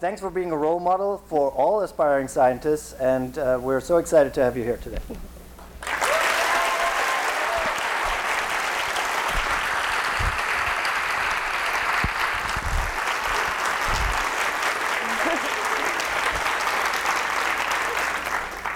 thanks 0.00 0.20
for 0.20 0.30
being 0.30 0.52
a 0.52 0.56
role 0.56 0.80
model 0.80 1.18
for 1.26 1.50
all 1.50 1.80
aspiring 1.80 2.28
scientists, 2.28 2.92
and 2.94 3.38
uh, 3.38 3.58
we're 3.60 3.80
so 3.80 3.96
excited 3.96 4.32
to 4.34 4.42
have 4.42 4.56
you 4.56 4.64
here 4.64 4.76
today. 4.76 4.98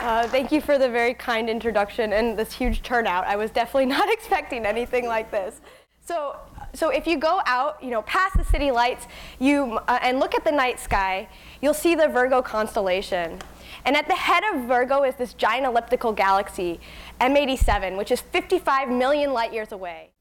Uh, 0.02 0.28
thank 0.28 0.52
you 0.52 0.60
for 0.60 0.78
the 0.78 0.88
very 0.88 1.14
kind 1.14 1.48
introduction 1.48 2.12
and 2.12 2.36
this 2.36 2.52
huge 2.52 2.82
turnout. 2.82 3.24
I 3.24 3.36
was 3.36 3.50
definitely 3.50 3.86
not 3.98 4.12
expecting 4.12 4.66
anything 4.66 5.06
like 5.06 5.30
this. 5.30 5.60
So, 6.04 6.36
so 6.74 6.88
if 6.88 7.06
you 7.06 7.18
go 7.18 7.40
out, 7.44 7.82
you 7.82 7.90
know, 7.90 8.02
past 8.02 8.36
the 8.36 8.44
city 8.44 8.70
lights, 8.70 9.06
you 9.38 9.78
uh, 9.88 9.98
and 10.02 10.18
look 10.18 10.34
at 10.34 10.44
the 10.44 10.52
night 10.52 10.80
sky, 10.80 11.28
you'll 11.60 11.74
see 11.74 11.94
the 11.94 12.08
Virgo 12.08 12.40
constellation. 12.40 13.38
And 13.84 13.96
at 13.96 14.06
the 14.06 14.14
head 14.14 14.42
of 14.52 14.62
Virgo 14.62 15.02
is 15.02 15.14
this 15.16 15.34
giant 15.34 15.66
elliptical 15.66 16.12
galaxy, 16.12 16.80
M87, 17.20 17.96
which 17.96 18.10
is 18.10 18.20
55 18.20 18.88
million 18.88 19.32
light 19.32 19.52
years 19.52 19.72
away. 19.72 20.11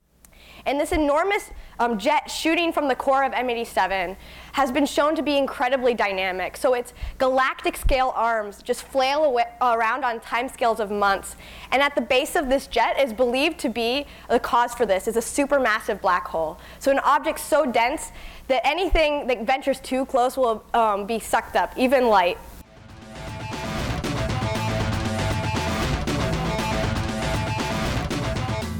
And 0.65 0.79
this 0.79 0.91
enormous 0.91 1.49
um, 1.79 1.97
jet 1.97 2.29
shooting 2.29 2.71
from 2.71 2.87
the 2.87 2.95
core 2.95 3.23
of 3.23 3.31
M87 3.31 4.15
has 4.53 4.71
been 4.71 4.85
shown 4.85 5.15
to 5.15 5.23
be 5.23 5.37
incredibly 5.37 5.95
dynamic. 5.95 6.55
So 6.55 6.75
its 6.75 6.93
galactic 7.17 7.75
scale 7.75 8.13
arms 8.15 8.61
just 8.61 8.83
flail 8.83 9.23
away, 9.23 9.45
around 9.61 10.05
on 10.05 10.19
timescales 10.19 10.79
of 10.79 10.91
months. 10.91 11.35
And 11.71 11.81
at 11.81 11.95
the 11.95 12.01
base 12.01 12.35
of 12.35 12.47
this 12.47 12.67
jet 12.67 12.99
is 12.99 13.11
believed 13.11 13.59
to 13.59 13.69
be 13.69 14.05
the 14.29 14.39
cause 14.39 14.73
for 14.73 14.85
this 14.85 15.07
is 15.07 15.17
a 15.17 15.19
supermassive 15.19 15.99
black 15.99 16.27
hole. 16.27 16.59
So 16.77 16.91
an 16.91 16.99
object 16.99 17.39
so 17.39 17.65
dense 17.65 18.11
that 18.47 18.65
anything 18.65 19.25
that 19.27 19.43
ventures 19.43 19.79
too 19.79 20.05
close 20.05 20.37
will 20.37 20.63
um, 20.75 21.07
be 21.07 21.17
sucked 21.19 21.55
up, 21.55 21.75
even 21.75 22.07
light. 22.07 22.37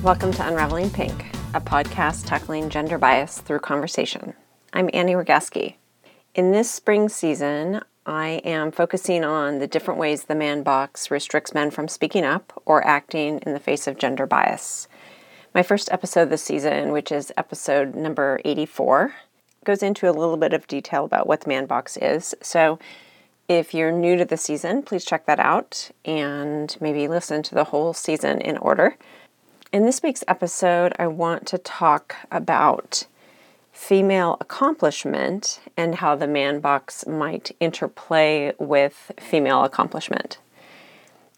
Welcome 0.04 0.32
to 0.34 0.48
Unraveling 0.48 0.90
Pink 0.90 1.41
a 1.54 1.60
podcast 1.60 2.26
tackling 2.28 2.70
gender 2.70 2.98
bias 2.98 3.40
through 3.40 3.60
conversation. 3.60 4.34
I'm 4.72 4.90
Annie 4.94 5.16
Rogaski. 5.16 5.76
In 6.34 6.54
this 6.54 6.72
spring 6.72 7.10
season, 7.10 7.82
I 8.06 8.42
am 8.46 8.72
focusing 8.72 9.26
on 9.26 9.60
the 9.60 9.68
different 9.68 10.00
ways 10.00 10.24
the 10.24 10.36
man 10.36 10.64
box 10.64 11.12
restricts 11.12 11.54
men 11.54 11.70
from 11.70 11.90
speaking 11.90 12.24
up 12.24 12.62
or 12.66 12.88
acting 12.88 13.40
in 13.40 13.52
the 13.52 13.60
face 13.60 13.86
of 13.86 13.98
gender 13.98 14.26
bias. 14.26 14.88
My 15.54 15.62
first 15.62 15.92
episode 15.92 16.30
this 16.30 16.42
season, 16.42 16.94
which 16.94 17.12
is 17.12 17.34
episode 17.36 17.96
number 17.96 18.40
84, 18.46 19.14
goes 19.66 19.84
into 19.84 20.10
a 20.10 20.16
little 20.16 20.38
bit 20.38 20.54
of 20.54 20.68
detail 20.68 21.04
about 21.04 21.28
what 21.28 21.42
the 21.42 21.50
man 21.50 21.66
box 21.66 21.98
is. 21.98 22.34
So 22.42 22.80
if 23.50 23.74
you're 23.74 23.92
new 23.92 24.16
to 24.16 24.24
the 24.24 24.38
season, 24.38 24.84
please 24.84 25.04
check 25.04 25.26
that 25.26 25.42
out 25.42 25.92
and 26.06 26.78
maybe 26.80 27.10
listen 27.10 27.44
to 27.44 27.56
the 27.56 27.66
whole 27.66 27.92
season 27.92 28.40
in 28.40 28.58
order. 28.58 28.96
In 29.72 29.86
this 29.86 30.04
week's 30.04 30.26
episode, 30.28 30.92
I 31.00 31.08
want 31.08 31.48
to 31.48 31.58
talk 31.58 32.18
about 32.30 33.08
female 33.72 34.36
accomplishment 34.42 35.62
and 35.78 35.96
how 35.96 36.14
the 36.14 36.28
man 36.28 36.60
box 36.60 37.08
might 37.08 37.56
interplay 37.62 38.52
with 38.60 39.14
female 39.18 39.64
accomplishment. 39.64 40.40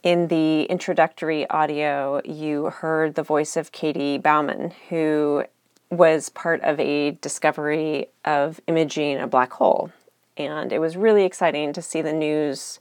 In 0.01 0.29
the 0.29 0.63
introductory 0.63 1.47
audio, 1.51 2.23
you 2.25 2.71
heard 2.71 3.13
the 3.13 3.21
voice 3.21 3.55
of 3.55 3.71
Katie 3.71 4.17
Bouman, 4.17 4.73
who 4.89 5.43
was 5.91 6.29
part 6.29 6.59
of 6.61 6.79
a 6.79 7.11
discovery 7.11 8.07
of 8.25 8.59
imaging 8.67 9.19
a 9.19 9.27
black 9.27 9.53
hole. 9.53 9.91
And 10.37 10.73
it 10.73 10.79
was 10.79 10.97
really 10.97 11.23
exciting 11.23 11.71
to 11.73 11.83
see 11.83 12.01
the 12.01 12.13
news 12.13 12.79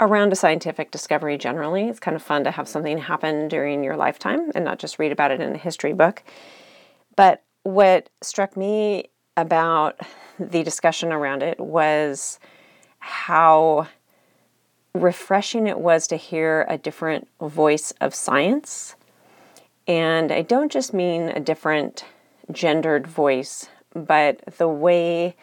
around 0.00 0.32
a 0.32 0.36
scientific 0.36 0.90
discovery 0.90 1.36
generally. 1.36 1.88
It's 1.88 2.00
kind 2.00 2.14
of 2.14 2.22
fun 2.22 2.44
to 2.44 2.50
have 2.50 2.68
something 2.68 2.98
happen 2.98 3.48
during 3.48 3.82
your 3.82 3.96
lifetime 3.96 4.52
and 4.54 4.64
not 4.64 4.78
just 4.78 4.98
read 4.98 5.12
about 5.12 5.30
it 5.30 5.40
in 5.40 5.54
a 5.54 5.58
history 5.58 5.92
book. 5.92 6.22
But 7.16 7.42
what 7.64 8.08
struck 8.22 8.56
me 8.56 9.10
about 9.36 10.00
the 10.38 10.62
discussion 10.62 11.12
around 11.12 11.42
it 11.42 11.58
was 11.58 12.38
how 13.00 13.88
refreshing 14.94 15.66
it 15.66 15.78
was 15.78 16.06
to 16.08 16.16
hear 16.16 16.66
a 16.68 16.78
different 16.78 17.28
voice 17.40 17.92
of 18.00 18.14
science. 18.14 18.96
And 19.86 20.32
I 20.32 20.42
don't 20.42 20.72
just 20.72 20.92
mean 20.92 21.28
a 21.28 21.40
different 21.40 22.04
gendered 22.50 23.06
voice, 23.06 23.68
but 23.94 24.40
the 24.58 24.68
way 24.68 25.36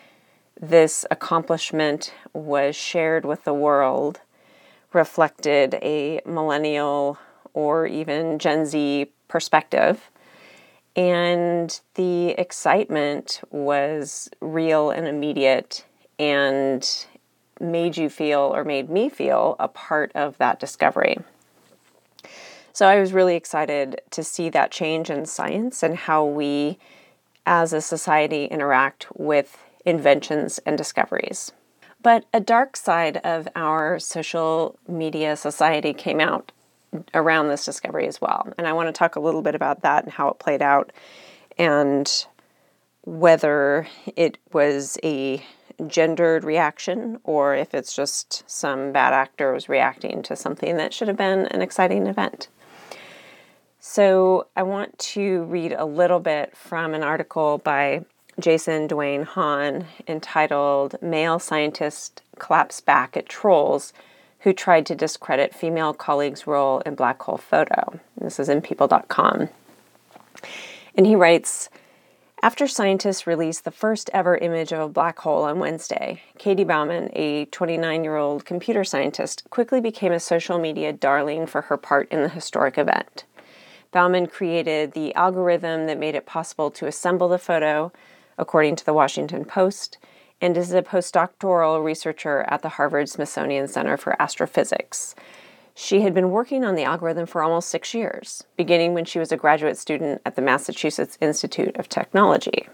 this 0.59 1.05
accomplishment 1.11 2.13
was 2.33 2.75
shared 2.75 3.25
with 3.25 3.43
the 3.43 3.53
world 3.53 4.21
reflected 4.95 5.75
a 5.81 6.21
millennial 6.25 7.19
or 7.53 7.85
even 7.85 8.39
Gen 8.39 8.65
Z 8.65 9.11
perspective. 9.27 10.09
And 10.95 11.79
the 11.95 12.29
excitement 12.29 13.41
was 13.51 14.29
real 14.39 14.89
and 14.89 15.07
immediate 15.07 15.85
and 16.17 17.05
made 17.59 17.97
you 17.97 18.09
feel, 18.09 18.39
or 18.39 18.63
made 18.63 18.89
me 18.89 19.09
feel, 19.09 19.55
a 19.59 19.67
part 19.67 20.11
of 20.15 20.37
that 20.37 20.59
discovery. 20.59 21.17
So 22.73 22.87
I 22.87 22.99
was 22.99 23.13
really 23.13 23.35
excited 23.35 24.01
to 24.11 24.23
see 24.23 24.49
that 24.49 24.71
change 24.71 25.09
in 25.09 25.25
science 25.25 25.83
and 25.83 25.95
how 25.95 26.25
we 26.25 26.77
as 27.45 27.73
a 27.73 27.81
society 27.81 28.45
interact 28.45 29.07
with 29.13 29.57
inventions 29.85 30.59
and 30.65 30.77
discoveries. 30.77 31.51
But 32.05 32.25
a 32.31 32.39
dark 32.39 32.77
side 32.77 33.17
of 33.23 33.47
our 33.55 33.97
social 33.97 34.77
media 34.87 35.35
society 35.35 35.91
came 35.91 36.19
out 36.19 36.51
around 37.15 37.47
this 37.47 37.65
discovery 37.65 38.07
as 38.07 38.21
well. 38.21 38.47
And 38.59 38.67
I 38.67 38.73
want 38.73 38.89
to 38.89 38.93
talk 38.93 39.15
a 39.15 39.19
little 39.19 39.41
bit 39.41 39.55
about 39.55 39.81
that 39.81 40.03
and 40.03 40.13
how 40.13 40.27
it 40.27 40.37
played 40.37 40.61
out 40.61 40.91
and 41.57 42.27
whether 43.05 43.87
it 44.15 44.37
was 44.53 44.99
a 45.03 45.43
gendered 45.87 46.43
reaction 46.43 47.21
or 47.23 47.55
if 47.55 47.73
it's 47.73 47.95
just 47.95 48.47
some 48.47 48.91
bad 48.91 49.11
actors 49.11 49.67
reacting 49.67 50.21
to 50.21 50.35
something 50.35 50.77
that 50.77 50.93
should 50.93 51.07
have 51.07 51.17
been 51.17 51.47
an 51.47 51.63
exciting 51.63 52.05
event. 52.05 52.49
So, 53.79 54.45
I 54.55 54.61
want 54.61 54.95
to 54.99 55.45
read 55.45 55.73
a 55.73 55.85
little 55.85 56.19
bit 56.19 56.55
from 56.55 56.93
an 56.93 57.01
article 57.01 57.57
by 57.57 58.05
Jason 58.39 58.87
Duaine 58.87 59.23
Hahn 59.23 59.85
entitled 60.07 61.01
Male 61.01 61.39
Scientist 61.39 62.21
Claps 62.37 62.81
Back 62.81 63.15
at 63.15 63.29
Trolls 63.29 63.93
Who 64.41 64.51
Tried 64.51 64.85
to 64.87 64.95
Discredit 64.95 65.55
Female 65.55 65.93
Colleagues' 65.93 66.45
Role 66.45 66.79
in 66.81 66.95
Black 66.95 67.21
Hole 67.21 67.37
Photo. 67.37 67.99
This 68.19 68.39
is 68.39 68.49
in 68.49 68.61
people.com. 68.61 69.47
And 70.95 71.05
he 71.05 71.15
writes 71.15 71.69
After 72.41 72.67
scientists 72.67 73.25
released 73.25 73.63
the 73.63 73.71
first 73.71 74.09
ever 74.13 74.35
image 74.35 74.73
of 74.73 74.79
a 74.79 74.89
black 74.89 75.17
hole 75.19 75.43
on 75.43 75.59
Wednesday, 75.59 76.21
Katie 76.37 76.65
Bouman, 76.65 77.11
a 77.13 77.45
29 77.45 78.03
year 78.03 78.17
old 78.17 78.43
computer 78.43 78.83
scientist, 78.83 79.49
quickly 79.49 79.79
became 79.79 80.11
a 80.11 80.19
social 80.19 80.59
media 80.59 80.91
darling 80.91 81.47
for 81.47 81.61
her 81.61 81.77
part 81.77 82.11
in 82.11 82.21
the 82.21 82.29
historic 82.29 82.77
event. 82.77 83.23
Bouman 83.93 84.27
created 84.27 84.91
the 84.91 85.15
algorithm 85.15 85.87
that 85.87 85.97
made 85.97 86.15
it 86.15 86.25
possible 86.25 86.69
to 86.71 86.85
assemble 86.85 87.29
the 87.29 87.39
photo 87.39 87.93
according 88.37 88.75
to 88.77 88.85
the 88.85 88.93
Washington 88.93 89.45
Post, 89.45 89.97
and 90.41 90.57
is 90.57 90.73
a 90.73 90.81
postdoctoral 90.81 91.83
researcher 91.83 92.45
at 92.49 92.61
the 92.61 92.69
Harvard 92.69 93.09
Smithsonian 93.09 93.67
Center 93.67 93.97
for 93.97 94.21
Astrophysics. 94.21 95.15
She 95.73 96.01
had 96.01 96.13
been 96.13 96.31
working 96.31 96.63
on 96.63 96.75
the 96.75 96.83
algorithm 96.83 97.25
for 97.25 97.43
almost 97.43 97.69
six 97.69 97.93
years, 97.93 98.43
beginning 98.55 98.93
when 98.93 99.05
she 99.05 99.19
was 99.19 99.31
a 99.31 99.37
graduate 99.37 99.77
student 99.77 100.21
at 100.25 100.35
the 100.35 100.41
Massachusetts 100.41 101.17
Institute 101.19 101.75
of 101.77 101.89
Technology. 101.89 102.67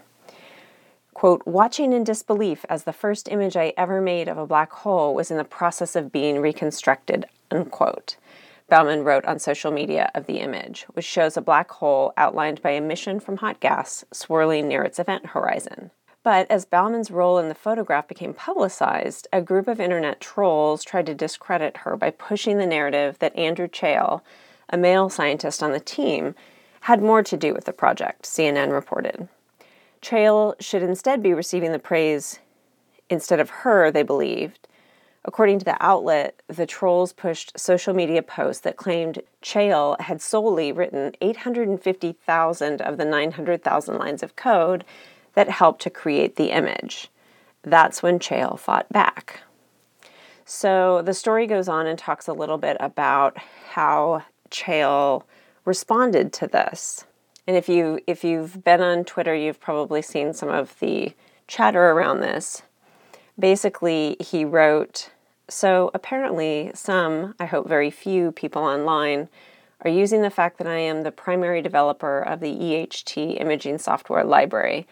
Quote, 1.14 1.46
watching 1.46 1.92
in 1.92 2.04
disbelief 2.04 2.64
as 2.68 2.84
the 2.84 2.92
first 2.92 3.28
image 3.28 3.56
I 3.56 3.74
ever 3.76 4.00
made 4.00 4.28
of 4.28 4.38
a 4.38 4.46
black 4.46 4.72
hole 4.72 5.14
was 5.14 5.30
in 5.30 5.36
the 5.36 5.44
process 5.44 5.94
of 5.94 6.12
being 6.12 6.40
reconstructed, 6.40 7.26
unquote. 7.50 8.16
Bouman 8.68 9.04
wrote 9.04 9.24
on 9.26 9.38
social 9.38 9.70
media 9.70 10.10
of 10.14 10.26
the 10.26 10.38
image, 10.38 10.84
which 10.92 11.04
shows 11.04 11.36
a 11.36 11.42
black 11.42 11.70
hole 11.70 12.12
outlined 12.16 12.62
by 12.62 12.70
emission 12.70 13.20
from 13.20 13.38
hot 13.38 13.60
gas 13.60 14.04
swirling 14.12 14.68
near 14.68 14.82
its 14.82 14.98
event 14.98 15.26
horizon. 15.26 15.90
But 16.22 16.48
as 16.50 16.64
Bouman's 16.64 17.10
role 17.10 17.38
in 17.38 17.48
the 17.48 17.54
photograph 17.54 18.06
became 18.06 18.32
publicized, 18.32 19.26
a 19.32 19.42
group 19.42 19.66
of 19.66 19.80
internet 19.80 20.20
trolls 20.20 20.84
tried 20.84 21.06
to 21.06 21.14
discredit 21.14 21.78
her 21.78 21.96
by 21.96 22.10
pushing 22.10 22.58
the 22.58 22.66
narrative 22.66 23.18
that 23.18 23.36
Andrew 23.36 23.66
Chael, 23.66 24.20
a 24.68 24.76
male 24.76 25.08
scientist 25.10 25.62
on 25.62 25.72
the 25.72 25.80
team, 25.80 26.34
had 26.82 27.02
more 27.02 27.22
to 27.22 27.36
do 27.36 27.52
with 27.52 27.64
the 27.64 27.72
project, 27.72 28.24
CNN 28.24 28.72
reported. 28.72 29.28
Chael 30.00 30.54
should 30.60 30.82
instead 30.82 31.22
be 31.22 31.34
receiving 31.34 31.72
the 31.72 31.78
praise 31.78 32.38
instead 33.08 33.40
of 33.40 33.50
her, 33.50 33.90
they 33.90 34.02
believed, 34.02 34.66
According 35.24 35.60
to 35.60 35.64
the 35.64 35.76
outlet, 35.80 36.42
the 36.48 36.66
trolls 36.66 37.12
pushed 37.12 37.58
social 37.58 37.94
media 37.94 38.22
posts 38.22 38.62
that 38.62 38.76
claimed 38.76 39.20
Chael 39.40 40.00
had 40.00 40.20
solely 40.20 40.72
written 40.72 41.14
850,000 41.20 42.82
of 42.82 42.96
the 42.96 43.04
900,000 43.04 43.98
lines 43.98 44.22
of 44.22 44.34
code 44.34 44.84
that 45.34 45.48
helped 45.48 45.82
to 45.82 45.90
create 45.90 46.36
the 46.36 46.50
image. 46.50 47.08
that's 47.64 48.02
when 48.02 48.18
Chael 48.18 48.58
fought 48.58 48.88
back. 48.88 49.42
So 50.44 51.00
the 51.02 51.14
story 51.14 51.46
goes 51.46 51.68
on 51.68 51.86
and 51.86 51.96
talks 51.96 52.26
a 52.26 52.32
little 52.32 52.58
bit 52.58 52.76
about 52.80 53.38
how 53.70 54.24
Chael 54.50 55.22
responded 55.64 56.32
to 56.34 56.48
this. 56.48 57.06
And 57.46 57.56
if 57.56 57.68
you 57.68 58.00
if 58.06 58.24
you've 58.24 58.62
been 58.64 58.80
on 58.80 59.04
Twitter, 59.04 59.34
you've 59.34 59.60
probably 59.60 60.02
seen 60.02 60.32
some 60.32 60.48
of 60.48 60.78
the 60.80 61.14
chatter 61.46 61.90
around 61.90 62.20
this. 62.20 62.62
Basically, 63.38 64.16
he 64.20 64.44
wrote, 64.44 65.10
so 65.48 65.90
apparently 65.94 66.70
some, 66.74 67.34
I 67.40 67.46
hope 67.46 67.68
very 67.68 67.90
few 67.90 68.32
people 68.32 68.62
online 68.62 69.28
are 69.80 69.90
using 69.90 70.22
the 70.22 70.30
fact 70.30 70.58
that 70.58 70.66
I 70.66 70.78
am 70.78 71.02
the 71.02 71.10
primary 71.10 71.60
developer 71.62 72.20
of 72.20 72.40
the 72.40 72.54
EHT 72.54 73.40
imaging 73.40 73.78
software 73.78 74.24
library 74.24 74.86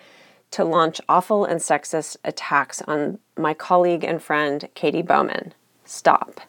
to 0.51 0.65
launch 0.65 1.01
awful 1.09 1.45
and 1.45 1.61
sexist 1.61 2.17
attacks 2.25 2.83
on 2.83 3.19
my 3.37 3.55
colleague 3.55 4.05
and 4.05 4.21
friend 4.21 4.69
Katie 4.75 5.03
Bouman. 5.03 5.53
Stop. 5.85 6.41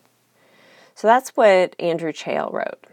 So 0.95 1.07
that's 1.07 1.31
what 1.31 1.75
Andrew 1.79 2.11
Chael 2.11 2.51
wrote. 2.51 2.83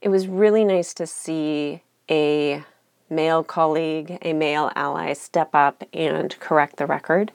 It 0.00 0.10
was 0.10 0.28
really 0.28 0.64
nice 0.64 0.94
to 0.94 1.06
see 1.06 1.82
a 2.10 2.64
male 3.10 3.42
colleague, 3.42 4.18
a 4.22 4.32
male 4.32 4.70
ally 4.74 5.12
step 5.12 5.50
up 5.54 5.82
and 5.92 6.38
correct 6.40 6.76
the 6.76 6.86
record, 6.86 7.32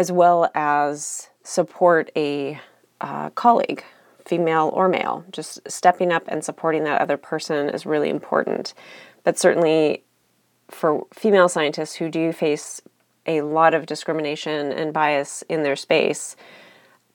as 0.00 0.10
well 0.10 0.50
as 0.54 1.28
support 1.42 2.10
a 2.16 2.58
uh, 3.02 3.28
colleague 3.30 3.84
female 4.24 4.70
or 4.72 4.88
male. 4.88 5.26
Just 5.30 5.60
stepping 5.70 6.10
up 6.10 6.24
and 6.26 6.42
supporting 6.42 6.84
that 6.84 7.02
other 7.02 7.18
person 7.18 7.68
is 7.68 7.84
really 7.84 8.08
important. 8.08 8.72
But 9.24 9.38
certainly 9.38 10.02
for 10.68 11.06
female 11.12 11.50
scientists 11.50 11.96
who 11.96 12.08
do 12.08 12.32
face 12.32 12.80
a 13.26 13.42
lot 13.42 13.74
of 13.74 13.84
discrimination 13.84 14.72
and 14.72 14.94
bias 14.94 15.44
in 15.50 15.64
their 15.64 15.76
space, 15.76 16.34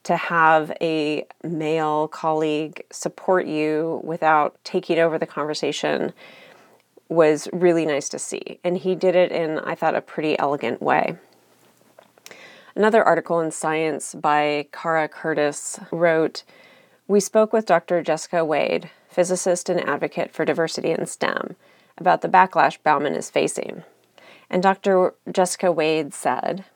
to 0.04 0.16
have 0.16 0.70
a 0.80 1.26
male 1.42 2.06
colleague 2.06 2.84
support 2.92 3.46
you 3.46 4.00
without 4.04 4.56
taking 4.62 5.00
over 5.00 5.18
the 5.18 5.26
conversation 5.26 6.12
was 7.08 7.48
really 7.52 7.84
nice 7.84 8.08
to 8.10 8.18
see. 8.20 8.60
And 8.62 8.78
he 8.78 8.94
did 8.94 9.16
it 9.16 9.32
in, 9.32 9.58
I 9.58 9.74
thought, 9.74 9.96
a 9.96 10.00
pretty 10.00 10.38
elegant 10.38 10.80
way. 10.80 11.16
Another 12.76 13.02
article 13.02 13.40
in 13.40 13.50
Science 13.52 14.14
by 14.14 14.68
Cara 14.70 15.08
Curtis 15.08 15.80
wrote 15.90 16.42
we 17.08 17.20
spoke 17.20 17.50
with 17.50 17.64
Dr. 17.64 18.02
Jessica 18.02 18.44
Wade, 18.44 18.90
physicist 19.08 19.70
and 19.70 19.80
advocate 19.88 20.30
for 20.30 20.44
diversity 20.44 20.90
in 20.90 21.06
STEM, 21.06 21.56
about 21.96 22.20
the 22.20 22.28
backlash 22.28 22.76
Bouman 22.84 23.14
is 23.14 23.30
facing. 23.30 23.82
And 24.50 24.62
Dr. 24.62 25.14
Jessica 25.32 25.72
Wade 25.72 26.12
said, 26.12 26.66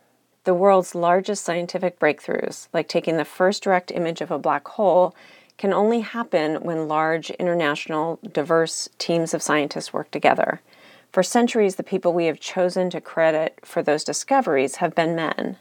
The 0.44 0.54
world's 0.54 0.94
largest 0.94 1.44
scientific 1.44 1.98
breakthroughs, 1.98 2.68
like 2.72 2.88
taking 2.88 3.18
the 3.18 3.24
first 3.26 3.62
direct 3.62 3.90
image 3.90 4.22
of 4.22 4.30
a 4.30 4.38
black 4.38 4.66
hole, 4.68 5.14
can 5.58 5.74
only 5.74 6.00
happen 6.00 6.62
when 6.62 6.88
large, 6.88 7.28
international, 7.32 8.18
diverse 8.32 8.88
teams 8.96 9.34
of 9.34 9.42
scientists 9.42 9.92
work 9.92 10.10
together. 10.10 10.62
For 11.12 11.22
centuries, 11.22 11.74
the 11.74 11.82
people 11.82 12.14
we 12.14 12.24
have 12.24 12.40
chosen 12.40 12.88
to 12.88 13.02
credit 13.02 13.58
for 13.66 13.82
those 13.82 14.02
discoveries 14.02 14.76
have 14.76 14.94
been 14.94 15.14
men. 15.14 15.58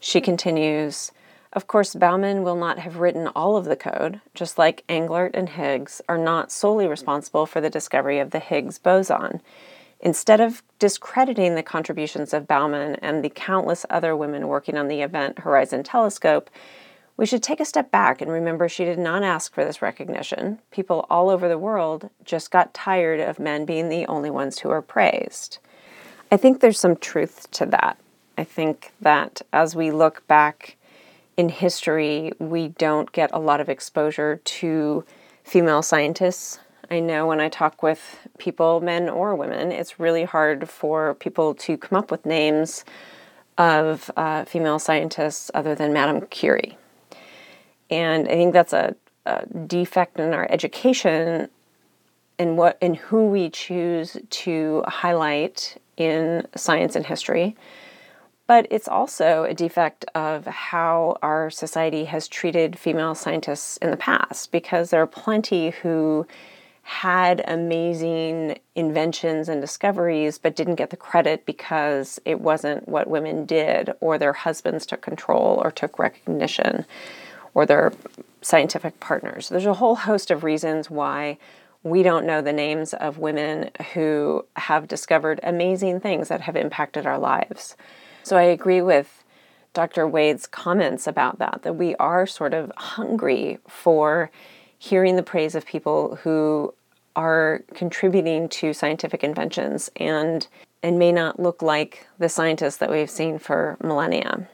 She 0.00 0.20
continues, 0.20 1.12
of 1.52 1.66
course, 1.66 1.94
Bouman 1.94 2.42
will 2.42 2.56
not 2.56 2.78
have 2.80 2.98
written 2.98 3.28
all 3.28 3.56
of 3.56 3.64
the 3.64 3.76
code, 3.76 4.20
just 4.34 4.58
like 4.58 4.84
Englert 4.88 5.30
and 5.34 5.48
Higgs 5.48 6.02
are 6.08 6.18
not 6.18 6.52
solely 6.52 6.86
responsible 6.86 7.46
for 7.46 7.60
the 7.60 7.70
discovery 7.70 8.18
of 8.18 8.30
the 8.30 8.38
Higgs 8.38 8.78
boson. 8.78 9.40
Instead 10.00 10.40
of 10.40 10.62
discrediting 10.78 11.54
the 11.54 11.62
contributions 11.62 12.34
of 12.34 12.46
Bouman 12.46 12.96
and 12.96 13.24
the 13.24 13.30
countless 13.30 13.86
other 13.88 14.14
women 14.14 14.48
working 14.48 14.76
on 14.76 14.88
the 14.88 15.00
Event 15.00 15.38
Horizon 15.38 15.82
Telescope, 15.82 16.50
we 17.16 17.24
should 17.24 17.42
take 17.42 17.60
a 17.60 17.64
step 17.64 17.90
back 17.90 18.20
and 18.20 18.30
remember 18.30 18.68
she 18.68 18.84
did 18.84 18.98
not 18.98 19.22
ask 19.22 19.54
for 19.54 19.64
this 19.64 19.80
recognition. 19.80 20.58
People 20.70 21.06
all 21.08 21.30
over 21.30 21.48
the 21.48 21.56
world 21.56 22.10
just 22.24 22.50
got 22.50 22.74
tired 22.74 23.20
of 23.20 23.38
men 23.38 23.64
being 23.64 23.88
the 23.88 24.04
only 24.06 24.28
ones 24.28 24.58
who 24.58 24.68
are 24.68 24.82
praised. 24.82 25.58
I 26.30 26.36
think 26.36 26.60
there's 26.60 26.78
some 26.78 26.96
truth 26.96 27.50
to 27.52 27.64
that. 27.66 27.96
I 28.38 28.44
think 28.44 28.92
that 29.00 29.42
as 29.52 29.74
we 29.74 29.90
look 29.90 30.26
back 30.26 30.76
in 31.36 31.48
history, 31.48 32.32
we 32.38 32.68
don't 32.68 33.10
get 33.12 33.30
a 33.32 33.38
lot 33.38 33.60
of 33.60 33.68
exposure 33.68 34.40
to 34.44 35.04
female 35.44 35.82
scientists. 35.82 36.58
I 36.90 37.00
know 37.00 37.26
when 37.26 37.40
I 37.40 37.48
talk 37.48 37.82
with 37.82 38.28
people, 38.38 38.80
men 38.80 39.08
or 39.08 39.34
women, 39.34 39.72
it's 39.72 39.98
really 39.98 40.24
hard 40.24 40.68
for 40.68 41.14
people 41.14 41.54
to 41.54 41.76
come 41.76 41.98
up 41.98 42.10
with 42.10 42.24
names 42.24 42.84
of 43.58 44.10
uh, 44.16 44.44
female 44.44 44.78
scientists 44.78 45.50
other 45.54 45.74
than 45.74 45.92
Madame 45.92 46.22
Curie. 46.26 46.76
And 47.90 48.28
I 48.28 48.32
think 48.32 48.52
that's 48.52 48.72
a, 48.72 48.94
a 49.24 49.46
defect 49.46 50.18
in 50.18 50.34
our 50.34 50.46
education 50.50 51.48
and 52.38 52.58
what 52.58 52.76
in 52.80 52.94
who 52.94 53.28
we 53.28 53.48
choose 53.48 54.16
to 54.28 54.84
highlight 54.86 55.80
in 55.96 56.46
science 56.54 56.94
and 56.94 57.06
history 57.06 57.56
but 58.46 58.66
it's 58.70 58.88
also 58.88 59.44
a 59.44 59.54
defect 59.54 60.04
of 60.14 60.46
how 60.46 61.18
our 61.22 61.50
society 61.50 62.04
has 62.04 62.28
treated 62.28 62.78
female 62.78 63.14
scientists 63.14 63.76
in 63.78 63.90
the 63.90 63.96
past 63.96 64.52
because 64.52 64.90
there 64.90 65.02
are 65.02 65.06
plenty 65.06 65.70
who 65.70 66.26
had 66.82 67.42
amazing 67.48 68.56
inventions 68.76 69.48
and 69.48 69.60
discoveries 69.60 70.38
but 70.38 70.54
didn't 70.54 70.76
get 70.76 70.90
the 70.90 70.96
credit 70.96 71.44
because 71.44 72.20
it 72.24 72.40
wasn't 72.40 72.86
what 72.88 73.08
women 73.08 73.44
did 73.44 73.90
or 74.00 74.18
their 74.18 74.32
husbands 74.32 74.86
took 74.86 75.02
control 75.02 75.60
or 75.64 75.72
took 75.72 75.98
recognition 75.98 76.86
or 77.54 77.66
their 77.66 77.92
scientific 78.40 79.00
partners. 79.00 79.48
There's 79.48 79.66
a 79.66 79.74
whole 79.74 79.96
host 79.96 80.30
of 80.30 80.44
reasons 80.44 80.88
why 80.88 81.38
we 81.82 82.04
don't 82.04 82.26
know 82.26 82.40
the 82.40 82.52
names 82.52 82.94
of 82.94 83.18
women 83.18 83.70
who 83.94 84.44
have 84.54 84.86
discovered 84.86 85.40
amazing 85.42 85.98
things 85.98 86.28
that 86.28 86.42
have 86.42 86.54
impacted 86.54 87.04
our 87.04 87.18
lives. 87.18 87.76
So 88.26 88.36
I 88.36 88.42
agree 88.42 88.82
with 88.82 89.22
Dr. 89.72 90.04
Wade's 90.04 90.48
comments 90.48 91.06
about 91.06 91.38
that, 91.38 91.60
that 91.62 91.76
we 91.76 91.94
are 91.94 92.26
sort 92.26 92.54
of 92.54 92.72
hungry 92.76 93.58
for 93.68 94.32
hearing 94.76 95.14
the 95.14 95.22
praise 95.22 95.54
of 95.54 95.64
people 95.64 96.16
who 96.16 96.74
are 97.14 97.62
contributing 97.72 98.48
to 98.48 98.72
scientific 98.72 99.22
inventions 99.22 99.92
and 99.94 100.48
and 100.82 100.98
may 100.98 101.12
not 101.12 101.38
look 101.38 101.62
like 101.62 102.08
the 102.18 102.28
scientists 102.28 102.78
that 102.78 102.90
we've 102.90 103.08
seen 103.08 103.38
for 103.38 103.76
millennia. 103.80 104.48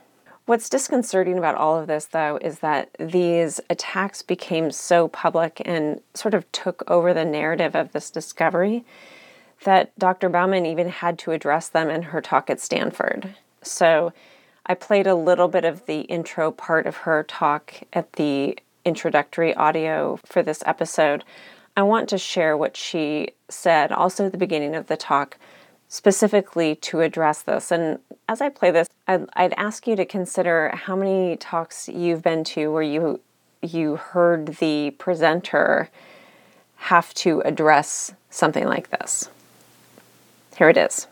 What's 0.44 0.68
disconcerting 0.68 1.38
about 1.38 1.54
all 1.54 1.80
of 1.80 1.86
this, 1.86 2.04
though, 2.04 2.38
is 2.42 2.58
that 2.58 2.90
these 2.98 3.58
attacks 3.70 4.20
became 4.20 4.70
so 4.70 5.08
public 5.08 5.62
and 5.64 6.02
sort 6.12 6.34
of 6.34 6.50
took 6.52 6.84
over 6.90 7.14
the 7.14 7.24
narrative 7.24 7.74
of 7.74 7.92
this 7.92 8.10
discovery 8.10 8.84
that 9.64 9.98
Dr. 9.98 10.28
Bouman 10.28 10.66
even 10.66 10.90
had 10.90 11.18
to 11.20 11.30
address 11.30 11.70
them 11.70 11.88
in 11.88 12.02
her 12.02 12.20
talk 12.20 12.50
at 12.50 12.60
Stanford. 12.60 13.34
So 13.62 14.12
I 14.66 14.74
played 14.74 15.06
a 15.06 15.14
little 15.14 15.48
bit 15.48 15.64
of 15.64 15.86
the 15.86 16.02
intro 16.02 16.50
part 16.50 16.86
of 16.86 16.98
her 16.98 17.22
talk 17.24 17.74
at 17.92 18.12
the 18.14 18.58
introductory 18.84 19.54
audio 19.54 20.18
for 20.24 20.42
this 20.42 20.62
episode. 20.66 21.24
I 21.76 21.82
want 21.82 22.08
to 22.10 22.18
share 22.18 22.56
what 22.56 22.76
she 22.76 23.30
said 23.48 23.92
also 23.92 24.26
at 24.26 24.32
the 24.32 24.38
beginning 24.38 24.74
of 24.74 24.88
the 24.88 24.96
talk, 24.96 25.38
specifically 25.88 26.74
to 26.76 27.00
address 27.00 27.42
this. 27.42 27.70
And 27.70 27.98
as 28.28 28.40
I 28.40 28.48
play 28.48 28.70
this, 28.70 28.88
I'd, 29.08 29.26
I'd 29.34 29.54
ask 29.54 29.86
you 29.86 29.96
to 29.96 30.04
consider 30.04 30.70
how 30.74 30.96
many 30.96 31.36
talks 31.36 31.88
you've 31.88 32.22
been 32.22 32.44
to 32.44 32.70
where 32.72 32.82
you 32.82 33.20
you 33.64 33.94
heard 33.94 34.56
the 34.56 34.90
presenter 34.98 35.88
have 36.76 37.14
to 37.14 37.40
address 37.42 38.12
something 38.28 38.66
like 38.66 38.90
this. 38.90 39.28
Here 40.56 40.68
it 40.68 40.76
is. 40.76 41.06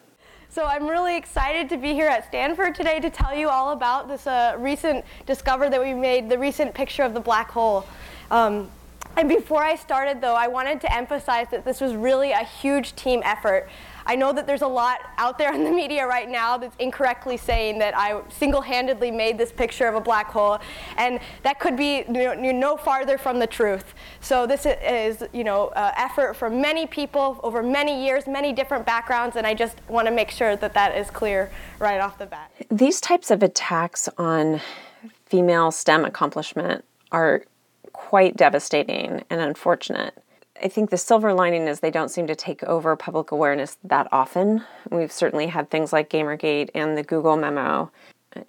So 0.52 0.64
I'm 0.64 0.88
really 0.88 1.16
excited 1.16 1.68
to 1.68 1.76
be 1.76 1.92
here 1.92 2.08
at 2.08 2.26
Stanford 2.26 2.74
today 2.74 2.98
to 2.98 3.08
tell 3.08 3.32
you 3.32 3.48
all 3.48 3.70
about 3.70 4.08
this 4.08 4.26
uh, 4.26 4.56
recent 4.58 5.04
discovery 5.24 5.68
that 5.68 5.80
we 5.80 5.94
made, 5.94 6.28
the 6.28 6.38
recent 6.38 6.74
picture 6.74 7.04
of 7.04 7.14
the 7.14 7.20
black 7.20 7.52
hole. 7.52 7.86
Um, 8.32 8.68
and 9.16 9.28
before 9.28 9.62
I 9.62 9.76
started, 9.76 10.20
though, 10.20 10.34
I 10.34 10.48
wanted 10.48 10.80
to 10.80 10.92
emphasize 10.92 11.46
that 11.52 11.64
this 11.64 11.80
was 11.80 11.94
really 11.94 12.32
a 12.32 12.42
huge 12.42 12.96
team 12.96 13.22
effort. 13.24 13.68
I 14.10 14.16
know 14.16 14.32
that 14.32 14.44
there's 14.44 14.62
a 14.62 14.66
lot 14.66 14.98
out 15.18 15.38
there 15.38 15.54
in 15.54 15.62
the 15.62 15.70
media 15.70 16.04
right 16.04 16.28
now 16.28 16.58
that's 16.58 16.74
incorrectly 16.80 17.36
saying 17.36 17.78
that 17.78 17.96
I 17.96 18.20
single-handedly 18.28 19.12
made 19.12 19.38
this 19.38 19.52
picture 19.52 19.86
of 19.86 19.94
a 19.94 20.00
black 20.00 20.26
hole, 20.32 20.58
and 20.96 21.20
that 21.44 21.60
could 21.60 21.76
be 21.76 22.02
know, 22.08 22.34
no 22.34 22.76
farther 22.76 23.18
from 23.18 23.38
the 23.38 23.46
truth. 23.46 23.94
So 24.20 24.48
this 24.48 24.66
is, 24.66 25.22
you 25.32 25.44
know, 25.44 25.68
uh, 25.68 25.92
effort 25.96 26.34
from 26.34 26.60
many 26.60 26.88
people 26.88 27.38
over 27.44 27.62
many 27.62 28.04
years, 28.04 28.26
many 28.26 28.52
different 28.52 28.84
backgrounds, 28.84 29.36
and 29.36 29.46
I 29.46 29.54
just 29.54 29.76
want 29.88 30.08
to 30.08 30.12
make 30.12 30.32
sure 30.32 30.56
that 30.56 30.74
that 30.74 30.96
is 30.96 31.08
clear 31.08 31.48
right 31.78 32.00
off 32.00 32.18
the 32.18 32.26
bat. 32.26 32.50
These 32.68 33.00
types 33.00 33.30
of 33.30 33.44
attacks 33.44 34.08
on 34.18 34.60
female 35.26 35.70
STEM 35.70 36.04
accomplishment 36.04 36.84
are 37.12 37.44
quite 37.92 38.36
devastating 38.36 39.22
and 39.30 39.40
unfortunate. 39.40 40.20
I 40.62 40.68
think 40.68 40.90
the 40.90 40.98
silver 40.98 41.32
lining 41.32 41.66
is 41.66 41.80
they 41.80 41.90
don't 41.90 42.10
seem 42.10 42.26
to 42.26 42.34
take 42.34 42.62
over 42.64 42.94
public 42.96 43.30
awareness 43.30 43.78
that 43.84 44.08
often. 44.12 44.64
We've 44.90 45.12
certainly 45.12 45.46
had 45.46 45.70
things 45.70 45.92
like 45.92 46.10
Gamergate 46.10 46.70
and 46.74 46.98
the 46.98 47.02
Google 47.02 47.36
memo. 47.36 47.90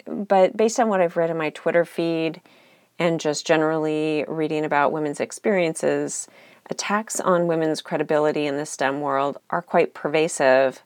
but 0.06 0.56
based 0.56 0.78
on 0.78 0.88
what 0.88 1.00
I've 1.00 1.16
read 1.16 1.30
in 1.30 1.36
my 1.36 1.50
Twitter 1.50 1.84
feed 1.84 2.40
and 2.98 3.18
just 3.18 3.46
generally 3.46 4.24
reading 4.28 4.64
about 4.64 4.92
women's 4.92 5.20
experiences, 5.20 6.28
attacks 6.70 7.18
on 7.18 7.46
women's 7.46 7.82
credibility 7.82 8.46
in 8.46 8.56
the 8.56 8.66
STEM 8.66 9.00
world 9.00 9.38
are 9.50 9.62
quite 9.62 9.94
pervasive, 9.94 10.82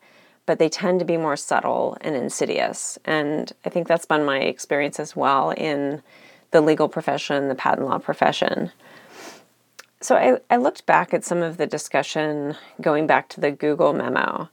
but 0.46 0.58
they 0.58 0.68
tend 0.68 0.98
to 1.00 1.04
be 1.04 1.16
more 1.16 1.36
subtle 1.36 1.98
and 2.00 2.16
insidious. 2.16 2.98
And 3.04 3.52
I 3.64 3.68
think 3.68 3.86
that's 3.86 4.06
been 4.06 4.24
my 4.24 4.38
experience 4.38 4.98
as 4.98 5.14
well 5.14 5.50
in 5.50 6.02
the 6.52 6.60
legal 6.60 6.88
profession, 6.88 7.48
the 7.48 7.54
patent 7.54 7.86
law 7.86 7.98
profession. 7.98 8.70
So 10.06 10.14
I, 10.14 10.38
I 10.54 10.56
looked 10.58 10.86
back 10.86 11.12
at 11.12 11.24
some 11.24 11.42
of 11.42 11.56
the 11.56 11.66
discussion 11.66 12.54
going 12.80 13.08
back 13.08 13.28
to 13.30 13.40
the 13.40 13.50
Google 13.50 13.92
memo, 13.92 14.48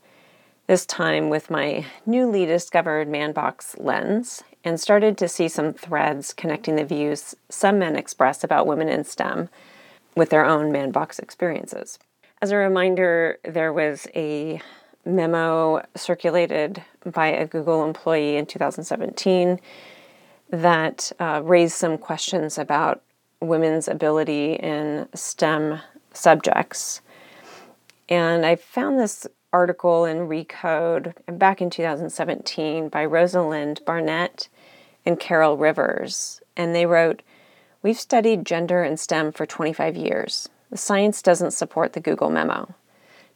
this 0.66 0.84
time 0.84 1.30
with 1.30 1.52
my 1.52 1.86
newly 2.08 2.48
discovered 2.48 3.08
Manbox 3.08 3.76
lens, 3.78 4.44
and 4.64 4.80
started 4.80 5.16
to 5.20 5.28
see 5.28 5.48
some 5.48 5.72
threads 5.72 6.34
connecting 6.34 6.76
the 6.76 6.84
views 6.84 7.36
some 7.50 7.78
men 7.78 7.96
express 7.96 8.44
about 8.44 8.66
women 8.66 8.90
in 8.90 9.04
STEM 9.04 9.48
with 10.16 10.32
their 10.32 10.44
own 10.44 10.74
Manbox 10.74 11.20
experiences. 11.20 12.00
As 12.42 12.50
a 12.50 12.58
reminder, 12.58 13.38
there 13.44 13.72
was 13.72 14.08
a 14.16 14.60
memo 15.06 15.86
circulated 15.96 16.84
by 17.06 17.28
a 17.28 17.46
Google 17.46 17.86
employee 17.86 18.38
in 18.38 18.48
2017 18.48 19.60
that 20.50 21.12
uh, 21.20 21.42
raised 21.44 21.76
some 21.76 22.00
questions 22.00 22.58
about 22.58 23.04
women's 23.48 23.88
ability 23.88 24.54
in 24.54 25.08
STEM 25.14 25.80
subjects. 26.14 27.02
And 28.10 28.46
I 28.46 28.56
found 28.56 29.00
this 29.00 29.28
article 29.52 30.06
in 30.06 30.28
Recode 30.28 31.14
back 31.38 31.62
in 31.62 31.70
2017 31.70 32.90
by 32.90 33.06
Rosalind 33.06 33.82
Barnett 33.86 34.50
and 35.06 35.20
Caryl 35.20 35.58
Rivers. 35.58 36.42
And 36.58 36.76
they 36.76 36.86
wrote, 36.86 37.22
We've 37.82 38.00
studied 38.00 38.46
gender 38.46 38.82
and 38.82 39.00
STEM 39.00 39.34
for 39.34 39.46
25 39.46 39.96
years. 39.96 40.50
The 40.70 40.78
science 40.78 41.22
doesn't 41.22 41.52
support 41.52 41.94
the 41.94 42.00
Google 42.00 42.30
memo. 42.30 42.74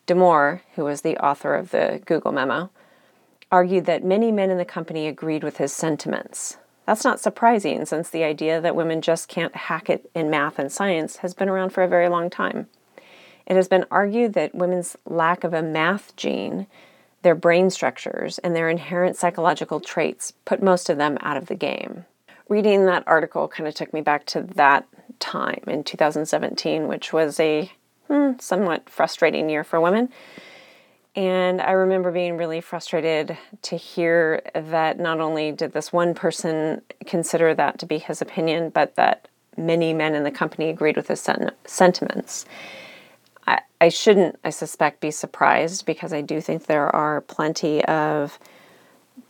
Damore, 0.08 0.62
who 0.76 0.86
was 0.86 1.02
the 1.02 1.18
author 1.18 1.54
of 1.54 1.72
the 1.72 2.02
Google 2.06 2.32
memo, 2.32 2.72
argued 3.52 3.86
that 3.86 4.04
many 4.04 4.32
men 4.32 4.50
in 4.50 4.58
the 4.58 4.66
company 4.66 5.08
agreed 5.08 5.44
with 5.44 5.58
his 5.58 5.74
sentiments. 5.74 6.58
That's 6.88 7.04
not 7.04 7.20
surprising 7.20 7.86
since 7.86 8.10
the 8.10 8.24
idea 8.24 8.62
that 8.62 8.76
women 8.76 9.02
just 9.02 9.28
can't 9.28 9.54
hack 9.54 9.90
it 9.90 10.10
in 10.16 10.30
math 10.30 10.58
and 10.58 10.72
science 10.72 11.18
has 11.18 11.34
been 11.34 11.50
around 11.50 11.72
for 11.72 11.84
a 11.84 11.88
very 11.88 12.08
long 12.08 12.30
time. 12.30 12.68
It 13.46 13.58
has 13.58 13.68
been 13.68 13.86
argued 13.92 14.34
that 14.34 14.56
women's 14.56 14.96
lack 15.06 15.44
of 15.44 15.54
a 15.54 15.62
math 15.62 16.16
gene, 16.16 16.66
their 17.24 17.36
brain 17.36 17.70
structures, 17.70 18.38
and 18.40 18.56
their 18.56 18.70
inherent 18.70 19.18
psychological 19.18 19.82
traits 19.82 20.32
put 20.46 20.64
most 20.64 20.90
of 20.90 20.98
them 20.98 21.18
out 21.20 21.36
of 21.36 21.48
the 21.48 21.56
game. 21.56 22.06
Reading 22.48 22.86
that 22.86 23.04
article 23.06 23.50
kind 23.50 23.68
of 23.68 23.76
took 23.76 23.94
me 23.94 24.00
back 24.00 24.26
to 24.28 24.42
that 24.42 24.88
time 25.20 25.64
in 25.68 25.84
2017, 25.84 26.88
which 26.88 27.12
was 27.12 27.38
a 27.42 27.70
hmm, 28.08 28.32
somewhat 28.40 28.90
frustrating 28.90 29.50
year 29.50 29.66
for 29.66 29.82
women. 29.82 30.08
And 31.18 31.60
I 31.62 31.72
remember 31.72 32.12
being 32.12 32.38
really 32.38 32.62
frustrated 32.62 33.36
to 33.64 33.76
hear 33.76 34.44
that 34.54 35.00
not 35.00 35.20
only 35.20 35.52
did 35.52 35.74
this 35.74 35.92
one 35.92 36.14
person 36.14 36.84
consider 37.08 37.56
that 37.56 37.80
to 37.80 37.88
be 37.88 37.98
his 37.98 38.22
opinion, 38.22 38.70
but 38.70 38.96
that 38.98 39.28
many 39.58 39.94
men 39.94 40.14
in 40.14 40.24
the 40.24 40.30
company 40.30 40.70
agreed 40.70 40.96
with 40.96 41.08
his 41.08 41.20
sen- 41.20 41.52
sentiments. 41.66 42.46
I, 43.48 43.62
I 43.82 43.90
shouldn't, 43.90 44.38
I 44.44 44.52
suspect, 44.52 45.02
be 45.02 45.10
surprised 45.10 45.88
because 45.88 46.14
I 46.14 46.22
do 46.22 46.40
think 46.40 46.68
there 46.68 46.96
are 46.96 47.22
plenty 47.22 47.84
of 47.86 48.38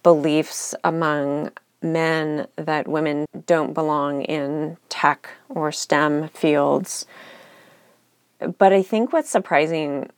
beliefs 0.03 0.75
among 0.83 1.51
men 1.81 2.47
that 2.57 2.89
women 2.89 3.25
don't 3.45 3.73
belong 3.73 4.23
in 4.23 4.75
tech 4.89 5.29
or 5.47 5.71
STEM 5.71 6.27
fields. 6.29 7.05
But 8.57 8.73
I 8.73 8.83
think 8.83 9.13
what's 9.13 9.29
surprising 9.29 10.09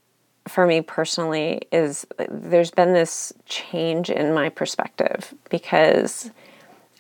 for 0.50 0.66
me 0.66 0.82
personally 0.82 1.62
is 1.72 2.06
there's 2.30 2.72
been 2.72 2.94
this 2.94 3.34
change 3.46 4.10
in 4.10 4.34
my 4.34 4.50
perspective 4.50 5.34
because 5.50 6.32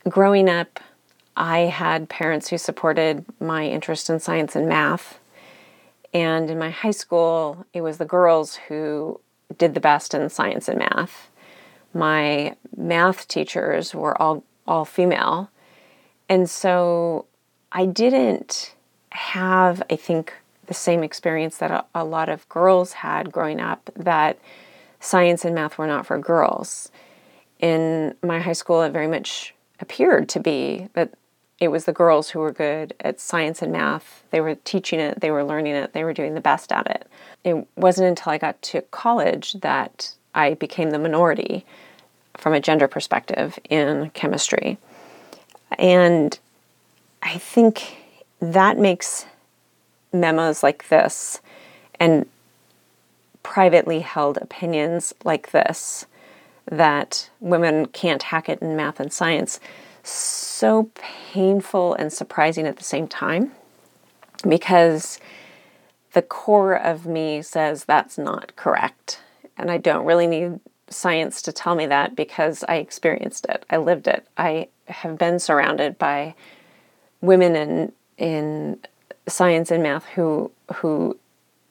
growing 0.07 0.49
up, 0.49 0.79
I 1.35 1.59
had 1.59 2.09
parents 2.09 2.49
who 2.49 2.57
supported 2.57 3.25
my 3.39 3.65
interest 3.65 4.09
in 4.09 4.19
science 4.19 4.55
and 4.55 4.67
math. 4.67 5.19
And 6.13 6.49
in 6.49 6.57
my 6.57 6.69
high 6.69 6.91
school, 6.91 7.65
it 7.73 7.81
was 7.81 7.97
the 7.97 8.05
girls 8.05 8.55
who 8.55 9.19
did 9.57 9.73
the 9.73 9.79
best 9.79 10.13
in 10.13 10.29
science 10.29 10.67
and 10.67 10.79
math. 10.79 11.29
My 11.93 12.55
math 12.75 13.27
teachers 13.27 13.95
were 13.95 14.19
all, 14.21 14.43
all 14.67 14.85
female. 14.85 15.49
And 16.27 16.49
so 16.49 17.25
I 17.71 17.85
didn't 17.85 18.75
have, 19.11 19.81
I 19.89 19.95
think, 19.95 20.33
the 20.69 20.73
same 20.75 21.03
experience 21.03 21.57
that 21.57 21.71
a, 21.71 21.83
a 21.93 22.05
lot 22.05 22.29
of 22.29 22.47
girls 22.47 22.93
had 22.93 23.31
growing 23.31 23.59
up 23.59 23.89
that 23.95 24.39
science 24.99 25.43
and 25.43 25.55
math 25.55 25.77
were 25.77 25.87
not 25.87 26.05
for 26.05 26.17
girls. 26.17 26.91
In 27.59 28.15
my 28.23 28.39
high 28.39 28.53
school, 28.53 28.83
it 28.83 28.91
very 28.91 29.07
much 29.07 29.53
appeared 29.79 30.29
to 30.29 30.39
be 30.39 30.87
that 30.93 31.11
it 31.59 31.69
was 31.69 31.85
the 31.85 31.91
girls 31.91 32.29
who 32.29 32.39
were 32.39 32.51
good 32.51 32.93
at 32.99 33.19
science 33.19 33.61
and 33.63 33.71
math. 33.71 34.23
They 34.29 34.39
were 34.39 34.55
teaching 34.55 34.99
it, 34.99 35.19
they 35.19 35.31
were 35.31 35.43
learning 35.43 35.73
it, 35.73 35.93
they 35.93 36.03
were 36.03 36.13
doing 36.13 36.35
the 36.35 36.41
best 36.41 36.71
at 36.71 36.87
it. 36.87 37.07
It 37.43 37.67
wasn't 37.75 38.07
until 38.07 38.31
I 38.31 38.37
got 38.37 38.61
to 38.61 38.81
college 38.83 39.53
that 39.53 40.13
I 40.35 40.53
became 40.53 40.91
the 40.91 40.99
minority 40.99 41.65
from 42.37 42.53
a 42.53 42.61
gender 42.61 42.87
perspective 42.87 43.57
in 43.69 44.11
chemistry. 44.11 44.77
And 45.79 46.37
I 47.23 47.39
think 47.39 47.97
that 48.39 48.77
makes 48.77 49.25
memos 50.11 50.63
like 50.63 50.87
this 50.89 51.41
and 51.99 52.27
privately 53.43 53.99
held 53.99 54.37
opinions 54.37 55.13
like 55.23 55.51
this 55.51 56.05
that 56.69 57.29
women 57.39 57.85
can't 57.87 58.23
hack 58.23 58.47
it 58.47 58.61
in 58.61 58.75
math 58.75 58.99
and 58.99 59.11
science 59.11 59.59
so 60.03 60.89
painful 60.95 61.93
and 61.95 62.11
surprising 62.11 62.65
at 62.65 62.77
the 62.77 62.83
same 62.83 63.07
time 63.07 63.51
because 64.47 65.19
the 66.13 66.21
core 66.21 66.75
of 66.75 67.05
me 67.05 67.41
says 67.41 67.85
that's 67.85 68.17
not 68.17 68.55
correct. 68.55 69.21
And 69.57 69.69
I 69.69 69.77
don't 69.77 70.05
really 70.05 70.27
need 70.27 70.59
science 70.89 71.41
to 71.43 71.51
tell 71.51 71.75
me 71.75 71.85
that 71.85 72.15
because 72.15 72.63
I 72.67 72.75
experienced 72.77 73.45
it. 73.47 73.65
I 73.69 73.77
lived 73.77 74.07
it. 74.07 74.25
I 74.37 74.69
have 74.87 75.17
been 75.17 75.39
surrounded 75.39 75.97
by 75.97 76.35
women 77.21 77.55
in 77.55 77.91
in 78.17 78.79
science 79.29 79.71
and 79.71 79.83
math 79.83 80.05
who 80.05 80.51
who 80.75 81.17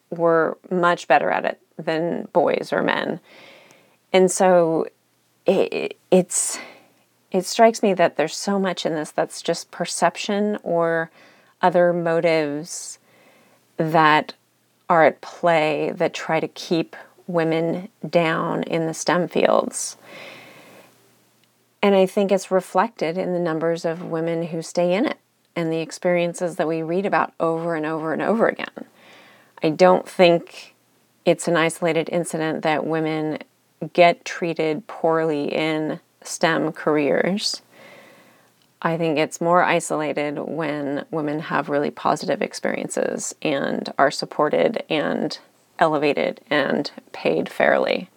were 0.09 0.57
much 0.69 1.07
better 1.07 1.29
at 1.29 1.45
it 1.45 1.61
than 1.77 2.27
boys 2.33 2.69
or 2.71 2.81
men. 2.81 3.19
And 4.11 4.31
so 4.31 4.87
it, 5.45 5.97
it's 6.11 6.59
it 7.31 7.45
strikes 7.45 7.83
me 7.83 7.93
that 7.93 8.17
there's 8.17 8.35
so 8.35 8.59
much 8.59 8.85
in 8.85 8.95
this 8.95 9.11
that's 9.11 9.41
just 9.41 9.71
perception 9.71 10.57
or 10.63 11.11
other 11.61 11.93
motives 11.93 12.97
that 13.77 14.33
are 14.89 15.05
at 15.05 15.21
play 15.21 15.91
that 15.95 16.13
try 16.13 16.39
to 16.39 16.47
keep 16.47 16.95
women 17.27 17.89
down 18.07 18.63
in 18.63 18.87
the 18.87 18.93
STEM 18.93 19.27
fields. 19.27 19.97
And 21.81 21.95
I 21.95 22.07
think 22.07 22.31
it's 22.31 22.49
reflected 22.49 23.17
in 23.17 23.33
the 23.33 23.39
numbers 23.39 23.85
of 23.85 24.03
women 24.03 24.47
who 24.47 24.61
stay 24.61 24.93
in 24.93 25.05
it 25.05 25.19
and 25.59 25.73
the 25.73 25.79
experiences 25.79 26.55
that 26.55 26.69
we 26.69 26.81
read 26.81 27.05
about 27.05 27.33
over 27.37 27.75
and 27.75 27.85
over 27.85 28.13
and 28.13 28.21
over 28.21 28.47
again. 28.47 28.85
I 29.61 29.69
don't 29.69 30.07
think 30.07 30.73
it's 31.25 31.49
an 31.49 31.57
isolated 31.57 32.07
incident 32.09 32.63
that 32.63 32.85
women 32.87 33.39
get 33.91 34.23
treated 34.23 34.87
poorly 34.87 35.53
in 35.53 35.99
STEM 36.21 36.71
careers. 36.71 37.61
I 38.81 38.97
think 38.97 39.17
it's 39.17 39.41
more 39.41 39.61
isolated 39.61 40.39
when 40.39 41.05
women 41.11 41.41
have 41.41 41.67
really 41.67 41.91
positive 41.91 42.41
experiences 42.41 43.35
and 43.41 43.91
are 43.97 44.11
supported 44.11 44.83
and 44.89 45.37
elevated 45.77 46.39
and 46.49 46.89
paid 47.11 47.49
fairly. 47.49 48.09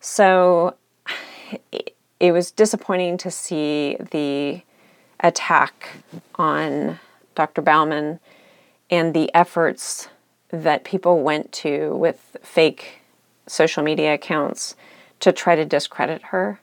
So 0.00 0.74
it 2.18 2.32
was 2.32 2.50
disappointing 2.50 3.16
to 3.18 3.30
see 3.30 3.96
the 4.10 4.62
attack 5.20 6.02
on 6.36 6.98
Dr. 7.34 7.62
Bouman 7.62 8.20
and 8.90 9.14
the 9.14 9.32
efforts 9.34 10.08
that 10.50 10.84
people 10.84 11.22
went 11.22 11.52
to 11.52 11.94
with 11.94 12.36
fake 12.42 13.00
social 13.46 13.82
media 13.82 14.14
accounts 14.14 14.76
to 15.20 15.32
try 15.32 15.56
to 15.56 15.64
discredit 15.64 16.22
her, 16.24 16.60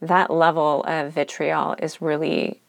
that 0.00 0.30
level 0.30 0.84
of 0.86 1.12
vitriol 1.12 1.76
is 1.78 2.02
really 2.02 2.60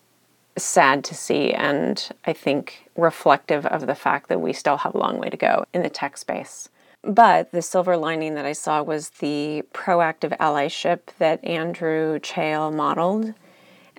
sad 0.56 1.04
to 1.04 1.16
see 1.16 1.52
and 1.52 2.10
I 2.26 2.34
think 2.34 2.88
reflective 2.96 3.66
of 3.66 3.88
the 3.88 3.96
fact 3.96 4.30
that 4.30 4.40
we 4.40 4.54
still 4.54 4.78
have 4.78 4.94
a 4.94 5.00
long 5.00 5.18
way 5.18 5.30
to 5.30 5.38
go 5.38 5.66
in 5.74 5.82
the 5.82 5.90
tech 5.90 6.18
space. 6.18 6.70
But 7.04 7.52
the 7.52 7.62
silver 7.62 7.98
lining 7.98 8.36
that 8.36 8.46
I 8.46 8.54
saw 8.54 8.82
was 8.82 9.10
the 9.10 9.64
proactive 9.74 10.38
allyship 10.38 11.00
that 11.18 11.44
Andrew 11.44 12.20
Chael 12.20 12.74
modeled 12.74 13.34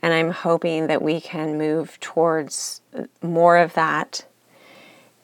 And 0.04 0.12
I'm 0.12 0.32
hoping 0.32 0.88
that 0.88 1.00
we 1.00 1.18
can 1.18 1.56
move 1.56 1.98
towards 1.98 2.82
uh, 2.94 3.04
more 3.22 3.56
of 3.56 3.72
that 3.72 4.26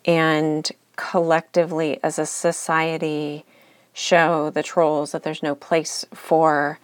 and 0.07 0.71
collectively 0.97 2.01
as 2.03 2.19
a 2.19 2.25
society 2.25 3.45
show 3.93 4.49
the 4.49 4.63
trolls 4.63 5.13
that 5.13 5.23
there's 5.23 5.43
no 5.43 5.55
place 5.55 6.07
for 6.15 6.79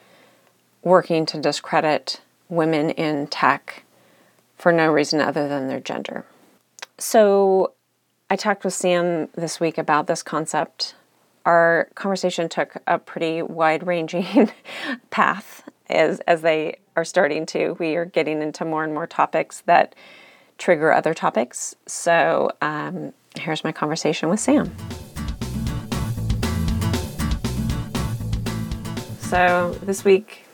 working 0.82 1.24
to 1.24 1.40
discredit 1.40 2.20
women 2.50 2.90
in 2.90 3.28
tech 3.28 3.84
for 4.58 4.72
no 4.72 4.92
reason 4.92 5.22
other 5.22 5.48
than 5.48 5.68
their 5.68 5.80
gender. 5.80 6.26
So 6.98 7.72
I 8.28 8.36
talked 8.36 8.62
with 8.62 8.74
Sam 8.74 9.30
this 9.36 9.58
week 9.58 9.78
about 9.78 10.06
this 10.06 10.22
concept. 10.22 10.96
Our 11.46 11.88
conversation 11.94 12.50
took 12.50 12.76
a 12.86 12.98
pretty 12.98 13.40
wide 13.40 13.86
ranging 13.86 14.52
path 15.10 15.66
as, 15.88 16.20
as 16.26 16.42
they 16.42 16.76
are 16.96 17.04
starting 17.04 17.46
to. 17.46 17.76
We 17.78 17.94
are 17.96 18.06
getting 18.06 18.42
into 18.42 18.64
more 18.64 18.82
and 18.82 18.92
more 18.92 19.06
topics 19.06 19.60
that 19.66 19.94
trigger 20.58 20.92
other 20.92 21.14
topics. 21.14 21.76
So 21.86 22.50
um, 22.62 23.12
here's 23.38 23.62
my 23.62 23.72
conversation 23.72 24.28
with 24.28 24.40
Sam. 24.40 24.74
So 29.20 29.76
this 29.82 30.04
week, 30.04 30.46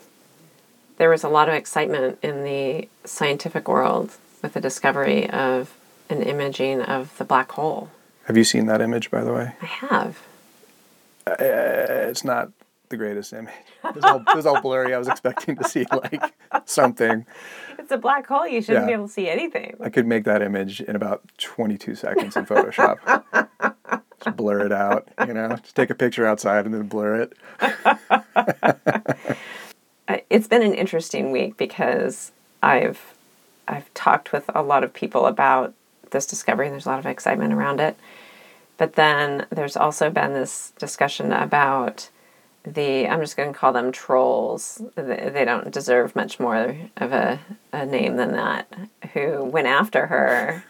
there 0.97 1.09
was 1.09 1.23
a 1.23 1.29
lot 1.29 1.47
of 1.47 1.55
excitement 1.55 2.19
in 2.21 2.43
the 2.43 2.89
scientific 3.05 3.67
world 3.67 4.15
with 4.41 4.53
the 4.53 4.61
discovery 4.61 5.29
of 5.29 5.73
an 6.09 6.21
imaging 6.21 6.81
of 6.81 7.17
the 7.17 7.23
black 7.23 7.51
hole. 7.53 7.89
Have 8.25 8.35
you 8.37 8.43
seen 8.43 8.65
that 8.67 8.81
image, 8.81 9.09
by 9.09 9.23
the 9.23 9.33
way? 9.33 9.53
I 9.61 9.65
have. 9.65 10.21
Uh, 11.25 11.35
it's 11.39 12.25
not 12.25 12.51
the 12.93 12.97
greatest 12.97 13.33
image. 13.33 13.51
It 13.83 13.95
was, 13.95 14.03
all, 14.05 14.17
it 14.21 14.35
was 14.35 14.45
all 14.45 14.61
blurry. 14.61 14.93
I 14.93 14.97
was 14.99 15.07
expecting 15.07 15.55
to 15.57 15.63
see 15.67 15.85
like 15.91 16.33
something. 16.65 17.25
It's 17.79 17.91
a 17.91 17.97
black 17.97 18.27
hole. 18.27 18.47
You 18.47 18.61
shouldn't 18.61 18.83
Yeah. 18.83 18.87
be 18.87 18.93
able 18.93 19.07
to 19.07 19.13
see 19.13 19.27
anything. 19.27 19.75
I 19.81 19.89
could 19.89 20.05
make 20.05 20.23
that 20.25 20.41
image 20.43 20.79
in 20.79 20.95
about 20.95 21.23
22 21.39 21.95
seconds 21.95 22.37
in 22.37 22.45
Photoshop. 22.45 22.99
Just 24.23 24.37
blur 24.37 24.65
it 24.65 24.71
out, 24.71 25.07
you 25.27 25.33
know. 25.33 25.49
Just 25.57 25.75
take 25.75 25.89
a 25.89 25.95
picture 25.95 26.25
outside 26.27 26.65
and 26.65 26.73
then 26.73 26.87
blur 26.87 27.27
it. 27.27 27.33
Uh, 30.05 30.17
it's 30.29 30.49
been 30.49 30.61
an 30.61 30.73
interesting 30.73 31.31
week 31.31 31.55
because 31.55 32.33
I've 32.61 32.99
I've 33.69 33.91
talked 33.93 34.33
with 34.33 34.43
a 34.53 34.61
lot 34.61 34.83
of 34.83 34.93
people 34.93 35.25
about 35.27 35.73
this 36.11 36.25
discovery 36.25 36.65
and 36.65 36.73
there's 36.73 36.85
a 36.85 36.89
lot 36.89 36.99
of 36.99 37.05
excitement 37.05 37.53
around 37.53 37.79
it. 37.79 37.95
But 38.77 38.95
then 38.95 39.45
there's 39.49 39.77
also 39.77 40.09
been 40.09 40.33
this 40.33 40.73
discussion 40.77 41.31
about 41.31 42.09
the 42.65 43.07
I'm 43.07 43.19
just 43.19 43.35
going 43.37 43.51
to 43.51 43.57
call 43.57 43.73
them 43.73 43.91
trolls. 43.91 44.81
They, 44.95 45.43
don't 45.45 45.71
deserve 45.71 46.15
much 46.15 46.39
more 46.39 46.75
of 46.97 47.11
a, 47.11 47.39
a 47.71 47.85
name 47.85 48.15
than 48.15 48.31
that. 48.33 48.71
Who 49.13 49.43
went 49.43 49.67
after 49.67 50.07
her, 50.07 50.63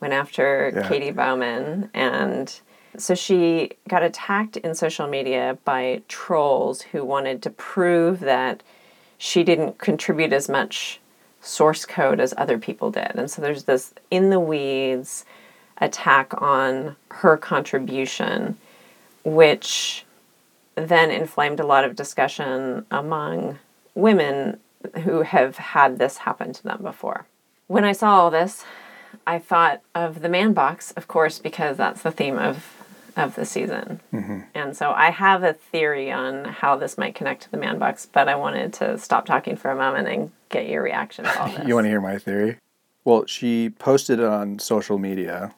went 0.00 0.14
after 0.14 0.72
Yeah. 0.74 0.88
Katie 0.88 1.10
Bouman 1.10 1.90
and 1.92 2.60
so 2.96 3.14
she 3.14 3.72
got 3.88 4.02
attacked 4.02 4.56
in 4.58 4.74
social 4.74 5.08
media 5.08 5.58
by 5.64 6.02
trolls 6.08 6.82
who 6.82 7.04
wanted 7.04 7.42
to 7.42 7.50
prove 7.50 8.20
that 8.20 8.62
she 9.18 9.42
didn't 9.42 9.78
contribute 9.78 10.32
as 10.32 10.48
much 10.48 11.00
source 11.40 11.84
code 11.84 12.20
as 12.20 12.32
other 12.36 12.58
people 12.58 12.90
did. 12.90 13.12
And 13.16 13.30
so 13.30 13.42
there's 13.42 13.64
this 13.64 13.92
in 14.10 14.30
the 14.30 14.40
weeds 14.40 15.24
attack 15.78 16.40
on 16.40 16.96
her 17.10 17.36
contribution, 17.36 18.56
which 19.24 20.04
then 20.74 21.10
inflamed 21.10 21.60
a 21.60 21.66
lot 21.66 21.84
of 21.84 21.96
discussion 21.96 22.86
among 22.90 23.58
women 23.94 24.58
who 25.02 25.22
have 25.22 25.56
had 25.56 25.98
this 25.98 26.18
happen 26.18 26.52
to 26.52 26.62
them 26.62 26.82
before. 26.82 27.26
When 27.66 27.84
I 27.84 27.92
saw 27.92 28.20
all 28.20 28.30
this, 28.30 28.64
I 29.26 29.38
thought 29.38 29.80
of 29.94 30.20
the 30.20 30.28
man 30.28 30.52
box, 30.52 30.92
of 30.92 31.08
course, 31.08 31.38
because 31.38 31.76
that's 31.76 32.02
the 32.02 32.10
theme 32.10 32.38
of 32.38 32.70
of 33.16 33.36
the 33.36 33.44
season. 33.44 34.00
Mm-hmm. 34.12 34.40
And 34.54 34.76
so 34.76 34.90
I 34.90 35.10
have 35.10 35.44
a 35.44 35.52
theory 35.52 36.10
on 36.10 36.44
how 36.44 36.76
this 36.76 36.98
might 36.98 37.14
connect 37.14 37.42
to 37.42 37.50
the 37.50 37.56
man 37.56 37.78
box, 37.78 38.06
but 38.06 38.28
I 38.28 38.34
wanted 38.34 38.72
to 38.74 38.98
stop 38.98 39.24
talking 39.24 39.56
for 39.56 39.70
a 39.70 39.76
moment 39.76 40.08
and 40.08 40.32
get 40.48 40.68
your 40.68 40.82
reaction 40.82 41.24
to 41.24 41.40
all 41.40 41.48
this. 41.56 41.66
You 41.66 41.76
want 41.76 41.84
to 41.84 41.90
hear 41.90 42.00
my 42.00 42.18
theory? 42.18 42.58
Well, 43.04 43.26
she 43.26 43.70
posted 43.70 44.18
it 44.18 44.24
on 44.24 44.58
social 44.58 44.98
media. 44.98 45.54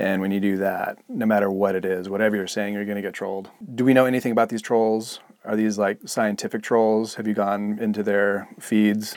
And 0.00 0.20
when 0.20 0.30
you 0.30 0.40
do 0.40 0.56
that, 0.58 0.98
no 1.08 1.26
matter 1.26 1.50
what 1.50 1.74
it 1.74 1.84
is, 1.84 2.08
whatever 2.08 2.36
you're 2.36 2.46
saying, 2.46 2.74
you're 2.74 2.84
going 2.84 2.96
to 2.96 3.02
get 3.02 3.14
trolled. 3.14 3.50
Do 3.74 3.84
we 3.84 3.92
know 3.92 4.06
anything 4.06 4.32
about 4.32 4.48
these 4.48 4.62
trolls? 4.62 5.20
Are 5.44 5.56
these 5.56 5.78
like 5.78 6.00
scientific 6.06 6.62
trolls? 6.62 7.14
Have 7.14 7.26
you 7.26 7.34
gone 7.34 7.78
into 7.80 8.02
their 8.02 8.48
feeds? 8.58 9.16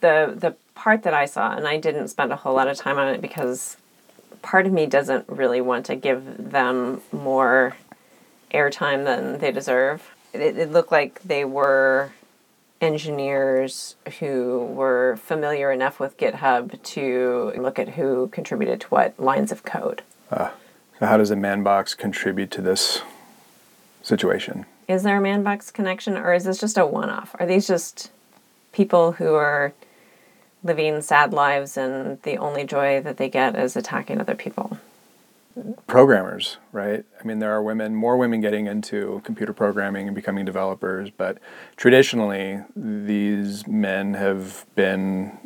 the 0.00 0.34
the 0.36 0.54
part 0.74 1.02
that 1.02 1.14
I 1.14 1.26
saw, 1.26 1.54
and 1.54 1.66
I 1.66 1.78
didn't 1.78 2.08
spend 2.08 2.32
a 2.32 2.36
whole 2.36 2.54
lot 2.54 2.68
of 2.68 2.76
time 2.76 2.98
on 2.98 3.08
it 3.08 3.20
because 3.20 3.76
part 4.42 4.66
of 4.66 4.72
me 4.72 4.86
doesn't 4.86 5.28
really 5.28 5.60
want 5.60 5.86
to 5.86 5.96
give 5.96 6.50
them 6.50 7.02
more 7.12 7.76
airtime 8.52 9.04
than 9.04 9.38
they 9.38 9.52
deserve. 9.52 10.14
It, 10.32 10.56
it 10.56 10.72
looked 10.72 10.92
like 10.92 11.20
they 11.22 11.44
were 11.44 12.12
engineers 12.80 13.96
who 14.20 14.64
were 14.72 15.18
familiar 15.22 15.70
enough 15.70 16.00
with 16.00 16.16
GitHub 16.16 16.82
to 16.82 17.52
look 17.56 17.78
at 17.78 17.90
who 17.90 18.28
contributed 18.28 18.80
to 18.82 18.86
what 18.88 19.20
lines 19.20 19.52
of 19.52 19.64
code. 19.64 20.02
Uh, 20.30 20.50
so 20.98 21.06
how 21.06 21.16
does 21.16 21.30
a 21.30 21.36
man 21.36 21.62
box 21.62 21.94
contribute 21.94 22.50
to 22.52 22.62
this 22.62 23.02
situation? 24.02 24.66
Is 24.88 25.02
there 25.02 25.18
a 25.18 25.20
man 25.20 25.42
box 25.42 25.70
connection, 25.70 26.16
or 26.16 26.32
is 26.34 26.44
this 26.44 26.58
just 26.58 26.76
a 26.76 26.86
one 26.86 27.10
off? 27.10 27.34
Are 27.38 27.46
these 27.46 27.66
just 27.66 28.10
people 28.72 29.12
who 29.12 29.34
are 29.34 29.72
living 30.62 31.00
sad 31.00 31.32
lives 31.32 31.76
and 31.76 32.20
the 32.22 32.36
only 32.36 32.64
joy 32.64 33.00
that 33.00 33.16
they 33.16 33.28
get 33.28 33.56
is 33.56 33.76
attacking 33.76 34.20
other 34.20 34.34
people? 34.34 34.78
Programmers, 35.86 36.58
right? 36.72 37.04
I 37.20 37.26
mean, 37.26 37.38
there 37.38 37.52
are 37.52 37.62
women, 37.62 37.94
more 37.94 38.16
women 38.16 38.40
getting 38.40 38.66
into 38.66 39.20
computer 39.24 39.52
programming 39.52 40.06
and 40.06 40.14
becoming 40.14 40.44
developers, 40.44 41.10
but 41.10 41.38
traditionally, 41.76 42.60
these 42.76 43.66
men 43.66 44.14
have 44.14 44.64
been 44.74 45.38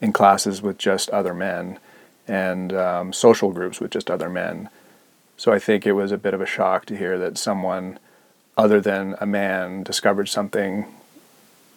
in 0.00 0.12
classes 0.12 0.62
with 0.62 0.78
just 0.78 1.10
other 1.10 1.34
men 1.34 1.78
and 2.30 2.72
um, 2.72 3.12
social 3.12 3.50
groups 3.50 3.80
with 3.80 3.90
just 3.90 4.08
other 4.08 4.30
men. 4.30 4.68
So 5.36 5.52
I 5.52 5.58
think 5.58 5.84
it 5.84 5.92
was 5.92 6.12
a 6.12 6.18
bit 6.18 6.32
of 6.32 6.40
a 6.40 6.46
shock 6.46 6.86
to 6.86 6.96
hear 6.96 7.18
that 7.18 7.36
someone 7.36 7.98
other 8.56 8.80
than 8.80 9.16
a 9.20 9.26
man 9.26 9.82
discovered 9.82 10.28
something 10.28 10.86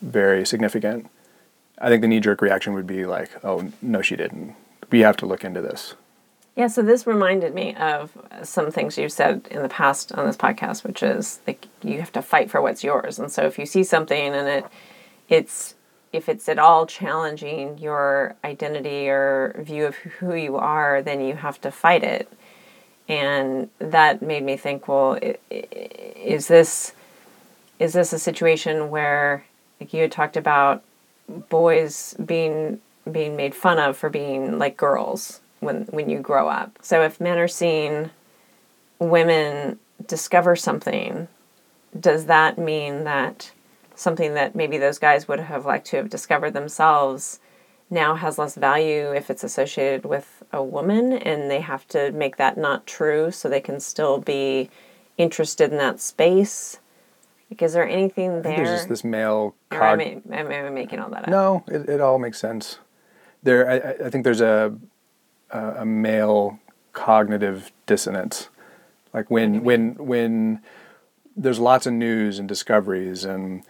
very 0.02 0.46
significant. 0.46 1.10
I 1.80 1.90
think 1.90 2.02
the 2.02 2.08
knee 2.08 2.20
jerk 2.20 2.40
reaction 2.40 2.74
would 2.74 2.86
be 2.86 3.06
like, 3.06 3.32
oh, 3.44 3.72
no, 3.82 4.04
she 4.04 4.16
didn't. 4.16 4.56
We 4.92 5.00
have 5.00 5.18
to 5.18 5.26
look 5.26 5.44
into 5.44 5.62
this. 5.62 5.96
Yeah, 6.56 6.68
so 6.68 6.84
this 6.84 7.08
reminded 7.08 7.56
me 7.56 7.74
of 7.74 8.12
some 8.44 8.70
things 8.70 8.96
you've 8.96 9.12
said 9.12 9.48
in 9.50 9.64
the 9.64 9.70
past 9.70 10.12
on 10.12 10.28
this 10.28 10.38
podcast, 10.38 10.84
which 10.84 11.02
is 11.02 11.40
like 11.48 11.68
you 11.82 12.00
have 12.00 12.12
to 12.12 12.22
fight 12.22 12.52
for 12.52 12.62
what's 12.62 12.84
yours. 12.84 13.18
And 13.18 13.32
so 13.32 13.48
if 13.48 13.58
you 13.58 13.66
see 13.66 13.84
something 13.84 14.36
and 14.36 14.48
it 14.48 14.66
it's 15.30 15.73
if 16.14 16.30
it's 16.30 16.48
at 16.48 16.60
all 16.60 16.86
challenging 16.86 17.80
your 17.80 18.36
identity 18.46 19.10
or 19.10 19.56
view 19.60 19.86
of 19.88 19.96
who 19.96 20.36
you 20.36 20.56
are, 20.56 21.02
then 21.02 21.20
you 21.20 21.36
have 21.36 21.60
to 21.62 21.72
fight 21.72 22.04
it. 22.04 22.32
And 23.10 23.70
that 23.80 24.22
made 24.22 24.44
me 24.44 24.56
think, 24.56 24.88
well, 24.88 25.20
is 25.50 26.48
this 26.48 26.94
is 27.80 27.94
this 27.94 28.14
a 28.14 28.20
situation 28.20 28.90
where 28.90 29.46
like 29.82 29.94
you 29.94 30.04
had 30.04 30.12
talked 30.12 30.38
about 30.38 30.84
boys 31.28 32.16
being 32.24 32.80
being 33.12 33.36
made 33.36 33.54
fun 33.56 33.80
of 33.80 33.98
for 33.98 34.10
being 34.10 34.58
like 34.58 34.78
girls 34.78 35.42
when 35.60 35.84
when 35.86 36.10
you 36.10 36.20
grow 36.20 36.48
up. 36.48 36.78
So 36.82 37.02
if 37.02 37.20
men 37.20 37.38
are 37.40 37.48
seeing 37.48 38.12
women 39.00 39.80
discover 40.08 40.56
something, 40.56 41.28
does 42.00 42.26
that 42.28 42.58
mean 42.58 43.04
that 43.04 43.52
something 43.96 44.34
that 44.34 44.56
maybe 44.56 44.78
those 44.78 44.98
guys 45.00 45.28
would 45.28 45.40
have 45.40 45.66
liked 45.66 45.88
to 45.88 45.98
have 45.98 46.10
discovered 46.10 46.52
themselves 46.52 47.40
now 47.90 48.16
has 48.16 48.38
less 48.38 48.56
value 48.56 49.12
if 49.14 49.30
it's 49.30 49.44
associated 49.44 50.04
with 50.06 50.42
a 50.52 50.64
woman 50.64 51.14
and 51.14 51.50
they 51.52 51.62
have 51.62 51.88
to 51.90 52.12
make 52.12 52.38
that 52.38 52.58
not 52.58 52.88
true 52.88 53.30
so 53.32 53.48
they 53.48 53.62
can 53.62 53.80
still 53.80 54.18
be 54.20 54.70
interested 55.18 55.72
in 55.72 55.78
that 55.78 56.00
space? 56.00 56.80
Like, 57.52 57.62
is 57.62 57.74
there 57.74 57.88
anything 57.88 58.42
there? 58.42 58.56
there's 58.56 58.70
just 58.80 58.90
this 58.90 59.04
male 59.04 59.54
or 59.72 59.84
am 59.84 60.00
I, 60.00 60.22
am 60.32 60.48
I 60.66 60.70
making 60.70 61.00
all 61.00 61.10
that 61.12 61.24
up? 61.24 61.30
No, 61.30 61.64
it, 61.68 61.88
it 61.88 62.02
all 62.02 62.18
makes 62.18 62.40
sense. 62.40 62.80
There, 63.44 63.70
I- 63.70 63.78
I, 63.78 64.08
I 64.08 64.10
think 64.10 64.24
there's 64.24 64.42
a, 64.42 64.76
a 65.52 65.60
a 65.80 65.86
male 65.86 66.60
cognitive 66.94 67.72
dissonance, 67.86 68.50
like 69.14 69.30
when 69.30 69.64
when 69.64 69.96
when 69.96 70.62
there's 71.36 71.60
lots 71.60 71.86
of 71.86 71.94
news 71.94 72.40
and 72.40 72.48
discoveries, 72.48 73.26
and 73.26 73.64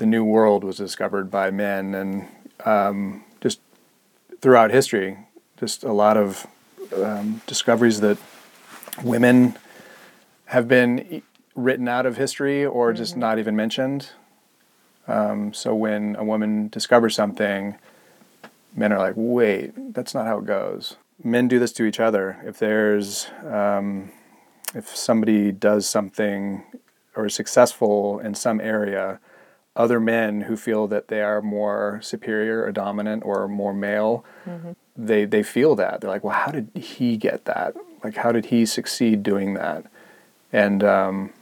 the 0.00 0.06
new 0.06 0.24
world 0.24 0.64
was 0.64 0.78
discovered 0.78 1.30
by 1.30 1.50
men, 1.52 1.94
and 1.94 2.26
um, 2.64 3.22
just 3.40 3.60
throughout 4.40 4.70
history, 4.72 5.18
just 5.58 5.84
a 5.84 5.92
lot 5.92 6.16
of 6.16 6.46
um, 6.96 7.42
discoveries 7.46 8.00
that 8.00 8.18
women 9.04 9.54
have 10.46 10.66
been 10.66 11.22
written 11.54 11.86
out 11.86 12.06
of 12.06 12.16
history 12.16 12.64
or 12.66 12.92
just 12.94 13.16
not 13.16 13.38
even 13.38 13.54
mentioned 13.54 14.10
Um, 15.06 15.52
so 15.52 15.74
when 15.74 16.16
a 16.16 16.24
woman 16.24 16.68
discovers 16.68 17.14
something, 17.16 17.76
men 18.76 18.92
are 18.92 18.98
like, 18.98 19.14
wait, 19.16 19.72
that's 19.94 20.14
not 20.14 20.26
how 20.26 20.38
it 20.38 20.46
goes. 20.46 20.96
Men 21.22 21.48
do 21.48 21.58
this 21.58 21.72
to 21.72 21.84
each 21.84 22.00
other. 22.00 22.40
If 22.44 22.58
there's, 22.58 23.26
um, 23.44 24.12
if 24.74 24.94
somebody 24.96 25.52
does 25.52 25.88
something 25.88 26.62
or 27.16 27.26
is 27.26 27.34
successful 27.34 28.20
in 28.20 28.34
some 28.36 28.60
area, 28.60 29.18
other 29.76 30.00
men 30.00 30.42
who 30.42 30.56
feel 30.56 30.86
that 30.88 31.08
they 31.08 31.22
are 31.22 31.40
more 31.40 32.00
superior 32.02 32.64
or 32.64 32.72
dominant 32.72 33.22
or 33.24 33.48
more 33.48 33.72
male, 33.72 34.24
they 34.96 35.24
they 35.24 35.42
feel 35.42 35.74
that 35.76 36.00
they're 36.00 36.10
like, 36.10 36.24
well, 36.24 36.34
how 36.34 36.50
did 36.50 36.70
he 36.74 37.16
get 37.16 37.44
that? 37.44 37.74
Like, 38.02 38.16
how 38.16 38.32
did 38.32 38.46
he 38.46 38.66
succeed 38.66 39.22
doing 39.22 39.54
that? 39.54 39.84
And 40.52 40.82
um, 40.82 41.32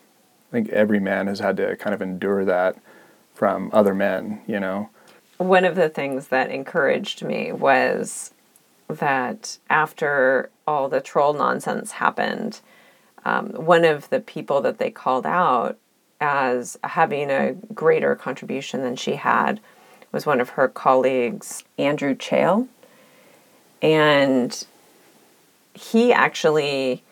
I 0.50 0.52
think 0.52 0.68
every 0.70 1.00
man 1.00 1.26
has 1.26 1.40
had 1.40 1.56
to 1.58 1.76
kind 1.76 1.94
of 1.94 2.02
endure 2.02 2.44
that 2.44 2.76
from 3.34 3.70
other 3.72 3.94
men, 3.94 4.42
you 4.46 4.60
know. 4.60 4.90
One 5.38 5.64
of 5.64 5.76
the 5.76 5.88
things 5.88 6.28
that 6.28 6.50
encouraged 6.50 7.22
me 7.22 7.52
was 7.52 8.32
that 8.88 9.58
after 9.70 10.50
all 10.66 10.88
the 10.88 11.00
troll 11.00 11.32
nonsense 11.32 11.92
happened, 11.92 12.60
um, 13.24 13.50
one 13.50 13.84
of 13.84 14.10
the 14.10 14.20
people 14.20 14.60
that 14.62 14.78
they 14.78 14.90
called 14.90 15.26
out 15.26 15.78
as 16.20 16.78
having 16.84 17.30
a 17.30 17.54
greater 17.74 18.14
contribution 18.14 18.82
than 18.82 18.96
she 18.96 19.16
had 19.16 19.60
was 20.12 20.26
one 20.26 20.40
of 20.40 20.50
her 20.50 20.68
colleagues, 20.68 21.64
Andrew 21.78 22.14
Chael. 22.14 22.68
And 23.82 24.66
he 25.74 26.12
actually 26.12 27.04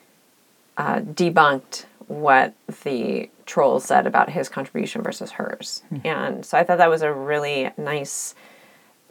uh, 0.76 1.00
debunked 1.00 1.84
what 2.08 2.54
the 2.84 3.30
troll 3.46 3.80
said 3.80 4.06
about 4.06 4.30
his 4.30 4.48
contribution 4.48 5.02
versus 5.02 5.32
hers. 5.32 5.82
And 6.04 6.44
so 6.44 6.58
I 6.58 6.64
thought 6.64 6.78
that 6.78 6.90
was 6.90 7.02
a 7.02 7.12
really 7.12 7.70
nice 7.76 8.34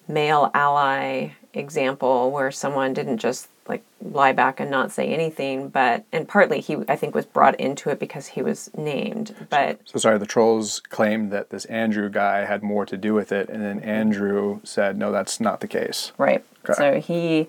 male 0.07 0.51
ally 0.53 1.29
example 1.55 2.31
where 2.31 2.51
someone 2.51 2.93
didn't 2.93 3.17
just 3.17 3.47
like 3.67 3.83
lie 4.01 4.31
back 4.31 4.59
and 4.59 4.69
not 4.69 4.91
say 4.91 5.07
anything, 5.07 5.69
but 5.69 6.03
and 6.11 6.27
partly 6.27 6.59
he 6.61 6.77
I 6.87 6.95
think 6.95 7.15
was 7.15 7.25
brought 7.25 7.59
into 7.59 7.89
it 7.89 7.99
because 7.99 8.27
he 8.27 8.41
was 8.41 8.69
named. 8.77 9.35
But 9.49 9.79
So 9.85 9.97
sorry, 9.99 10.19
the 10.19 10.25
trolls 10.25 10.79
claimed 10.79 11.31
that 11.31 11.49
this 11.49 11.65
Andrew 11.65 12.09
guy 12.09 12.45
had 12.45 12.61
more 12.61 12.85
to 12.85 12.97
do 12.97 13.13
with 13.13 13.31
it, 13.31 13.49
and 13.49 13.63
then 13.63 13.79
Andrew 13.79 14.59
said, 14.63 14.97
no, 14.97 15.11
that's 15.11 15.39
not 15.39 15.61
the 15.61 15.67
case. 15.67 16.11
Right. 16.17 16.43
Okay. 16.63 16.73
So 16.73 16.99
he, 16.99 17.47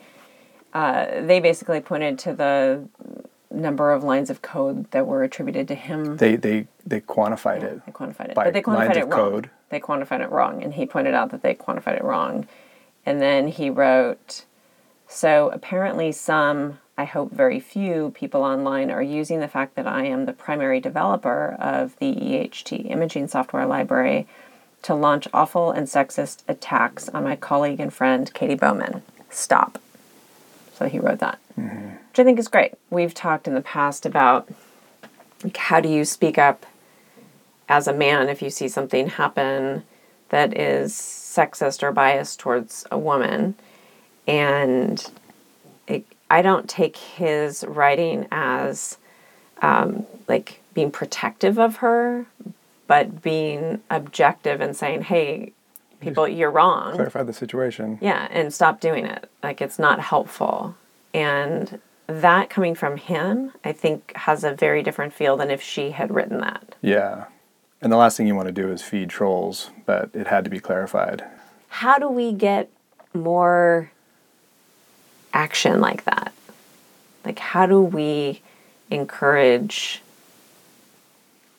uh, 0.73 1.21
they 1.23 1.41
basically 1.41 1.81
pointed 1.81 2.19
to 2.21 2.33
the 2.33 2.89
number 3.51 3.93
of 3.93 4.05
lines 4.05 4.31
of 4.31 4.43
code 4.43 4.91
that 4.91 5.07
were 5.07 5.23
attributed 5.23 5.69
to 5.69 5.75
him. 5.75 6.17
They 6.17 6.37
they 6.37 6.67
they 6.87 7.01
quantified 7.01 7.63
it. 7.63 7.85
They 7.87 7.93
quantified 7.93 8.31
it, 8.31 8.35
but 8.35 8.53
they 8.53 8.63
quantified 8.63 8.89
lines 8.89 8.97
it 8.97 9.07
wrong. 9.09 9.31
code. 9.31 9.51
They 9.69 9.81
quantified 9.81 10.21
it 10.21 10.31
wrong, 10.31 10.63
and 10.63 10.75
he 10.75 10.87
pointed 10.87 11.15
out 11.15 11.31
that 11.31 11.43
they 11.43 11.55
quantified 11.55 11.97
it 11.97 12.05
wrong. 12.05 12.47
And 13.07 13.23
then 13.23 13.49
he 13.49 13.71
wrote, 13.71 14.45
"So 15.09 15.49
apparently, 15.51 16.13
some, 16.13 16.81
I 16.99 17.05
hope 17.05 17.31
very 17.33 17.61
few, 17.61 18.11
people 18.15 18.43
online 18.43 18.91
are 18.91 19.03
using 19.03 19.41
the 19.41 19.49
fact 19.49 19.77
that 19.77 19.87
I 19.87 20.05
am 20.05 20.27
the 20.27 20.33
primary 20.35 20.81
developer 20.81 21.57
of 21.59 21.97
the 21.99 22.13
EHT 22.13 22.91
imaging 22.91 23.29
software 23.29 23.67
library." 23.67 24.27
To 24.83 24.95
launch 24.95 25.27
awful 25.33 25.73
and 25.73 25.89
sexist 25.89 26.43
attacks 26.47 27.09
on 27.09 27.25
my 27.25 27.35
colleague 27.35 27.81
and 27.81 27.93
friend 27.93 28.33
Katie 28.35 28.55
Bouman. 28.55 29.03
Stop. 29.31 29.81
So 30.75 30.89
he 30.89 31.01
wrote 31.01 31.19
that, 31.21 31.39
mm-hmm. 31.59 31.89
which 31.89 32.19
I 32.19 32.25
think 32.25 32.39
is 32.39 32.47
great. 32.47 32.75
We've 32.91 33.15
talked 33.15 33.49
in 33.49 33.55
the 33.55 33.63
past 33.63 34.07
about 34.07 34.49
like, 35.43 35.57
how 35.57 35.81
do 35.81 35.89
you 35.89 36.05
speak 36.05 36.39
up 36.39 36.67
as 37.69 37.89
a 37.89 37.93
man 37.93 38.29
if 38.29 38.43
you 38.43 38.51
see 38.51 38.69
something 38.69 39.09
happen 39.09 39.83
that 40.29 40.57
is 40.57 41.03
sexist 41.37 41.83
or 41.83 41.93
biased 41.93 42.41
towards 42.41 42.87
a 42.91 42.99
woman. 42.99 43.55
And 44.27 45.05
it, 45.87 46.05
I 46.31 46.43
don't 46.43 46.69
take 46.69 46.97
his 46.97 47.65
writing 47.69 48.27
as 48.33 48.99
um, 49.63 50.07
like 50.29 50.61
being 50.75 50.91
protective 50.91 51.59
of 51.59 51.77
her, 51.77 52.27
but 52.87 53.23
being 53.23 53.81
objective 53.91 54.61
and 54.61 54.77
saying, 54.77 55.03
hey, 55.03 55.53
people, 56.01 56.29
you're 56.29 56.51
wrong. 56.51 56.95
Clarify 56.95 57.23
the 57.23 57.33
situation. 57.33 57.99
Yeah, 58.01 58.29
and 58.31 58.53
stop 58.53 58.81
doing 58.81 59.07
it. 59.07 59.31
Like 59.43 59.61
it's 59.61 59.79
not 59.79 60.01
helpful. 60.01 60.75
And 61.15 61.81
that 62.07 62.51
coming 62.51 62.75
from 62.75 62.97
him, 62.97 63.53
I 63.65 63.73
think 63.73 64.13
has 64.17 64.45
a 64.45 64.53
very 64.53 64.83
different 64.83 65.13
feel 65.13 65.37
than 65.37 65.51
if 65.51 65.63
she 65.63 65.91
had 65.91 66.15
written 66.15 66.41
that. 66.41 66.75
Yeah. 66.83 67.25
And 67.87 67.93
the 67.93 67.99
last 67.99 68.17
thing 68.17 68.27
you 68.27 68.35
want 68.35 68.49
to 68.49 68.53
do 68.53 68.69
is 68.73 68.83
feed 68.83 69.11
trolls, 69.11 69.71
but 69.85 70.11
it 70.13 70.27
had 70.27 70.43
to 70.43 70.51
be 70.51 70.59
clarified. 70.59 71.23
How 71.69 71.99
do 71.99 72.09
we 72.09 72.33
get 72.33 72.69
more 73.15 73.93
action 75.33 75.81
like 75.81 76.03
that? 76.03 76.33
Like 77.25 77.39
how 77.39 77.65
do 77.65 77.81
we 77.81 78.43
encourage 78.91 80.03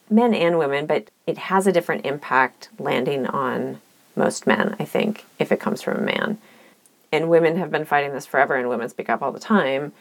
men 0.09 0.33
and 0.33 0.59
women, 0.59 0.85
but 0.85 1.11
it 1.25 1.37
has 1.37 1.65
a 1.65 1.71
different 1.71 2.05
impact 2.05 2.67
landing 2.77 3.25
on 3.27 3.79
most 4.17 4.45
men, 4.45 4.75
I 4.81 4.83
think, 4.83 5.23
if 5.39 5.53
it 5.53 5.61
comes 5.61 5.81
from 5.81 5.95
a 5.95 6.01
man. 6.01 6.39
And 7.09 7.29
women 7.29 7.55
have 7.55 7.71
been 7.71 7.85
fighting 7.85 8.11
this 8.11 8.25
forever, 8.25 8.55
and 8.55 8.67
women 8.67 8.89
speak 8.89 9.09
up 9.09 9.21
all 9.21 9.31
the 9.31 9.39
time. 9.39 9.93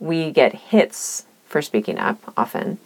We 0.00 0.30
get 0.30 0.54
hits 0.54 1.26
for 1.44 1.60
speaking 1.60 1.98
up 1.98 2.32
often. 2.38 2.78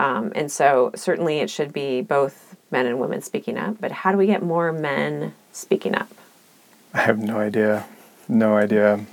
Um, 0.00 0.32
and 0.34 0.50
so, 0.50 0.92
certainly, 0.94 1.40
it 1.40 1.50
should 1.50 1.74
be 1.74 2.00
both 2.00 2.56
men 2.70 2.86
and 2.86 2.98
women 2.98 3.20
speaking 3.20 3.58
up. 3.58 3.78
But 3.82 3.92
how 3.92 4.12
do 4.12 4.16
we 4.16 4.24
get 4.24 4.42
more 4.42 4.72
men 4.72 5.34
speaking 5.52 5.94
up? 5.94 6.08
I 6.94 7.02
have 7.02 7.18
no 7.18 7.38
idea. 7.38 7.84
No 8.26 8.56
idea. 8.56 9.04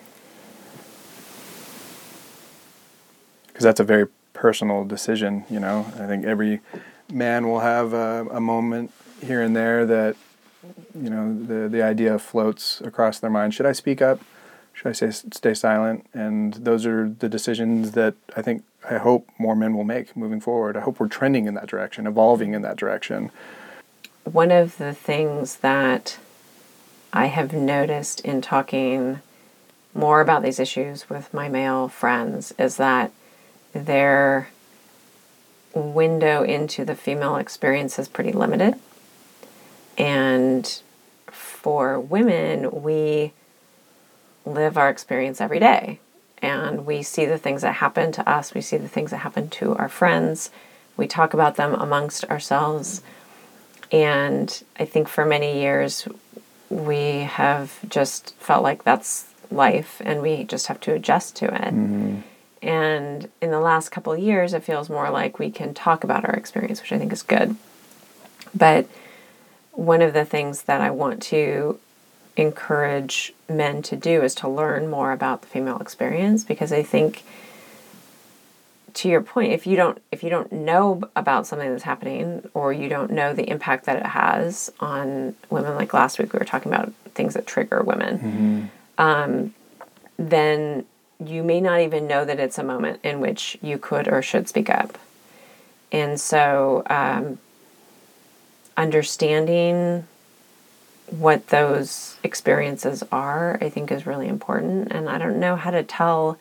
Because 3.48 3.66
that's 3.66 3.82
a 3.82 3.84
very 3.84 4.08
personal 4.32 4.86
decision, 4.86 5.44
you 5.50 5.60
know. 5.60 5.86
I 5.96 6.08
think 6.08 6.24
every 6.24 6.62
man 7.12 7.50
will 7.50 7.60
have 7.60 7.92
a, 7.92 8.26
a 8.32 8.40
moment 8.40 8.94
here 9.22 9.42
and 9.42 9.54
there 9.54 9.86
that, 9.86 10.16
you 10.96 11.10
know, 11.10 11.38
the, 11.38 11.68
the 11.68 11.82
idea 11.82 12.18
floats 12.18 12.80
across 12.80 13.20
their 13.20 13.30
mind. 13.30 13.54
Should 13.54 13.66
I 13.66 13.74
speak 13.74 14.02
up? 14.02 14.22
Should 14.78 14.90
I 14.90 14.92
say, 14.92 15.10
stay 15.10 15.56
silent? 15.56 16.06
And 16.14 16.54
those 16.54 16.86
are 16.86 17.10
the 17.10 17.28
decisions 17.28 17.94
that 17.94 18.14
I 18.36 18.44
think, 18.44 18.64
I 18.88 19.00
hope 19.00 19.28
more 19.40 19.56
men 19.56 19.76
will 19.76 19.84
make 19.84 20.16
moving 20.16 20.40
forward. 20.40 20.78
I 20.78 20.82
hope 20.82 21.00
we're 21.00 21.08
trending 21.08 21.48
in 21.48 21.56
that 21.56 21.66
direction, 21.66 22.06
evolving 22.06 22.54
in 22.54 22.62
that 22.62 22.76
direction. 22.78 23.32
One 24.24 24.52
of 24.52 24.78
the 24.78 24.94
things 24.94 25.58
that 25.58 26.20
I 27.12 27.26
have 27.26 27.54
noticed 27.54 28.20
in 28.20 28.40
talking 28.40 29.22
more 29.96 30.22
about 30.22 30.44
these 30.44 30.60
issues 30.60 31.10
with 31.10 31.34
my 31.34 31.50
male 31.50 31.88
friends 31.88 32.54
is 32.60 32.78
that 32.78 33.12
their 33.74 34.50
window 35.74 36.44
into 36.44 36.86
the 36.86 36.96
female 36.96 37.38
experience 37.38 37.98
is 37.98 38.08
pretty 38.08 38.32
limited. 38.32 38.76
And 39.98 40.82
for 41.32 42.00
women, 42.00 42.84
we 42.84 43.34
live 44.54 44.78
our 44.78 44.90
experience 44.90 45.42
every 45.42 45.60
day. 45.60 46.00
And 46.40 46.86
we 46.86 47.02
see 47.04 47.26
the 47.26 47.38
things 47.38 47.64
that 47.64 47.76
happen 47.76 48.12
to 48.14 48.30
us, 48.30 48.54
we 48.54 48.62
see 48.62 48.78
the 48.78 48.88
things 48.88 49.12
that 49.12 49.18
happen 49.18 49.50
to 49.50 49.76
our 49.76 49.90
friends, 49.90 50.52
we 50.96 51.08
talk 51.08 51.34
about 51.34 51.56
them 51.56 51.74
amongst 51.74 52.26
ourselves. 52.26 53.02
And 53.92 54.64
I 54.80 54.86
think 54.86 55.08
for 55.08 55.26
many 55.26 55.60
years, 55.60 56.08
we 56.70 57.20
have 57.20 57.78
just 57.88 58.36
felt 58.36 58.64
like 58.64 58.84
that's 58.84 59.26
life 59.50 60.02
and 60.04 60.22
we 60.22 60.44
just 60.44 60.68
have 60.68 60.80
to 60.82 60.94
adjust 60.94 61.36
to 61.38 61.46
it. 61.46 61.74
Mm-hmm. 61.74 62.20
And 62.62 63.30
in 63.42 63.52
the 63.52 63.60
last 63.60 63.90
couple 63.90 64.14
of 64.14 64.20
years, 64.20 64.54
it 64.54 64.64
feels 64.64 64.90
more 64.90 65.10
like 65.10 65.40
we 65.40 65.52
can 65.52 65.74
talk 65.74 66.04
about 66.04 66.26
our 66.26 66.34
experience, 66.34 66.82
which 66.82 66.92
I 66.92 66.98
think 66.98 67.14
is 67.14 67.24
good. 67.24 67.56
But 68.54 68.88
one 69.72 70.02
of 70.02 70.14
the 70.14 70.26
things 70.26 70.64
that 70.64 70.82
I 70.82 70.90
want 70.90 71.22
to 71.24 71.80
encourage 72.38 73.34
men 73.50 73.82
to 73.82 73.96
do 73.96 74.22
is 74.22 74.36
to 74.36 74.48
learn 74.48 74.90
more 74.90 75.12
about 75.12 75.42
the 75.42 75.48
female 75.48 75.80
experience 75.80 76.44
because 76.44 76.72
I 76.72 76.84
think 76.84 77.24
to 78.94 79.10
your 79.10 79.22
point 79.22 79.52
if 79.52 79.68
you 79.68 79.76
don't 79.76 80.02
if 80.12 80.24
you 80.24 80.30
don't 80.30 80.52
know 80.52 81.04
about 81.16 81.46
something 81.46 81.70
that's 81.70 81.84
happening 81.84 82.48
or 82.54 82.74
you 82.74 82.90
don't 82.90 83.12
know 83.12 83.34
the 83.34 83.50
impact 83.50 83.86
that 83.86 83.98
it 83.98 84.06
has 84.06 84.72
on 84.80 85.36
women 85.50 85.76
like 85.76 85.94
last 85.94 86.18
week 86.18 86.34
we 86.34 86.40
were 86.40 86.46
talking 86.46 86.72
about 86.72 86.92
things 87.14 87.34
that 87.34 87.46
trigger 87.46 87.84
women 87.84 88.72
um, 88.98 89.54
then 90.18 90.86
you 91.24 91.44
may 91.44 91.60
not 91.60 91.82
even 91.82 92.08
know 92.08 92.26
that 92.26 92.40
it's 92.40 92.58
a 92.58 92.64
moment 92.64 93.00
in 93.04 93.20
which 93.20 93.58
you 93.62 93.78
could 93.78 94.08
or 94.08 94.22
should 94.22 94.48
speak 94.48 94.70
up. 94.70 94.98
And 95.92 96.20
so 96.20 96.84
um, 96.90 97.40
understanding 98.76 100.06
what 101.10 101.48
those 101.48 102.18
experiences 102.24 103.04
are 103.12 103.58
i 103.62 103.70
think 103.70 103.92
is 103.92 104.06
really 104.06 104.28
important 104.28 104.92
and 104.92 105.10
i 105.10 105.18
don't 105.18 105.40
know 105.40 105.56
how 105.56 105.72
to 105.72 105.84
tell 105.84 106.38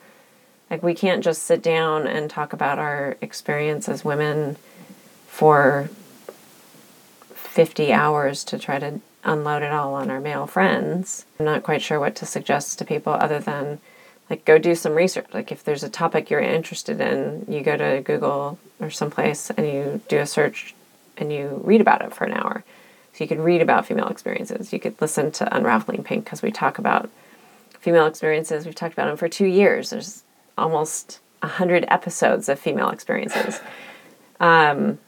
like 0.69 0.83
we 0.83 0.93
can't 0.93 1.23
just 1.23 1.43
sit 1.43 1.61
down 1.61 2.07
and 2.07 2.29
talk 2.29 2.53
about 2.53 2.77
our 2.77 3.15
experience 3.21 3.87
as 3.87 4.03
women 4.03 4.57
for 5.27 5.89
50 7.33 7.93
hours 7.93 8.43
to 8.43 8.59
try 8.59 8.77
to 8.79 8.99
unload 9.23 9.63
it 9.63 9.71
all 9.71 9.93
on 9.93 10.09
our 10.09 10.19
male 10.19 10.47
friends. 10.47 11.25
I'm 11.39 11.45
not 11.45 11.63
quite 11.63 11.81
sure 11.81 11.99
what 11.99 12.15
to 12.17 12.25
suggest 12.25 12.79
to 12.79 12.85
people 12.85 13.13
other 13.13 13.39
than 13.39 13.79
like 14.29 14.45
go 14.45 14.57
do 14.57 14.75
some 14.75 14.93
research. 14.93 15.27
Like 15.33 15.51
if 15.51 15.63
there's 15.63 15.83
a 15.83 15.89
topic 15.89 16.29
you're 16.29 16.39
interested 16.39 16.99
in, 16.99 17.45
you 17.47 17.61
go 17.61 17.77
to 17.77 18.01
Google 18.03 18.59
or 18.79 18.89
someplace 18.89 19.49
and 19.49 19.65
you 19.65 20.01
do 20.07 20.19
a 20.19 20.25
search 20.25 20.75
and 21.17 21.31
you 21.31 21.61
read 21.63 21.81
about 21.81 22.01
it 22.01 22.13
for 22.13 22.25
an 22.25 22.33
hour. 22.33 22.63
So 23.17 23.23
you 23.23 23.27
could 23.27 23.39
read 23.39 23.63
about 23.63 23.87
female 23.87 24.09
experiences. 24.09 24.71
You 24.71 24.79
could 24.79 25.01
listen 25.01 25.31
to 25.31 25.55
Unraveling 25.55 26.03
Pink 26.03 26.25
because 26.25 26.43
we 26.43 26.51
talk 26.51 26.77
about 26.77 27.09
female 27.79 28.05
experiences. 28.05 28.63
We've 28.63 28.75
talked 28.75 28.93
about 28.93 29.07
them 29.07 29.17
for 29.17 29.27
two 29.27 29.47
years. 29.47 29.89
There's 29.89 30.21
almost 30.55 31.19
a 31.41 31.47
hundred 31.47 31.83
episodes 31.87 32.47
of 32.47 32.59
female 32.59 32.89
experiences. 32.89 33.59
Um, 34.39 34.99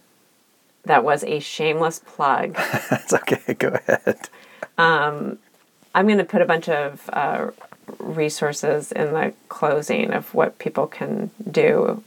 that 0.86 1.04
was 1.04 1.24
a 1.24 1.40
shameless 1.40 2.00
plug. 2.00 2.56
That's 2.90 3.14
okay. 3.14 3.54
Go 3.54 3.78
ahead. 3.88 4.28
Um, 4.76 5.38
I'm 5.94 6.08
going 6.08 6.18
to 6.18 6.24
put 6.24 6.42
a 6.42 6.48
bunch 6.48 6.68
of 6.68 7.08
uh, 7.14 7.52
resources 8.00 8.92
in 8.92 9.14
the 9.14 9.34
closing 9.50 10.12
of 10.12 10.34
what 10.34 10.58
people 10.58 10.88
can 10.88 11.30
do, 11.52 12.04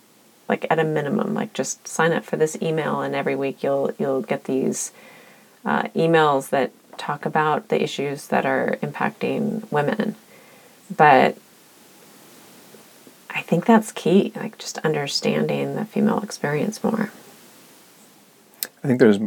like 0.48 0.66
at 0.68 0.80
a 0.80 0.84
minimum. 0.84 1.32
Like 1.32 1.52
just 1.52 1.86
sign 1.86 2.10
up 2.10 2.24
for 2.24 2.36
this 2.36 2.60
email, 2.60 3.02
and 3.02 3.14
every 3.14 3.36
week 3.36 3.62
you'll 3.62 3.92
you'll 4.00 4.22
get 4.22 4.46
these 4.46 4.90
uh, 5.64 5.84
emails 5.94 6.50
that 6.50 6.72
talk 6.98 7.24
about 7.24 7.68
the 7.68 7.82
issues 7.82 8.28
that 8.28 8.44
are 8.46 8.76
impacting 8.82 9.70
women. 9.72 10.14
But 10.94 11.36
I 13.30 13.40
think 13.42 13.64
that's 13.64 13.92
key, 13.92 14.32
like 14.36 14.58
just 14.58 14.78
understanding 14.78 15.74
the 15.74 15.84
female 15.84 16.20
experience 16.20 16.82
more. 16.84 17.10
I 18.84 18.86
think 18.86 19.00
there's 19.00 19.18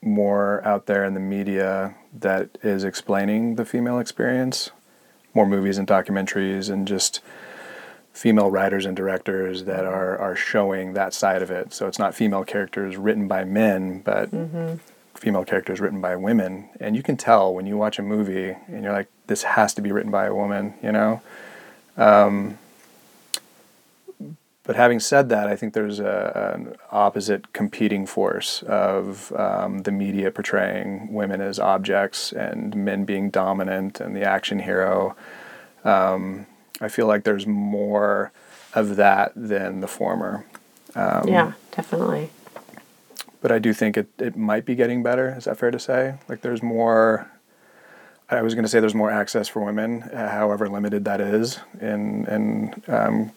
more 0.00 0.62
out 0.64 0.86
there 0.86 1.04
in 1.04 1.14
the 1.14 1.20
media 1.20 1.94
that 2.16 2.56
is 2.62 2.84
explaining 2.84 3.56
the 3.56 3.64
female 3.64 3.98
experience, 3.98 4.70
more 5.34 5.46
movies 5.46 5.76
and 5.76 5.88
documentaries, 5.88 6.70
and 6.70 6.86
just 6.86 7.20
female 8.12 8.50
writers 8.50 8.84
and 8.86 8.96
directors 8.96 9.64
that 9.64 9.84
are, 9.84 10.16
are 10.18 10.36
showing 10.36 10.92
that 10.92 11.14
side 11.14 11.42
of 11.42 11.50
it. 11.50 11.72
So 11.72 11.86
it's 11.86 11.98
not 11.98 12.14
female 12.14 12.44
characters 12.44 12.96
written 12.96 13.28
by 13.28 13.44
men, 13.44 14.00
but 14.00 14.32
female 15.18 15.44
characters 15.44 15.80
written 15.80 16.00
by 16.00 16.16
women. 16.16 16.70
And 16.80 16.96
you 16.96 17.02
can 17.02 17.16
tell 17.16 17.52
when 17.52 17.66
you 17.66 17.76
watch 17.76 17.98
a 17.98 18.02
movie 18.02 18.56
and 18.68 18.84
you're 18.84 18.92
like, 18.92 19.08
this 19.26 19.42
has 19.42 19.74
to 19.74 19.82
be 19.82 19.92
written 19.92 20.10
by 20.10 20.26
a 20.26 20.34
woman, 20.34 20.74
you 20.82 20.92
know? 20.92 21.20
But 24.62 24.76
having 24.76 25.00
said 25.00 25.30
that, 25.30 25.48
I 25.48 25.56
think 25.56 25.72
there's 25.72 25.98
a, 25.98 26.52
an 26.54 26.76
opposite 26.92 27.54
competing 27.54 28.06
force 28.06 28.62
of 28.64 29.32
um, 29.32 29.78
the 29.78 29.90
media 29.90 30.30
portraying 30.30 31.10
women 31.12 31.40
as 31.40 31.58
objects 31.58 32.32
and 32.32 32.76
men 32.76 33.06
being 33.06 33.30
dominant 33.30 33.98
and 33.98 34.14
the 34.14 34.24
action 34.24 34.58
hero. 34.58 35.16
Um, 35.84 36.46
I 36.82 36.88
feel 36.88 37.06
like 37.06 37.24
there's 37.24 37.46
more 37.46 38.30
of 38.74 38.96
that 38.96 39.32
than 39.34 39.80
the 39.80 39.88
former. 39.88 40.44
yeah, 41.26 41.52
definitely. 41.72 42.30
But 43.40 43.52
I 43.52 43.58
do 43.58 43.72
think 43.72 43.96
it, 43.96 44.08
it 44.18 44.36
might 44.36 44.64
be 44.64 44.74
getting 44.74 45.02
better. 45.02 45.34
Is 45.36 45.44
that 45.44 45.58
fair 45.58 45.70
to 45.70 45.78
say? 45.78 46.18
Like 46.28 46.42
there's 46.42 46.62
more. 46.62 47.30
I 48.30 48.42
was 48.42 48.54
going 48.54 48.64
to 48.64 48.68
say 48.68 48.78
there's 48.80 48.94
more 48.94 49.10
access 49.10 49.48
for 49.48 49.64
women, 49.64 50.02
uh, 50.02 50.28
however 50.30 50.68
limited 50.68 51.04
that 51.06 51.20
is, 51.20 51.60
in 51.80 52.26
in 52.26 52.82
um, 52.88 53.32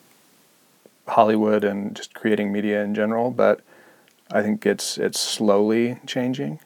Hollywood 1.08 1.64
and 1.64 1.96
just 1.96 2.14
creating 2.14 2.52
media 2.52 2.84
in 2.84 2.94
general. 2.96 3.32
But 3.32 3.62
I 4.32 4.42
think 4.42 4.66
it's 4.66 4.98
it's 4.98 5.20
slowly 5.20 6.00
changing. 6.06 6.60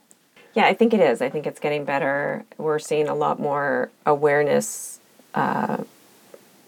Yeah, 0.53 0.65
I 0.67 0.73
think 0.73 0.93
it 0.93 1.01
is. 1.01 1.21
I 1.21 1.29
think 1.29 1.45
it's 1.45 1.59
getting 1.59 1.83
better. 1.83 2.45
We're 2.57 2.79
seeing 2.79 3.09
a 3.09 3.15
lot 3.15 3.39
more 3.39 3.89
awareness 4.05 4.99
uh, 5.33 5.83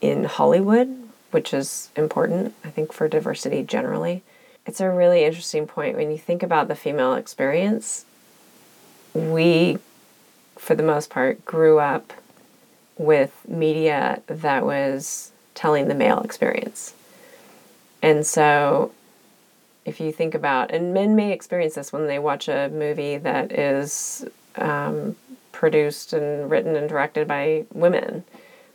in 0.01 0.25
Hollywood, 0.25 1.09
which 1.31 1.53
is 1.53 1.89
important, 1.95 2.53
I 2.65 2.69
think, 2.69 2.91
for 2.91 3.07
diversity 3.07 3.63
generally. 3.63 4.23
It's 4.67 4.81
a 4.81 4.91
really 4.91 5.23
interesting 5.23 5.65
point. 5.65 5.95
When 5.95 6.11
you 6.11 6.17
think 6.17 6.43
about 6.43 6.67
the 6.67 6.75
female 6.75 7.15
experience, 7.15 8.05
we, 9.13 9.77
for 10.57 10.75
the 10.75 10.83
most 10.83 11.09
part, 11.09 11.43
grew 11.45 11.79
up 11.79 12.13
with 12.97 13.31
media 13.47 14.21
that 14.27 14.65
was 14.65 15.31
telling 15.55 15.87
the 15.87 15.95
male 15.95 16.19
experience. 16.19 16.93
And 18.01 18.27
so 18.27 18.91
if 19.85 20.01
you 20.01 20.11
think 20.11 20.35
about, 20.35 20.69
and 20.71 20.93
men 20.93 21.15
may 21.15 21.31
experience 21.31 21.75
this 21.75 21.93
when 21.93 22.07
they 22.07 22.19
watch 22.19 22.49
a 22.49 22.69
movie 22.69 23.17
that 23.17 23.53
is 23.53 24.25
um, 24.57 25.15
produced 25.53 26.11
and 26.11 26.51
written 26.51 26.75
and 26.75 26.89
directed 26.89 27.27
by 27.27 27.65
women. 27.73 28.25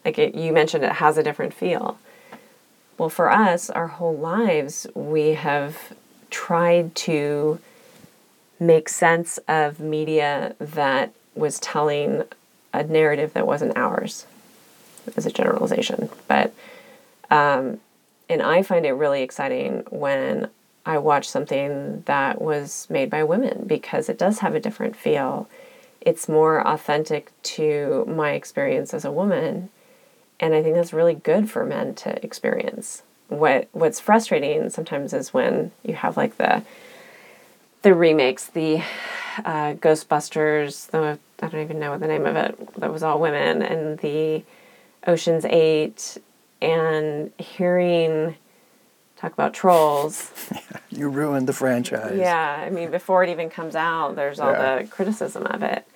Like 0.06 0.18
it, 0.18 0.34
you 0.34 0.52
mentioned, 0.52 0.84
it 0.84 0.92
has 0.92 1.18
a 1.18 1.22
different 1.22 1.52
feel. 1.52 1.98
Well, 3.02 3.10
for 3.10 3.32
us, 3.32 3.68
our 3.68 3.88
whole 3.88 4.16
lives, 4.16 4.86
we 4.94 5.30
have 5.30 5.92
tried 6.30 6.94
to 6.94 7.58
make 8.60 8.88
sense 8.88 9.40
of 9.48 9.80
media 9.80 10.54
that 10.60 11.12
was 11.34 11.58
telling 11.58 12.22
a 12.72 12.84
narrative 12.84 13.32
that 13.32 13.44
wasn't 13.44 13.76
ours, 13.76 14.24
as 15.16 15.26
a 15.26 15.32
generalization. 15.32 16.10
But 16.28 16.54
um, 17.28 17.80
and 18.28 18.40
I 18.40 18.62
find 18.62 18.86
it 18.86 18.92
really 18.92 19.22
exciting 19.22 19.82
when 19.90 20.48
I 20.86 20.98
watch 20.98 21.28
something 21.28 22.02
that 22.06 22.40
was 22.40 22.86
made 22.88 23.10
by 23.10 23.24
women 23.24 23.64
because 23.66 24.08
it 24.08 24.16
does 24.16 24.38
have 24.38 24.54
a 24.54 24.60
different 24.60 24.94
feel. 24.94 25.48
It's 26.00 26.28
more 26.28 26.64
authentic 26.64 27.32
to 27.56 28.04
my 28.06 28.30
experience 28.34 28.94
as 28.94 29.04
a 29.04 29.10
woman, 29.10 29.70
and 30.42 30.54
I 30.54 30.62
think 30.62 30.74
that's 30.74 30.92
really 30.92 31.14
good 31.14 31.48
for 31.48 31.64
men 31.64 31.94
to 31.94 32.22
experience. 32.22 33.02
What 33.28 33.68
what's 33.72 34.00
frustrating 34.00 34.68
sometimes 34.68 35.14
is 35.14 35.32
when 35.32 35.70
you 35.84 35.94
have 35.94 36.18
like 36.18 36.36
the 36.36 36.62
the 37.82 37.94
remakes, 37.94 38.46
the 38.46 38.82
uh, 39.44 39.74
Ghostbusters, 39.74 40.90
the 40.90 41.18
I 41.42 41.48
don't 41.48 41.62
even 41.62 41.78
know 41.78 41.92
what 41.92 42.00
the 42.00 42.06
name 42.08 42.26
of 42.26 42.36
it 42.36 42.74
that 42.80 42.92
was 42.92 43.02
all 43.02 43.18
women, 43.20 43.62
and 43.62 43.98
the 44.00 44.42
Ocean's 45.06 45.44
Eight, 45.46 46.18
and 46.60 47.32
hearing 47.38 48.36
talk 49.16 49.32
about 49.32 49.54
trolls. 49.54 50.30
You 50.94 51.08
ruined 51.08 51.48
the 51.48 51.54
franchise. 51.54 52.18
Yeah, 52.18 52.64
I 52.66 52.68
mean, 52.68 52.90
before 52.90 53.24
it 53.24 53.30
even 53.30 53.48
comes 53.48 53.74
out, 53.74 54.14
there's 54.14 54.38
all 54.38 54.52
Yeah. 54.52 54.82
the 54.82 54.86
criticism 54.88 55.46
of 55.46 55.62
it. 55.62 55.86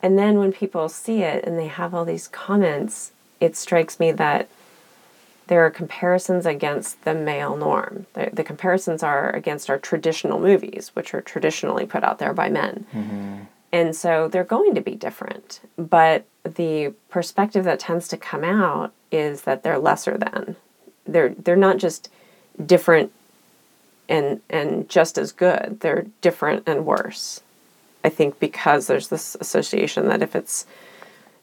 And 0.00 0.16
then 0.16 0.38
when 0.38 0.52
people 0.52 0.88
see 0.88 1.22
it 1.24 1.42
and 1.44 1.58
they 1.58 1.66
have 1.66 1.92
all 1.92 2.04
these 2.04 2.28
comments, 2.28 3.10
it 3.40 3.56
strikes 3.56 4.00
me 4.00 4.12
that 4.12 4.48
there 5.46 5.64
are 5.64 5.70
comparisons 5.70 6.44
against 6.44 7.02
the 7.04 7.14
male 7.14 7.56
norm. 7.56 8.06
The, 8.14 8.30
the 8.32 8.44
comparisons 8.44 9.02
are 9.02 9.30
against 9.30 9.70
our 9.70 9.78
traditional 9.78 10.40
movies, 10.40 10.90
which 10.94 11.14
are 11.14 11.20
traditionally 11.20 11.86
put 11.86 12.02
out 12.02 12.18
there 12.18 12.32
by 12.32 12.48
men. 12.48 12.86
Mm-hmm. 12.92 13.36
And 13.72 13.94
so 13.94 14.28
they're 14.28 14.44
going 14.44 14.74
to 14.74 14.80
be 14.80 14.94
different. 14.94 15.60
But 15.76 16.24
the 16.44 16.94
perspective 17.10 17.64
that 17.64 17.80
tends 17.80 18.08
to 18.08 18.16
come 18.16 18.42
out 18.42 18.92
is 19.12 19.42
that 19.42 19.62
they're 19.62 19.78
lesser 19.78 20.16
than. 20.16 20.56
They're 21.06 21.30
they're 21.30 21.56
not 21.56 21.78
just 21.78 22.10
different 22.64 23.12
and 24.08 24.40
and 24.50 24.88
just 24.88 25.18
as 25.18 25.30
good. 25.32 25.78
They're 25.80 26.06
different 26.20 26.64
and 26.66 26.86
worse. 26.86 27.42
I 28.04 28.08
think 28.08 28.38
because 28.40 28.86
there's 28.86 29.08
this 29.08 29.36
association 29.40 30.08
that 30.08 30.22
if 30.22 30.34
it's 30.36 30.66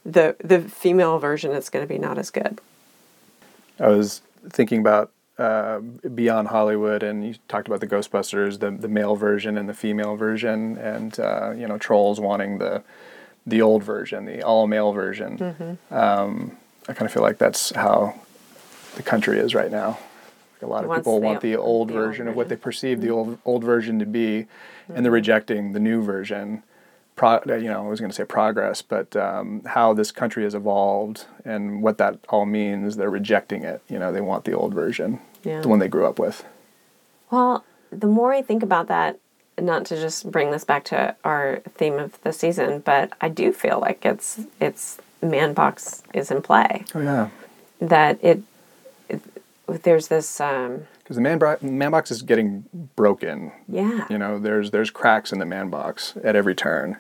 the 0.06 0.36
the 0.44 0.60
female 0.62 1.20
version, 1.20 1.52
is 1.52 1.70
going 1.70 1.86
to 1.86 1.92
be 1.92 2.00
not 2.00 2.18
as 2.18 2.30
good. 2.30 2.60
I 3.80 3.88
was 3.88 4.22
thinking 4.50 4.80
about 4.80 5.12
uh, 5.38 5.80
beyond 5.80 6.50
Hollywood, 6.50 7.04
and 7.04 7.26
you 7.26 7.36
talked 7.48 7.68
about 7.68 7.80
the 7.80 7.88
Ghostbusters, 7.88 8.60
the 8.60 8.72
the 8.72 8.88
male 8.88 9.16
version 9.16 9.58
and 9.58 9.68
the 9.68 9.74
female 9.74 10.16
version, 10.16 10.78
and 10.78 11.20
uh, 11.20 11.52
you 11.56 11.68
know 11.68 11.78
trolls 11.78 12.20
wanting 12.20 12.60
the 12.60 12.84
the 13.46 13.62
old 13.62 13.84
version, 13.84 14.26
the 14.26 14.44
all 14.44 14.68
male 14.68 14.94
version. 14.94 15.78
Um, 15.92 16.58
I 16.88 16.94
kind 16.94 17.06
of 17.06 17.14
feel 17.14 17.24
like 17.24 17.38
that's 17.38 17.72
how 17.72 18.20
the 18.96 19.04
country 19.04 19.40
is 19.40 19.56
right 19.56 19.72
now. 19.72 20.00
Like 20.56 20.62
a 20.62 20.68
lot 20.68 20.84
of 20.84 20.90
Wants 20.90 21.02
people 21.02 21.20
want 21.22 21.42
the 21.42 21.56
old 21.56 21.90
the 21.90 21.94
old 21.96 22.06
version 22.06 22.28
of 22.28 22.36
what 22.36 22.48
they 22.50 22.56
version. 22.56 22.64
perceive 22.64 23.02
the 23.02 23.10
old 23.10 23.38
old 23.44 23.64
version 23.64 24.00
to 24.00 24.06
be, 24.06 24.46
and 24.94 25.04
they're 25.04 25.12
rejecting 25.12 25.74
the 25.74 25.80
new 25.80 26.04
version. 26.04 26.64
Pro, 27.16 27.36
uh, 27.48 27.56
you 27.56 27.70
know, 27.70 27.86
I 27.86 27.88
was 27.90 28.00
going 28.00 28.10
to 28.10 28.16
say 28.16 28.26
progress, 28.26 28.82
but 28.82 29.16
um, 29.16 29.62
how 29.66 29.94
this 29.94 30.12
country 30.12 30.44
has 30.44 30.56
evolved 30.56 31.26
and 31.46 31.84
what 31.84 31.98
that 32.00 32.18
all 32.30 32.46
means, 32.46 32.96
they're 32.98 33.10
rejecting 33.10 33.64
it. 33.64 33.82
You 33.88 34.00
know, 34.00 34.12
they 34.12 34.22
want 34.22 34.46
the 34.46 34.54
old 34.54 34.74
version, 34.74 35.20
Yeah. 35.44 35.62
the 35.62 35.68
one 35.68 35.80
they 35.80 35.88
grew 35.88 36.06
up 36.08 36.18
with. 36.18 36.44
Well, 37.30 37.64
the 37.92 38.08
more 38.08 38.34
I 38.34 38.42
think 38.42 38.64
about 38.64 38.88
that, 38.88 39.20
not 39.60 39.86
to 39.86 39.96
just 39.96 40.32
bring 40.32 40.50
this 40.50 40.64
back 40.64 40.84
to 40.86 41.16
our 41.24 41.62
theme 41.76 42.00
of 42.00 42.20
the 42.24 42.34
season, 42.34 42.80
but 42.80 43.14
I 43.22 43.30
do 43.30 43.54
feel 43.54 43.80
like 43.80 44.04
it's 44.06 44.42
it's 44.60 44.98
man 45.22 45.54
box 45.54 46.02
is 46.14 46.32
in 46.32 46.42
play. 46.42 46.86
Oh 46.96 47.02
yeah, 47.02 47.30
That 47.80 48.18
it, 48.24 48.42
it 49.10 49.22
there's 49.68 50.08
this 50.08 50.42
um, 50.42 50.88
because 51.04 51.18
the 51.18 51.22
man, 51.22 51.38
bro- 51.38 51.58
man 51.62 51.92
box 51.92 52.12
is 52.12 52.22
getting 52.22 52.66
broken. 52.96 53.52
Yeah. 53.68 54.06
You 54.10 54.18
know, 54.18 54.40
there's 54.40 54.72
there's 54.72 54.90
cracks 54.90 55.32
in 55.32 55.40
the 55.40 55.46
man 55.46 55.70
box 55.70 56.16
at 56.24 56.36
every 56.36 56.56
turn. 56.56 56.98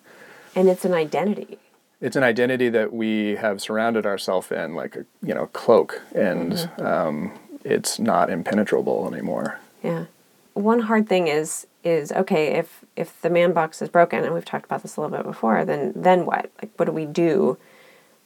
And 0.55 0.69
it's 0.69 0.85
an 0.85 0.93
identity. 0.93 1.57
It's 2.01 2.17
an 2.17 2.23
identity 2.23 2.67
that 2.69 2.91
we 2.91 3.35
have 3.35 3.61
surrounded 3.61 4.05
ourselves 4.05 4.51
in, 4.51 4.75
like 4.75 4.95
a 4.95 5.05
you 5.21 5.33
know 5.33 5.47
cloak, 5.47 6.01
and 6.13 6.69
um, 6.79 7.31
it's 7.63 7.97
not 7.97 8.29
impenetrable 8.29 9.11
anymore. 9.11 9.59
Yeah. 9.81 10.05
One 10.53 10.81
hard 10.81 11.07
thing 11.07 11.27
is 11.27 11.65
is 11.83 12.11
okay 12.11 12.55
if 12.55 12.85
if 12.95 13.21
the 13.21 13.29
man 13.29 13.53
box 13.53 13.81
is 13.81 13.89
broken 13.89 14.23
and 14.23 14.33
we've 14.33 14.45
talked 14.45 14.65
about 14.65 14.81
this 14.81 14.95
a 14.95 15.01
little 15.01 15.15
bit 15.15 15.25
before 15.25 15.65
then 15.65 15.91
then 15.95 16.25
what 16.25 16.49
like 16.61 16.71
what 16.77 16.85
do 16.85 16.91
we 16.91 17.05
do 17.05 17.57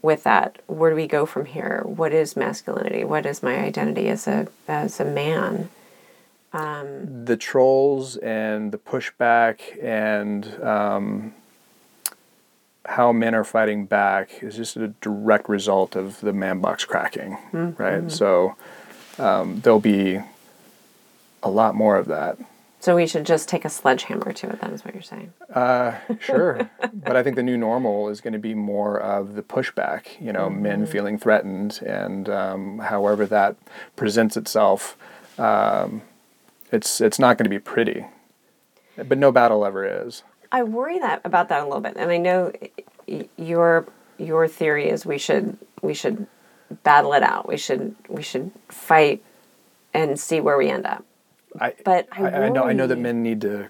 with 0.01 0.23
that 0.23 0.61
where 0.67 0.91
do 0.91 0.95
we 0.95 1.07
go 1.07 1.25
from 1.25 1.45
here 1.45 1.81
what 1.85 2.13
is 2.13 2.35
masculinity 2.35 3.03
what 3.03 3.25
is 3.25 3.41
my 3.41 3.57
identity 3.57 4.07
as 4.09 4.27
a 4.27 4.47
as 4.67 4.99
a 4.99 5.05
man 5.05 5.69
the 7.25 7.37
trolls 7.37 8.15
and 8.17 8.71
the 8.71 8.77
pushback 8.77 9.59
and 9.83 10.61
um, 10.63 11.33
how 12.85 13.11
men 13.11 13.35
are 13.35 13.43
fighting 13.43 13.85
back 13.85 14.41
is 14.41 14.55
just 14.55 14.77
a 14.77 14.87
direct 15.01 15.49
result 15.49 15.95
of 15.95 16.19
the 16.21 16.31
man 16.33 16.61
box 16.61 16.85
cracking, 16.85 17.37
right? 17.77 18.03
So 18.09 18.55
um, 19.19 19.59
there'll 19.61 19.79
be 19.79 20.19
a 21.43 21.49
lot 21.49 21.75
more 21.75 21.97
of 21.97 22.07
that. 22.07 22.37
So 22.87 22.95
we 22.95 23.05
should 23.05 23.25
just 23.25 23.49
take 23.49 23.65
a 23.65 23.69
sledgehammer 23.69 24.31
to 24.31 24.47
it 24.47 24.61
then 24.61 24.71
is 24.71 24.85
what 24.85 24.93
you're 24.93 25.03
saying 25.03 25.33
Sure, 26.21 26.69
but 26.93 27.17
I 27.17 27.21
think 27.23 27.35
the 27.35 27.43
new 27.43 27.57
normal 27.57 28.07
is 28.07 28.21
going 28.21 28.31
to 28.31 28.39
be 28.39 28.55
more 28.55 28.97
of 28.97 29.35
the 29.35 29.41
pushback. 29.41 30.21
You 30.21 30.31
know, 30.31 30.49
men 30.49 30.85
feeling 30.85 31.17
threatened, 31.17 31.81
and 31.85 32.29
um, 32.29 32.79
however 32.79 33.25
that 33.25 33.57
presents 33.97 34.37
itself, 34.37 34.97
um, 35.37 36.01
it's 36.71 37.01
it's 37.01 37.19
not 37.19 37.37
going 37.37 37.43
to 37.43 37.49
be 37.49 37.59
pretty. 37.59 38.05
But 38.95 39.17
no 39.17 39.33
battle 39.33 39.65
ever 39.65 40.05
is. 40.05 40.23
I 40.49 40.63
worry 40.63 40.97
that 40.99 41.19
about 41.25 41.49
that 41.49 41.63
a 41.63 41.65
little 41.65 41.81
bit, 41.81 41.97
and 41.97 42.09
I 42.09 42.17
know 42.17 42.53
your 43.35 43.85
your 44.17 44.47
theory 44.47 44.89
is 44.89 45.05
we 45.05 45.17
should 45.17 45.57
we 45.81 45.93
should 45.93 46.25
battle 46.83 47.11
it 47.11 47.23
out. 47.23 47.49
We 47.49 47.57
should 47.57 47.97
we 48.07 48.23
should 48.23 48.51
fight 48.69 49.21
and 49.93 50.17
see 50.17 50.39
where 50.39 50.57
we 50.57 50.69
end 50.69 50.85
up. 50.85 51.03
I, 51.59 51.73
But 51.83 52.07
I 52.11 52.21
I, 52.29 52.45
I 52.45 52.49
know 52.49 52.63
I 52.63 52.73
know 52.73 52.87
that 52.87 52.97
men 52.99 53.23
need 53.23 53.41
to 53.41 53.69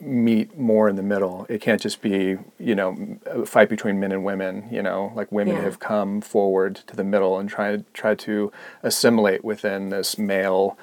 meet 0.00 0.58
more 0.58 0.88
in 0.88 0.96
the 0.96 1.02
middle. 1.02 1.46
It 1.48 1.60
can't 1.60 1.80
just 1.80 2.02
be 2.02 2.36
you 2.58 2.74
know 2.74 3.18
a 3.26 3.46
fight 3.46 3.68
between 3.68 3.98
men 3.98 4.12
and 4.12 4.24
women. 4.24 4.68
You 4.70 4.82
know, 4.82 5.12
like 5.14 5.32
women 5.32 5.54
Yeah. 5.56 5.62
have 5.62 5.78
come 5.78 6.20
forward 6.20 6.76
to 6.86 6.96
the 6.96 7.04
middle 7.04 7.38
and 7.38 7.48
try 7.48 7.82
try 7.94 8.14
to 8.16 8.52
assimilate 8.82 9.44
within 9.44 9.88
this 9.90 10.18
male 10.18 10.76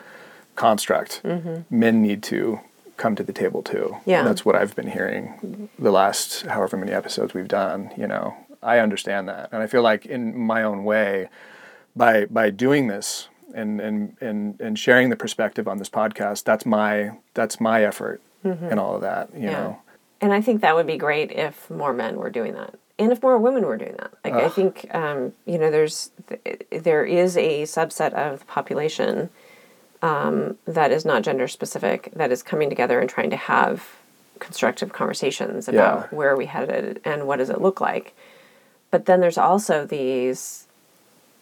construct. 0.56 1.22
Men 1.70 2.02
need 2.02 2.24
to 2.24 2.60
come 2.98 3.16
to 3.16 3.24
the 3.24 3.32
table 3.34 3.62
too. 3.64 3.92
Mm-hmm. 3.96 4.10
Yeah. 4.10 4.24
that's 4.24 4.44
what 4.44 4.56
I've 4.56 4.76
been 4.76 4.92
hearing 4.92 5.70
the 5.80 5.92
last 5.92 6.46
however 6.48 6.76
many 6.76 6.92
episodes 6.92 7.34
we've 7.34 7.48
done. 7.48 7.92
You 7.96 8.08
know, 8.08 8.36
I 8.62 8.80
understand 8.80 9.30
that, 9.30 9.50
and 9.52 9.62
I 9.64 9.68
feel 9.68 9.82
like 9.84 10.06
in 10.06 10.38
my 10.38 10.64
own 10.64 10.84
way, 10.84 11.30
by 11.96 12.26
by 12.26 12.50
doing 12.50 12.88
this 12.88 13.30
and 13.54 13.80
and 13.82 14.16
and 14.22 14.60
and 14.62 14.78
sharing 14.80 15.10
the 15.10 15.16
perspective 15.16 15.68
on 15.68 15.78
this 15.78 15.90
podcast, 15.90 16.44
that's 16.44 16.66
my 16.66 17.12
that's 17.34 17.60
my 17.60 17.84
effort 17.84 18.22
in 18.44 18.80
all 18.80 18.96
of 18.96 19.02
that. 19.02 19.30
You 19.36 19.48
know, 19.48 19.80
And 20.22 20.32
I 20.34 20.42
think 20.42 20.62
that 20.62 20.76
would 20.76 20.88
be 20.88 20.98
great 20.98 21.32
if 21.32 21.70
more 21.70 21.94
men 21.94 22.16
were 22.18 22.30
doing 22.30 22.54
that, 22.54 22.76
and 22.98 23.12
if 23.12 23.22
more 23.22 23.38
women 23.38 23.66
were 23.66 23.78
doing 23.78 23.96
that. 23.98 24.12
Like 24.24 24.34
I 24.34 24.50
think, 24.50 24.88
um, 24.94 25.34
you 25.46 25.58
know, 25.58 25.70
there's 25.72 26.12
there 26.72 27.04
is 27.06 27.36
a 27.38 27.64
subset 27.64 28.14
of 28.14 28.40
the 28.40 28.46
population 28.46 29.30
um, 30.02 30.58
that 30.66 30.92
is 30.92 31.04
not 31.06 31.24
gender 31.24 31.48
specific 31.48 32.12
that 32.16 32.32
is 32.32 32.42
coming 32.44 32.70
together 32.70 33.00
and 33.00 33.10
trying 33.10 33.30
to 33.32 33.36
have 33.36 33.96
constructive 34.40 34.94
conversations 34.94 35.68
about 35.68 36.00
Yeah. 36.12 36.18
where 36.18 36.30
are 36.30 36.38
we 36.38 36.46
headed 36.46 37.02
and 37.04 37.28
what 37.28 37.38
does 37.40 37.50
it 37.50 37.60
look 37.60 37.82
like. 37.82 38.16
But 38.92 39.06
then 39.06 39.20
there's 39.20 39.38
also 39.38 39.86
these, 39.86 40.66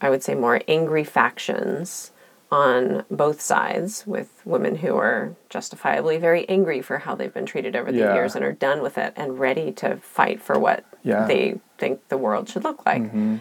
I 0.00 0.10
would 0.10 0.22
say, 0.22 0.34
more 0.34 0.60
angry 0.68 1.04
factions 1.04 2.12
on 2.50 3.04
both 3.10 3.40
sides 3.40 4.06
with 4.06 4.40
women 4.46 4.76
who 4.76 4.96
are 4.96 5.34
justifiably 5.50 6.16
very 6.16 6.48
angry 6.48 6.80
for 6.80 6.98
how 6.98 7.14
they've 7.14 7.34
been 7.34 7.44
treated 7.44 7.76
over 7.76 7.92
the 7.92 7.98
Yeah. 7.98 8.14
years 8.14 8.34
and 8.34 8.42
are 8.44 8.52
done 8.52 8.80
with 8.82 8.96
it 8.96 9.12
and 9.16 9.38
ready 9.38 9.70
to 9.72 9.96
fight 9.96 10.40
for 10.40 10.58
what 10.58 10.84
Yeah. 11.02 11.26
they 11.26 11.60
think 11.76 12.08
the 12.08 12.16
world 12.16 12.48
should 12.48 12.64
look 12.64 12.86
like. 12.86 13.02
Mm-hmm. 13.02 13.36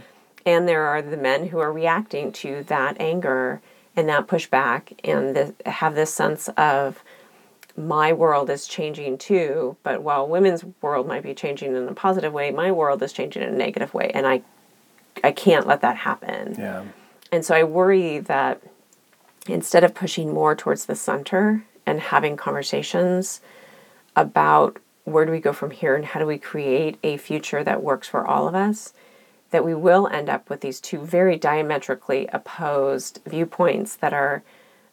And 0.46 0.68
there 0.68 0.86
are 0.88 1.02
the 1.02 1.16
men 1.18 1.48
who 1.48 1.60
are 1.60 1.72
reacting 1.72 2.32
to 2.34 2.64
that 2.64 2.98
anger 3.00 3.62
and 3.96 4.10
that 4.10 4.28
pushback 4.28 4.94
and 5.06 5.36
the, 5.36 5.54
have 5.70 5.96
this 5.96 6.14
sense 6.14 6.50
of 6.58 7.02
my 7.78 8.12
world 8.12 8.50
is 8.50 8.68
changing 8.68 9.18
too, 9.20 9.78
but 9.84 10.02
while 10.02 10.28
women's 10.28 10.66
world 10.82 11.08
might 11.08 11.24
be 11.24 11.34
changing 11.34 11.76
in 11.76 11.88
a 11.88 11.94
positive 11.94 12.34
way, 12.34 12.50
my 12.52 12.72
world 12.72 13.02
is 13.04 13.14
changing 13.14 13.44
in 13.44 13.50
a 13.50 13.58
negative 13.58 13.94
way, 13.94 14.10
and 14.14 14.26
I 14.26 14.42
I 15.24 15.32
can't 15.32 15.68
let 15.68 15.82
that 15.82 15.98
happen. 15.98 16.56
yeah, 16.58 16.84
And 17.32 17.46
so 17.46 17.56
I 17.56 17.64
worry 17.64 18.20
that 18.20 18.62
instead 19.48 19.84
of 19.84 19.94
pushing 19.94 20.34
more 20.34 20.56
towards 20.56 20.86
the 20.86 20.96
center 20.96 21.64
and 21.86 22.00
having 22.00 22.36
conversations 22.36 23.42
about 24.16 24.78
where 25.06 25.26
do 25.26 25.32
we 25.32 25.40
go 25.40 25.54
from 25.54 25.72
here 25.72 25.96
and 25.96 26.06
how 26.06 26.20
do 26.20 26.26
we 26.26 26.38
create 26.38 26.98
a 27.04 27.16
future 27.18 27.64
that 27.64 27.82
works 27.82 28.08
for 28.08 28.28
all 28.28 28.48
of 28.48 28.56
us, 28.56 28.94
that 29.52 29.64
we 29.64 29.74
will 29.74 30.08
end 30.08 30.30
up 30.30 30.50
with 30.50 30.60
these 30.60 30.82
two 30.82 31.00
very 31.00 31.38
diametrically 31.38 32.28
opposed 32.34 33.22
viewpoints 33.26 33.96
that 33.96 34.12
are 34.12 34.44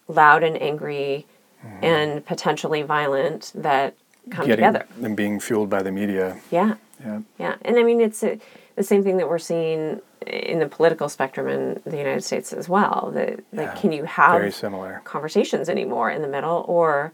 loud 0.07 0.45
and 0.45 0.61
angry 0.63 1.27
mm-hmm. 1.65 1.85
and 1.85 2.25
potentially 2.25 2.83
violent 2.83 3.51
that 3.57 3.97
come 4.31 4.47
getting 4.47 4.65
together. 4.65 4.87
and 5.03 5.17
being 5.17 5.41
fueled 5.41 5.69
by 5.69 5.83
the 5.83 5.91
media. 5.91 6.41
Yeah. 6.51 6.75
Yeah, 7.05 7.21
Yeah, 7.39 7.57
and 7.63 7.77
I 7.77 7.83
mean 7.83 8.01
it's 8.01 8.23
a, 8.23 8.39
the 8.77 8.83
same 8.83 9.03
thing 9.03 9.17
that 9.19 9.29
we're 9.29 9.39
seeing 9.39 10.01
in 10.27 10.59
the 10.59 10.67
political 10.67 11.09
spectrum 11.09 11.49
in 11.49 11.81
the 11.85 11.97
United 11.97 12.25
States 12.25 12.53
as 12.53 12.69
well. 12.69 13.11
That 13.15 13.41
like, 13.53 13.77
can 13.77 13.93
you 13.93 14.05
have 14.05 14.41
very 14.41 14.53
similar. 14.53 15.03
conversations 15.05 15.69
anymore 15.69 16.11
in 16.11 16.23
the 16.23 16.29
middle, 16.29 16.65
or 16.67 17.13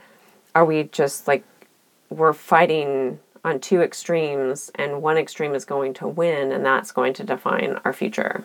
are 0.55 0.65
we 0.65 0.85
just 0.85 1.29
like 1.29 1.45
we're 2.09 2.33
fighting 2.33 3.19
on 3.45 3.59
two 3.59 3.81
extremes, 3.81 4.71
and 4.75 5.03
one 5.03 5.17
extreme 5.17 5.55
is 5.55 5.65
going 5.65 5.95
to 5.95 6.07
win, 6.07 6.53
and 6.53 6.65
that's 6.65 6.93
going 6.93 7.15
to 7.15 7.25
define 7.25 7.81
our 7.85 7.93
future? 7.93 8.45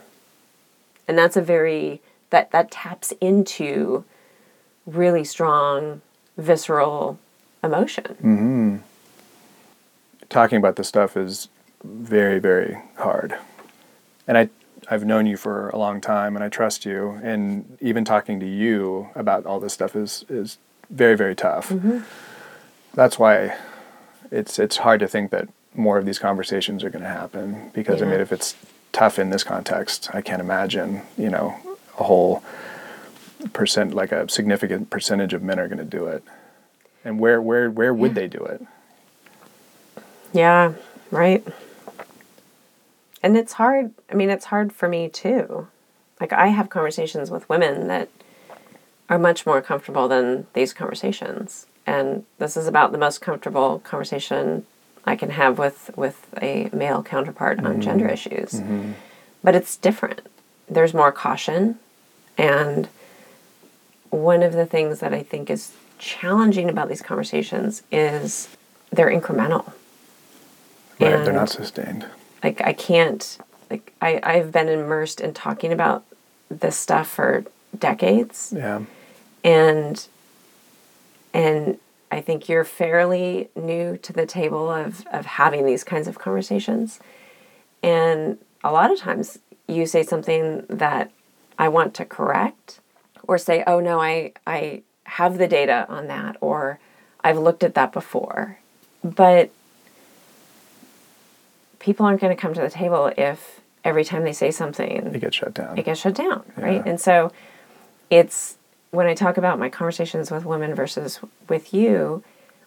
And 1.07 1.17
that's 1.17 1.37
a 1.37 1.41
very 1.41 2.01
that 2.29 2.51
that 2.51 2.71
taps 2.71 3.13
into 3.21 4.03
really 4.85 5.23
strong 5.23 6.01
visceral 6.37 7.19
emotion. 7.63 8.03
Mm-hmm. 8.05 8.77
Talking 10.29 10.57
about 10.57 10.75
this 10.75 10.87
stuff 10.87 11.15
is 11.15 11.49
very 11.85 12.39
very 12.39 12.77
hard, 12.97 13.37
and 14.27 14.37
I 14.37 14.49
I've 14.89 15.05
known 15.05 15.25
you 15.25 15.37
for 15.37 15.69
a 15.69 15.77
long 15.77 16.01
time, 16.01 16.35
and 16.35 16.43
I 16.43 16.49
trust 16.49 16.85
you, 16.85 17.19
and 17.23 17.77
even 17.81 18.05
talking 18.05 18.39
to 18.39 18.45
you 18.45 19.09
about 19.15 19.45
all 19.45 19.59
this 19.59 19.73
stuff 19.73 19.95
is 19.95 20.25
is 20.29 20.57
very 20.89 21.15
very 21.15 21.35
tough. 21.35 21.69
Mm-hmm. 21.69 21.99
That's 22.93 23.17
why 23.17 23.57
it's 24.31 24.59
it's 24.59 24.77
hard 24.77 24.99
to 24.99 25.07
think 25.07 25.31
that 25.31 25.49
more 25.73 25.97
of 25.97 26.05
these 26.05 26.19
conversations 26.19 26.83
are 26.83 26.89
going 26.89 27.03
to 27.03 27.09
happen 27.09 27.69
because 27.73 28.01
I 28.01 28.05
mean 28.05 28.21
if 28.21 28.31
it's 28.31 28.55
tough 28.91 29.19
in 29.19 29.29
this 29.29 29.43
context, 29.43 30.09
I 30.13 30.21
can't 30.21 30.41
imagine 30.41 31.01
you 31.17 31.29
know 31.29 31.57
a 31.99 32.03
whole 32.03 32.43
percent 33.53 33.93
like 33.93 34.11
a 34.11 34.29
significant 34.29 34.89
percentage 34.89 35.33
of 35.33 35.43
men 35.43 35.59
are 35.59 35.67
going 35.67 35.79
to 35.79 35.83
do 35.83 36.07
it, 36.07 36.23
and 37.03 37.19
where 37.19 37.41
where 37.41 37.69
where 37.69 37.93
would 37.93 38.15
they 38.15 38.27
do 38.27 38.39
it? 38.39 38.61
Yeah, 40.33 40.73
right. 41.11 41.45
And 43.25 43.35
it's 43.35 43.53
hard. 43.53 43.91
I 44.11 44.13
mean, 44.13 44.29
it's 44.29 44.45
hard 44.45 44.71
for 44.71 44.87
me 44.87 45.09
too. 45.09 45.67
Like, 46.21 46.31
I 46.31 46.47
have 46.49 46.69
conversations 46.69 47.31
with 47.31 47.49
women 47.49 47.87
that 47.87 48.07
are 49.09 49.17
much 49.17 49.47
more 49.47 49.63
comfortable 49.63 50.07
than 50.07 50.45
these 50.53 50.73
conversations. 50.73 51.65
And 51.87 52.25
this 52.37 52.55
is 52.55 52.67
about 52.67 52.91
the 52.91 52.99
most 52.99 53.21
comfortable 53.21 53.79
conversation 53.79 54.67
I 55.05 55.15
can 55.15 55.31
have 55.31 55.57
with, 55.57 55.89
with 55.95 56.27
a 56.39 56.69
male 56.71 57.01
counterpart 57.01 57.57
on 57.57 57.65
mm-hmm. 57.65 57.81
gender 57.81 58.07
issues. 58.07 58.53
Mm-hmm. 58.53 58.91
But 59.43 59.55
it's 59.55 59.75
different. 59.75 60.21
There's 60.69 60.93
more 60.93 61.11
caution. 61.11 61.79
And 62.37 62.87
one 64.11 64.43
of 64.43 64.53
the 64.53 64.67
things 64.67 64.99
that 64.99 65.15
I 65.15 65.23
think 65.23 65.49
is 65.49 65.71
challenging 65.97 66.69
about 66.69 66.89
these 66.89 67.01
conversations 67.01 67.81
is 67.91 68.55
they're 68.91 69.09
incremental 69.09 69.73
Right, 70.99 71.25
they're 71.25 71.33
not 71.33 71.49
sustained. 71.49 72.05
Like 72.45 72.61
I 72.61 72.73
can't 72.73 73.37
like 73.71 73.93
I 74.01 74.19
I've 74.23 74.51
been 74.51 74.69
immersed 74.69 75.19
in 75.19 75.33
talking 75.33 75.71
about 75.73 76.05
this 76.49 76.77
stuff 76.77 77.07
for 77.09 77.43
decades 77.77 78.53
Yeah. 78.55 78.81
and 79.43 80.07
and 81.33 81.79
I 82.11 82.21
think 82.21 82.47
you're 82.47 82.63
fairly 82.63 83.49
new 83.55 83.97
to 83.97 84.13
the 84.13 84.25
table 84.25 84.69
of 84.69 85.05
of 85.11 85.25
having 85.25 85.65
these 85.65 85.83
kinds 85.83 86.07
of 86.07 86.19
conversations 86.19 86.99
and 87.81 88.37
a 88.63 88.71
lot 88.71 88.91
of 88.91 88.99
times 88.99 89.39
you 89.67 89.85
say 89.87 90.03
something 90.03 90.65
that 90.69 91.11
I 91.57 91.67
want 91.69 91.93
to 91.95 92.05
correct 92.05 92.79
or 93.27 93.37
say, 93.39 93.63
oh 93.65 93.79
no, 93.79 93.99
I, 93.99 94.33
I 94.45 94.83
have 95.05 95.37
the 95.39 95.47
data 95.47 95.85
on 95.89 96.07
that, 96.07 96.37
or 96.41 96.79
I've 97.23 97.37
looked 97.37 97.63
at 97.63 97.73
that 97.75 97.91
before. 97.91 98.59
But 99.03 99.49
people 101.85 102.05
aren't 102.05 102.19
going 102.19 102.35
to 102.35 102.41
come 102.41 102.53
to 102.53 102.61
the 102.61 102.69
table 102.69 103.11
if 103.17 103.61
every 103.83 104.03
time 104.03 104.23
they 104.23 104.33
say 104.33 104.49
something, 104.51 105.13
It 105.13 105.19
gets 105.21 105.35
shut 105.35 105.53
down. 105.53 105.77
it 105.77 105.85
gets 105.85 105.99
shut 106.01 106.15
down, 106.15 106.43
right? 106.57 106.77
Yeah. 106.83 106.89
And 106.89 106.99
so 106.99 107.31
it's 108.09 108.57
when 108.91 109.05
I 109.07 109.13
talk 109.13 109.37
about 109.37 109.59
my 109.59 109.69
conversations 109.69 110.31
with 110.31 110.45
women 110.45 110.73
versus 110.73 111.19
with 111.47 111.73
you, 111.73 112.23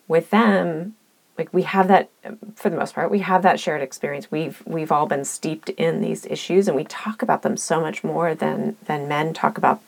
with 0.07 0.31
them, 0.31 0.95
like 1.37 1.53
we 1.53 1.63
have 1.63 1.89
that 1.89 2.11
for 2.55 2.71
the 2.71 2.77
most 2.77 2.95
part, 2.95 3.11
we 3.11 3.21
have 3.21 3.43
that 3.43 3.59
shared 3.61 3.83
experience. 3.83 4.31
We've 4.31 4.63
we've 4.67 4.93
all 4.93 5.07
been 5.07 5.25
steeped 5.25 5.69
in 5.71 6.01
these 6.01 6.25
issues 6.27 6.69
and 6.69 6.77
we 6.77 6.85
talk 6.85 7.23
about 7.23 7.43
them 7.43 7.57
so 7.57 7.81
much 7.81 8.03
more 8.05 8.35
than 8.35 8.77
than 8.87 9.09
men 9.09 9.35
talk 9.35 9.59
about 9.59 9.81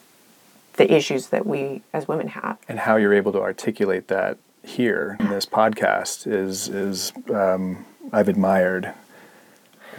the 0.74 0.92
issues 0.92 1.28
that 1.28 1.46
we 1.46 1.82
as 1.92 2.08
women 2.08 2.28
have. 2.28 2.58
and 2.68 2.78
how 2.80 2.96
you're 2.96 3.12
able 3.14 3.32
to 3.32 3.40
articulate 3.40 4.08
that 4.08 4.38
here 4.62 5.16
in 5.20 5.28
this 5.30 5.46
podcast 5.46 6.26
is 6.26 6.68
is 6.68 7.12
um, 7.32 7.84
I've 8.12 8.28
admired 8.28 8.92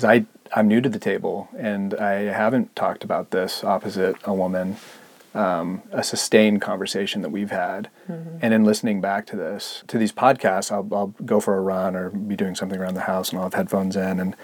because 0.02 0.20
I 0.20 0.26
I'm 0.54 0.68
new 0.68 0.82
to 0.82 0.90
the 0.90 1.00
table 1.00 1.48
and 1.58 1.94
I 1.94 2.14
haven't 2.34 2.76
talked 2.76 3.04
about 3.04 3.32
this 3.32 3.64
opposite 3.64 4.16
a 4.24 4.34
woman 4.34 4.78
um, 5.34 5.82
a 5.92 6.04
sustained 6.04 6.62
conversation 6.62 7.22
that 7.22 7.30
we've 7.30 7.52
had 7.52 7.90
and 8.42 8.54
in 8.54 8.66
listening 8.66 9.00
back 9.00 9.26
to 9.28 9.36
this 9.36 9.84
to 9.88 9.98
these 9.98 10.12
podcasts 10.12 10.72
I'll, 10.72 10.88
I'll 10.94 11.14
go 11.26 11.40
for 11.40 11.56
a 11.56 11.62
run 11.62 11.96
or 11.96 12.10
be 12.10 12.36
doing 12.36 12.56
something 12.56 12.80
around 12.80 12.96
the 12.96 13.02
house 13.02 13.30
and 13.30 13.38
I'll 13.38 13.46
have 13.46 13.54
headphones 13.54 13.96
in 13.96 14.20
and 14.20 14.36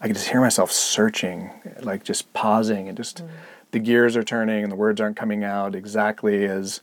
I 0.00 0.06
can 0.06 0.14
just 0.14 0.28
hear 0.28 0.40
myself 0.40 0.72
searching 0.72 1.50
like 1.80 2.02
just 2.02 2.32
pausing 2.32 2.88
and 2.88 2.96
just 2.96 3.22
the 3.70 3.78
gears 3.78 4.16
are 4.16 4.24
turning 4.24 4.62
and 4.62 4.72
the 4.72 4.76
words 4.76 5.00
aren't 5.00 5.16
coming 5.16 5.44
out 5.44 5.74
exactly 5.74 6.44
as 6.44 6.80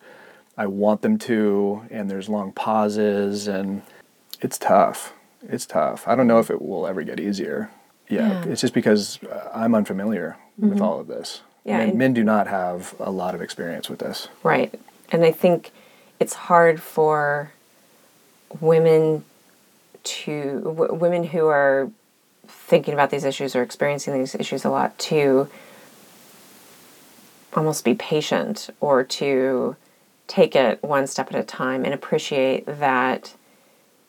I 0.58 0.66
want 0.66 1.04
them 1.04 1.18
to, 1.20 1.84
and 1.90 2.10
there's 2.10 2.28
long 2.28 2.52
pauses, 2.52 3.48
and 3.48 3.82
it's 4.42 4.58
tough. 4.58 5.14
It's 5.48 5.66
tough. 5.66 6.06
I 6.06 6.16
don't 6.16 6.28
know 6.28 6.40
if 6.40 6.50
it 6.50 6.62
will 6.62 6.86
ever 6.86 7.02
get 7.04 7.18
easier. 7.18 7.72
Yeah, 8.10 8.28
Yeah. 8.44 8.52
it's 8.52 8.62
just 8.62 8.74
because 8.74 9.20
uh, 9.24 9.50
I'm 9.54 9.74
unfamiliar 9.76 10.36
with 10.58 10.82
all 10.82 11.00
of 11.00 11.08
this. 11.08 11.42
Yeah, 11.64 11.78
men, 11.78 11.90
and- 11.90 11.98
men 11.98 12.14
do 12.14 12.24
not 12.24 12.48
have 12.48 12.94
a 13.00 13.12
lot 13.12 13.36
of 13.36 13.42
experience 13.42 13.90
with 13.90 14.00
this. 14.00 14.28
Right. 14.44 14.74
And 15.12 15.24
I 15.24 15.32
think 15.32 15.72
it's 16.20 16.34
hard 16.34 16.82
for 16.82 17.52
women 18.60 19.24
to 20.04 20.62
w- 20.64 20.94
women 20.94 21.24
who 21.26 21.46
are 21.48 21.92
thinking 22.48 22.94
about 22.94 23.10
these 23.12 23.24
issues 23.24 23.56
or 23.56 23.62
experiencing 23.62 24.14
these 24.14 24.34
issues 24.36 24.66
a 24.66 24.70
lot 24.70 24.98
to 24.98 25.48
almost 27.54 27.84
be 27.84 27.94
patient 27.94 28.70
or 28.80 29.04
to 29.04 29.76
take 30.28 30.56
it 30.56 30.82
one 30.84 31.08
step 31.08 31.28
at 31.34 31.40
a 31.40 31.44
time 31.44 31.84
and 31.86 31.94
appreciate 31.94 32.66
that 32.66 33.34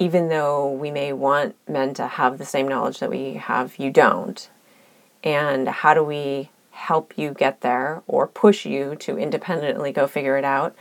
even 0.00 0.28
though 0.28 0.72
we 0.72 0.90
may 0.90 1.12
want 1.12 1.54
men 1.68 1.92
to 1.92 2.06
have 2.06 2.38
the 2.38 2.46
same 2.46 2.66
knowledge 2.66 2.98
that 2.98 3.10
we 3.10 3.34
have, 3.34 3.76
you 3.78 3.90
don't. 3.90 4.48
And 5.22 5.68
how 5.68 5.92
do 5.92 6.02
we 6.02 6.48
help 6.70 7.12
you 7.18 7.32
get 7.32 7.60
there 7.60 8.02
or 8.06 8.26
push 8.26 8.64
you 8.64 8.96
to 8.96 9.18
independently 9.18 9.92
go 9.92 10.06
figure 10.06 10.38
it 10.38 10.44
out 10.44 10.74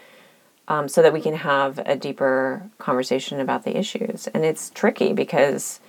um, 0.70 0.88
so 0.88 1.02
that 1.02 1.12
we 1.12 1.20
can 1.20 1.36
have 1.36 1.80
a 1.80 1.98
deeper 1.98 2.64
conversation 2.78 3.42
about 3.42 3.66
the 3.66 3.78
issues? 3.78 4.28
And 4.28 4.46
it's 4.46 4.70
tricky 4.70 5.12
because 5.12 5.82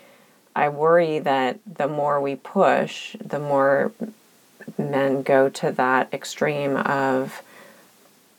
I 0.56 0.68
worry 0.68 1.20
that 1.20 1.60
the 1.64 1.86
more 1.86 2.20
we 2.20 2.34
push, 2.34 3.14
the 3.24 3.38
more 3.38 3.92
men 4.76 5.22
go 5.22 5.48
to 5.48 5.70
that 5.70 6.12
extreme 6.12 6.76
of 6.76 7.42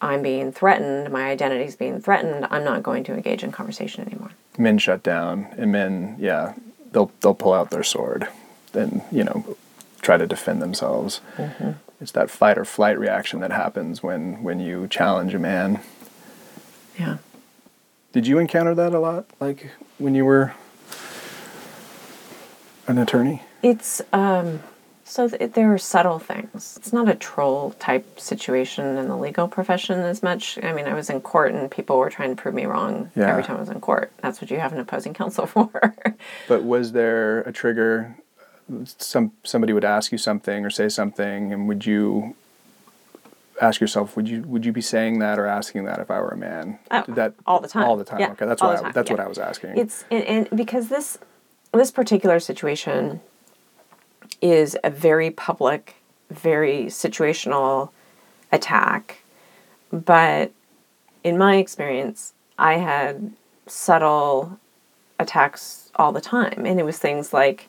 I'm 0.02 0.22
being 0.24 0.52
threatened, 0.52 1.12
my 1.12 1.30
identity's 1.30 1.76
being 1.76 2.02
threatened, 2.02 2.48
I'm 2.50 2.64
not 2.64 2.82
going 2.82 3.04
to 3.06 3.14
engage 3.14 3.44
in 3.44 3.52
conversation 3.52 4.06
anymore. 4.06 4.32
Men 4.58 4.78
shut 4.80 5.04
down, 5.04 5.48
and 5.58 5.72
men, 5.72 6.16
yeah, 6.20 6.54
they'll 6.92 7.12
they'll 7.22 7.36
pull 7.36 7.54
out 7.54 7.70
their 7.70 7.84
sword, 7.84 8.28
and 8.74 9.02
you 9.12 9.24
know, 9.24 9.58
try 10.02 10.18
to 10.18 10.28
defend 10.28 10.62
themselves. 10.62 11.22
It's 12.02 12.12
that 12.14 12.32
fight 12.32 12.58
or 12.58 12.66
flight 12.66 12.98
reaction 12.98 13.40
that 13.42 13.52
happens 13.52 14.02
when 14.02 14.42
when 14.44 14.60
you 14.60 14.88
challenge 14.88 15.34
a 15.36 15.40
man. 15.40 15.80
Yeah. 17.00 17.18
Did 18.12 18.28
you 18.28 18.40
encounter 18.40 18.76
that 18.76 18.94
a 18.94 19.00
lot, 19.00 19.26
like 19.40 19.72
when 20.00 20.16
you 20.16 20.26
were 20.26 20.54
an 22.88 22.98
attorney? 22.98 23.44
It's 23.62 24.02
um 24.12 24.62
so 25.12 25.28
th- 25.28 25.52
there 25.52 25.74
are 25.74 25.78
subtle 25.78 26.20
things. 26.20 26.78
It's 26.78 26.94
not 26.94 27.10
a 27.10 27.16
troll 27.16 27.72
type 27.80 28.18
situation 28.18 28.98
in 28.98 29.10
the 29.10 29.18
legal 29.18 29.50
profession 29.50 30.00
as 30.00 30.24
much. 30.24 30.58
I 30.64 30.72
mean, 30.72 30.88
I 30.88 30.94
was 30.94 31.10
in 31.10 31.20
court 31.20 31.52
and 31.54 31.70
people 31.70 31.98
were 31.98 32.10
trying 32.10 32.34
to 32.34 32.42
prove 32.42 32.56
me 32.56 32.66
wrong 32.66 33.12
Yeah. 33.14 33.28
every 33.30 33.44
time 33.44 33.58
I 33.58 33.60
was 33.60 33.68
in 33.70 33.82
court. 33.82 34.14
That's 34.22 34.40
what 34.42 34.50
you 34.50 34.60
have 34.60 34.72
an 34.72 34.80
opposing 34.80 35.14
counsel 35.14 35.46
for. 35.54 35.94
But 36.48 36.64
was 36.64 36.94
there 36.94 37.42
a 37.42 37.52
trigger? 37.52 38.16
Some 38.86 39.34
somebody 39.44 39.74
would 39.74 39.84
ask 39.84 40.14
you 40.14 40.18
something 40.18 40.64
or 40.66 40.70
say 40.70 40.88
something, 40.88 41.52
and 41.52 41.68
would 41.68 41.86
you 41.86 42.38
ask 43.62 43.82
yourself, 43.82 44.16
would 44.16 44.30
you 44.30 44.44
would 44.44 44.66
you 44.66 44.72
be 44.72 44.80
saying 44.80 45.20
that 45.20 45.38
or 45.38 45.46
asking 45.46 45.84
that 45.86 46.00
if 46.00 46.10
I 46.10 46.22
were 46.22 46.30
a 46.30 46.38
man? 46.38 46.80
Oh, 46.90 47.04
that 47.10 47.34
all 47.46 47.60
the 47.60 47.68
time. 47.68 47.84
All 47.84 47.98
the 47.98 48.06
time. 48.06 48.22
Yeah, 48.22 48.32
okay, 48.32 48.46
that's 48.46 48.62
all 48.62 48.70
what 48.74 48.86
I, 48.86 48.92
that's 48.94 49.12
what. 49.12 49.20
I 49.20 49.28
was 49.28 49.38
asking. 49.38 49.78
It's 49.78 50.06
and, 50.10 50.24
and 50.24 50.58
because 50.58 50.88
this 50.88 51.18
this 51.74 51.92
particular 51.92 52.40
situation 52.40 53.20
is 54.42 54.78
a 54.84 54.90
very 54.90 55.32
public, 55.32 55.96
very 56.30 56.86
situational 56.86 57.90
attack, 58.52 59.20
but 59.92 60.52
in 61.24 61.38
my 61.38 61.58
experience, 61.58 62.34
I 62.58 62.78
had 62.78 63.32
subtle 63.68 64.60
attacks 65.20 65.92
all 65.96 66.12
the 66.12 66.22
time, 66.22 66.66
and 66.66 66.80
it 66.80 66.84
was 66.84 66.98
things 66.98 67.32
like 67.32 67.68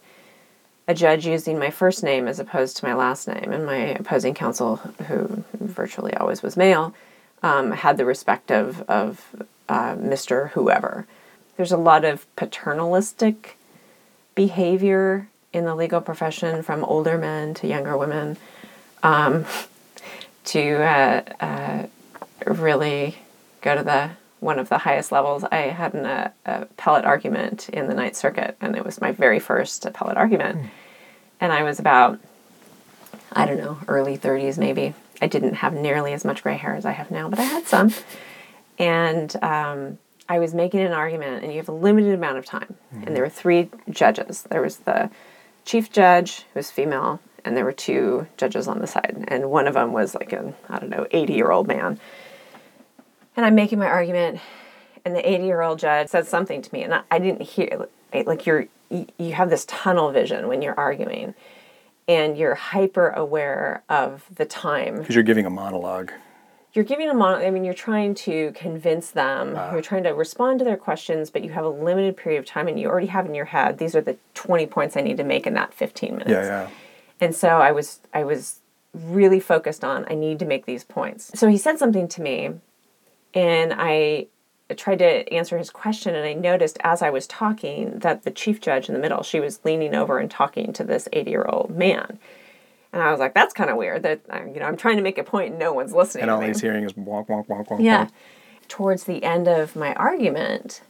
a 0.89 0.95
judge 0.95 1.27
using 1.27 1.59
my 1.59 1.71
first 1.71 2.03
name 2.03 2.27
as 2.27 2.41
opposed 2.41 2.77
to 2.77 2.85
my 2.85 2.95
last 2.95 3.29
name, 3.29 3.53
and 3.53 3.67
my 3.67 3.77
opposing 4.01 4.35
counsel, 4.35 4.77
who 5.07 5.45
virtually 5.61 6.15
always 6.15 6.43
was 6.43 6.57
male, 6.57 6.95
um, 7.43 7.71
had 7.73 7.97
the 7.97 8.05
respect 8.05 8.51
of 8.51 8.83
of 8.89 9.45
uh, 9.69 9.95
Mister 9.99 10.49
Whoever. 10.49 11.07
There's 11.57 11.73
a 11.73 11.77
lot 11.77 12.05
of 12.05 12.27
paternalistic 12.37 13.57
behavior 14.35 15.29
in 15.53 15.65
the 15.65 15.75
legal 15.75 16.01
profession, 16.01 16.63
from 16.63 16.85
older 16.85 17.19
men 17.19 17.55
to 17.55 17.67
younger 17.67 17.97
women, 17.97 18.37
um, 19.03 19.45
to 20.45 20.83
uh, 20.83 21.23
uh, 21.41 21.87
really 22.47 23.17
go 23.61 23.77
to 23.77 23.83
the 23.83 24.11
one 24.41 24.59
of 24.59 24.69
the 24.69 24.79
highest 24.79 25.13
levels. 25.13 25.45
I 25.45 25.57
had 25.69 25.95
an 25.95 26.05
uh, 26.05 26.31
appellate 26.45 27.05
argument 27.05 27.69
in 27.69 27.87
the 27.87 27.95
Ninth 27.95 28.17
Circuit, 28.17 28.57
and 28.61 28.75
it 28.77 28.85
was 28.85 29.01
my 29.01 29.13
very 29.13 29.39
first 29.39 29.87
appellate 29.87 30.17
argument. 30.17 30.69
And 31.41 31.53
I 31.53 31.63
was 31.63 31.79
about, 31.79 32.19
I 33.33 33.47
don't 33.47 33.59
know, 33.59 33.79
early 33.87 34.19
30s 34.19 34.59
maybe. 34.59 34.95
I 35.21 35.29
didn't 35.29 35.55
have 35.55 35.75
nearly 35.75 36.13
as 36.13 36.25
much 36.25 36.43
gray 36.43 36.57
hair 36.57 36.75
as 36.75 36.85
I 36.85 36.91
have 36.91 37.13
now, 37.13 37.29
but 37.29 37.39
I 37.39 37.45
had 37.45 37.67
some. 37.67 37.95
And 38.79 39.35
um, 39.45 39.99
I 40.29 40.41
was 40.41 40.55
making 40.55 40.81
an 40.81 40.93
argument, 40.93 41.45
and 41.45 41.53
you 41.53 41.59
have 41.59 41.69
a 41.69 41.73
limited 41.73 42.15
amount 42.15 42.39
of 42.39 42.45
time. 42.45 42.75
And 43.07 43.15
there 43.15 43.23
were 43.23 43.29
three 43.29 43.71
judges. 43.91 44.43
There 44.43 44.61
was 44.61 44.79
the 44.79 45.09
chief 45.65 45.91
judge, 45.91 46.43
who 46.53 46.59
was 46.59 46.71
female, 46.71 47.21
and 47.45 47.57
there 47.57 47.65
were 47.65 47.73
two 47.73 48.27
judges 48.37 48.69
on 48.69 48.81
the 48.81 48.87
side. 48.87 49.25
And 49.29 49.51
one 49.51 49.67
of 49.67 49.75
them 49.75 49.93
was 49.93 50.15
like 50.15 50.33
an, 50.33 50.55
I 50.69 50.79
don't 50.79 50.91
know, 50.91 51.07
80 51.11 51.33
year 51.33 51.51
old 51.51 51.67
man. 51.67 51.99
And 53.37 53.47
I'm 53.47 53.55
making 53.55 53.79
my 53.79 53.87
argument, 53.87 54.41
and 55.05 55.15
the 55.15 55.29
80 55.29 55.45
year 55.45 55.63
old 55.63 55.79
judge 55.79 56.09
said 56.09 56.27
something 56.27 56.63
to 56.63 56.73
me, 56.73 56.83
and 56.83 56.95
I, 56.95 57.03
I 57.11 57.19
didn't 57.19 57.43
hear. 57.43 57.89
Like 58.27 58.45
you're, 58.45 58.67
you, 58.91 59.07
you 59.19 59.33
have 59.33 59.49
this 59.49 59.65
tunnel 59.65 60.13
vision 60.13 60.49
when 60.49 60.61
you're 60.61 60.79
arguing, 60.79 61.35
and 62.07 62.37
you're 62.37 62.55
hyper 62.55 63.09
aware 63.11 63.83
of 63.89 64.25
the 64.35 64.45
time. 64.45 64.99
because 64.99 65.15
you're 65.15 65.25
giving 65.25 65.47
a 65.47 65.51
monologue. 65.51 66.13
You're 66.75 66.85
giving 66.85 67.07
them 67.07 67.21
on. 67.21 67.43
I 67.43 67.51
mean, 67.51 67.65
you're 67.65 67.75
trying 67.75 68.15
to 68.15 68.53
convince 68.53 69.11
them. 69.11 69.49
You're 69.49 69.59
uh-huh. 69.59 69.81
trying 69.83 70.05
to 70.05 70.11
respond 70.11 70.59
to 70.61 70.65
their 70.65 70.79
questions, 70.79 71.31
but 71.31 71.45
you 71.45 71.51
have 71.51 71.65
a 71.65 71.69
limited 71.69 72.17
period 72.17 72.39
of 72.39 72.47
time, 72.47 72.67
and 72.67 72.81
you 72.81 72.89
already 72.89 73.09
have 73.09 73.27
in 73.27 73.35
your 73.35 73.45
head 73.45 73.79
these 73.79 73.95
are 73.95 74.01
the 74.01 74.17
20 74.35 74.67
points 74.67 74.97
I 74.97 75.03
need 75.03 75.19
to 75.19 75.25
make 75.25 75.47
in 75.47 75.55
that 75.55 75.75
15 75.75 76.13
minutes. 76.13 76.31
Yeah, 76.31 76.45
yeah. 76.45 76.69
And 77.21 77.35
so 77.35 77.49
I 77.49 77.73
was 77.73 78.01
I 78.13 78.25
was 78.25 78.61
really 78.93 79.41
focused 79.41 79.85
on 79.85 80.05
I 80.11 80.15
need 80.15 80.39
to 80.41 80.45
make 80.45 80.67
these 80.67 80.85
points. 80.85 81.39
So 81.39 81.49
he 81.49 81.57
said 81.57 81.79
something 81.79 82.09
to 82.09 82.23
me 82.23 82.51
and 83.33 83.75
I 83.77 84.27
tried 84.77 84.99
to 84.99 85.33
answer 85.33 85.59
his 85.59 85.71
question 85.71 86.15
and 86.15 86.27
I 86.27 86.33
noticed 86.33 86.79
as 86.83 87.03
I 87.03 87.11
was 87.11 87.27
talking 87.27 87.99
that 88.01 88.25
the 88.25 88.31
chief 88.31 88.61
judge 88.61 88.89
in 88.89 88.95
the 88.95 89.01
middle, 89.01 89.23
she 89.23 89.41
was 89.41 89.65
leaning 89.65 89.95
over 89.95 90.19
and 90.19 90.31
talking 90.31 90.73
to 90.75 90.85
this 90.85 91.09
80-year-old 91.13 91.71
man. 91.71 92.19
And 92.93 93.03
I 93.03 93.11
was 93.11 93.21
like, 93.21 93.35
that's 93.35 93.55
kind 93.55 93.71
of 93.71 93.77
weird 93.77 94.03
that 94.03 94.21
uh, 94.31 94.45
you 94.45 94.61
know, 94.61 94.67
I'm 94.67 94.77
trying 94.77 94.97
to 94.97 95.03
make 95.03 95.19
a 95.19 95.25
point 95.25 95.51
and 95.51 95.59
no 95.59 95.73
one's 95.73 95.93
listening 95.93 96.23
And 96.23 96.31
all 96.31 96.41
he's 96.41 96.61
hearing 96.61 96.85
is 96.85 96.93
wonk, 96.93 97.29
wonk, 97.29 97.47
wonk, 97.47 97.69
wonk. 97.69 97.83
Yeah. 97.83 98.07
wonk. 98.07 98.11
Towards 98.69 99.05
the 99.05 99.23
end 99.23 99.49
of 99.49 99.77
my 99.77 99.95
argument, 99.95 100.83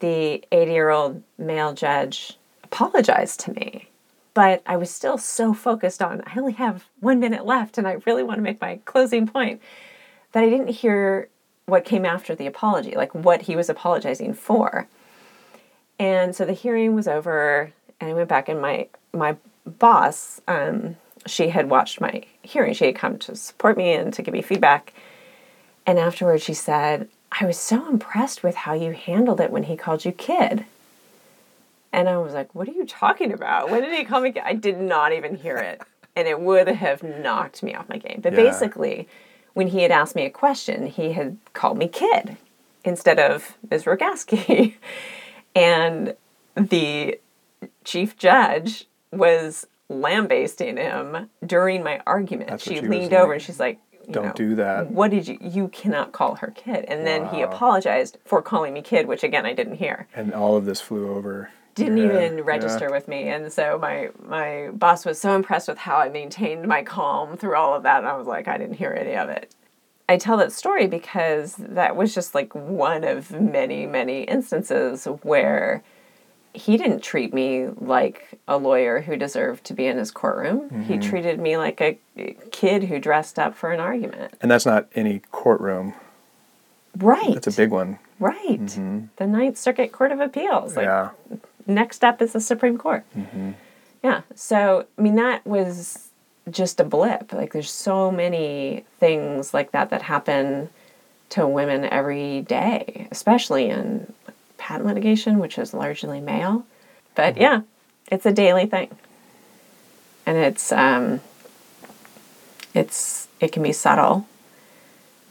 the 0.00 0.44
80 0.52 0.72
year 0.72 0.90
old 0.90 1.22
male 1.38 1.72
judge 1.72 2.38
apologized 2.64 3.40
to 3.40 3.52
me. 3.52 3.88
But 4.34 4.62
I 4.64 4.76
was 4.76 4.90
still 4.90 5.18
so 5.18 5.52
focused 5.52 6.00
on, 6.00 6.22
I 6.24 6.38
only 6.38 6.54
have 6.54 6.86
one 7.00 7.20
minute 7.20 7.44
left 7.44 7.76
and 7.76 7.86
I 7.86 7.98
really 8.06 8.22
want 8.22 8.38
to 8.38 8.42
make 8.42 8.60
my 8.60 8.80
closing 8.84 9.26
point 9.26 9.60
that 10.32 10.42
I 10.42 10.48
didn't 10.48 10.68
hear 10.68 11.28
what 11.66 11.84
came 11.84 12.04
after 12.04 12.34
the 12.34 12.46
apology, 12.46 12.94
like 12.94 13.14
what 13.14 13.42
he 13.42 13.56
was 13.56 13.68
apologizing 13.68 14.34
for. 14.34 14.88
And 15.98 16.34
so 16.34 16.44
the 16.44 16.52
hearing 16.52 16.94
was 16.94 17.06
over, 17.06 17.72
and 18.00 18.10
I 18.10 18.14
went 18.14 18.28
back, 18.28 18.48
and 18.48 18.60
my 18.60 18.88
my 19.12 19.36
boss, 19.64 20.40
um, 20.48 20.96
she 21.26 21.48
had 21.48 21.70
watched 21.70 22.00
my 22.00 22.22
hearing. 22.42 22.74
She 22.74 22.86
had 22.86 22.96
come 22.96 23.18
to 23.20 23.36
support 23.36 23.76
me 23.76 23.92
and 23.92 24.12
to 24.14 24.22
give 24.22 24.34
me 24.34 24.42
feedback. 24.42 24.92
And 25.86 25.98
afterwards, 25.98 26.42
she 26.42 26.54
said, 26.54 27.08
"I 27.40 27.46
was 27.46 27.58
so 27.58 27.88
impressed 27.88 28.42
with 28.42 28.54
how 28.54 28.74
you 28.74 28.92
handled 28.92 29.40
it 29.40 29.50
when 29.50 29.64
he 29.64 29.76
called 29.76 30.04
you 30.04 30.12
kid." 30.12 30.64
And 31.92 32.08
I 32.08 32.16
was 32.18 32.32
like, 32.32 32.54
"What 32.54 32.68
are 32.68 32.72
you 32.72 32.86
talking 32.86 33.32
about? 33.32 33.70
When 33.70 33.82
did 33.82 33.92
he 33.92 34.04
call 34.04 34.20
me?" 34.20 34.32
Kid? 34.32 34.42
I 34.44 34.54
did 34.54 34.80
not 34.80 35.12
even 35.12 35.36
hear 35.36 35.56
it, 35.56 35.82
and 36.16 36.26
it 36.26 36.40
would 36.40 36.68
have 36.68 37.02
knocked 37.02 37.62
me 37.62 37.74
off 37.74 37.88
my 37.88 37.98
game. 37.98 38.20
But 38.22 38.32
Yeah. 38.32 38.44
basically, 38.44 39.08
when 39.54 39.68
he 39.68 39.82
had 39.82 39.90
asked 39.90 40.14
me 40.14 40.24
a 40.24 40.30
question, 40.30 40.86
he 40.86 41.12
had 41.12 41.36
called 41.52 41.78
me 41.78 41.88
kid 41.88 42.36
instead 42.84 43.18
of 43.18 43.56
Ms. 43.70 43.84
Rogaski. 43.84 44.74
and 45.54 46.16
the 46.54 47.18
chief 47.84 48.16
judge 48.16 48.86
was 49.10 49.66
lambasting 50.00 50.76
him 50.76 51.28
during 51.44 51.82
my 51.82 52.00
argument. 52.06 52.50
That's 52.50 52.64
she 52.64 52.80
leaned 52.80 53.12
over 53.14 53.32
and 53.34 53.42
she's 53.42 53.60
like, 53.60 53.78
"Don't 54.10 54.26
know, 54.26 54.32
do 54.32 54.54
that." 54.56 54.90
What 54.90 55.10
did 55.10 55.28
you? 55.28 55.38
You 55.40 55.68
cannot 55.68 56.12
call 56.12 56.36
her 56.36 56.52
kid. 56.54 56.84
And 56.88 57.06
then 57.06 57.26
he 57.28 57.42
apologized 57.42 58.18
for 58.24 58.42
calling 58.42 58.72
me 58.72 58.82
kid, 58.82 59.06
which 59.06 59.22
again 59.22 59.46
I 59.46 59.52
didn't 59.52 59.76
hear 59.76 60.06
And 60.14 60.32
all 60.34 60.56
of 60.56 60.64
this 60.64 60.80
flew 60.80 61.14
over. 61.14 61.50
didn't 61.74 61.96
head. 61.98 62.04
even 62.14 62.36
Yeah. 62.38 62.44
register 62.44 62.90
with 62.90 63.08
me 63.08 63.28
and 63.28 63.50
so 63.50 63.78
my 63.80 64.10
my 64.28 64.68
boss 64.74 65.06
was 65.06 65.18
so 65.18 65.34
impressed 65.34 65.68
with 65.68 65.78
how 65.78 65.96
i 65.96 66.08
maintained 66.10 66.68
my 66.68 66.82
calm 66.82 67.34
through 67.38 67.56
all 67.56 67.72
of 67.74 67.82
that 67.84 67.98
and 68.00 68.06
i 68.06 68.14
was 68.14 68.26
like 68.26 68.46
i 68.46 68.58
didn't 68.58 68.74
hear 68.74 68.92
any 68.92 69.16
of 69.16 69.30
it 69.30 69.54
i 70.06 70.18
tell 70.18 70.36
that 70.36 70.52
story 70.52 70.86
because 70.86 71.54
that 71.58 71.96
was 71.96 72.14
just 72.14 72.34
like 72.34 72.54
one 72.54 73.04
of 73.04 73.30
many 73.30 73.86
many 73.86 74.24
instances 74.24 75.06
where 75.22 75.82
he 76.54 76.76
didn't 76.76 77.00
treat 77.02 77.32
me 77.32 77.68
like 77.78 78.38
a 78.46 78.56
lawyer 78.58 79.00
who 79.00 79.16
deserved 79.16 79.64
to 79.64 79.74
be 79.74 79.86
in 79.86 79.96
his 79.96 80.10
courtroom 80.10 80.68
he 80.84 80.94
Mm-hmm. 80.94 81.08
treated 81.08 81.40
me 81.40 81.56
like 81.56 81.80
a 81.80 81.98
kid 82.50 82.84
who 82.84 82.98
dressed 82.98 83.38
up 83.38 83.54
for 83.54 83.72
an 83.72 83.80
argument 83.80 84.34
And 84.40 84.50
that's 84.50 84.66
not 84.66 84.88
any 84.94 85.22
courtroom. 85.30 85.94
right 86.98 87.32
That's 87.34 87.46
a 87.46 87.52
big 87.52 87.70
one. 87.70 87.98
right 88.20 88.66
the 89.16 89.26
ninth 89.26 89.56
circuit 89.58 89.92
court 89.92 90.12
of 90.12 90.20
appeals 90.20 90.76
like 90.76 90.84
yeah. 90.84 91.10
next 91.66 92.04
up 92.04 92.20
is 92.20 92.32
the 92.32 92.40
Supreme 92.40 92.76
Court. 92.78 93.04
Yeah. 94.04 94.22
So, 94.34 94.84
I 94.98 95.00
mean, 95.02 95.14
that 95.14 95.46
was 95.46 96.08
just 96.50 96.80
a 96.80 96.84
blip. 96.84 97.32
Like, 97.32 97.52
there's 97.52 97.70
so 97.70 98.10
many 98.10 98.84
things 98.98 99.54
like 99.54 99.70
that 99.70 99.90
that 99.90 100.02
happen 100.02 100.70
to 101.28 101.46
women 101.46 101.84
every 101.84 102.40
day, 102.42 103.06
especially 103.12 103.68
in 103.70 104.12
patent 104.62 104.86
litigation, 104.86 105.40
which 105.40 105.58
is 105.58 105.74
largely 105.74 106.20
male. 106.20 106.64
But 107.16 107.36
yeah, 107.36 107.62
it's 108.08 108.24
a 108.24 108.32
daily 108.32 108.66
thing. 108.66 108.88
And 110.24 110.36
it's, 110.36 110.70
um, 110.70 111.20
it's, 112.72 113.26
it 113.40 113.50
can 113.50 113.64
be 113.64 113.72
subtle, 113.72 114.26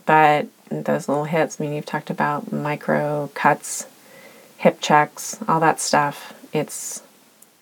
but 0.06 0.48
those 0.70 1.08
little 1.08 1.24
hits, 1.24 1.60
I 1.60 1.64
mean, 1.64 1.74
you've 1.74 1.86
talked 1.86 2.10
about 2.10 2.52
micro 2.52 3.32
cuts 3.34 3.88
hip 4.58 4.80
checks, 4.82 5.40
all 5.48 5.60
that 5.60 5.80
stuff. 5.80 6.34
It's 6.54 7.02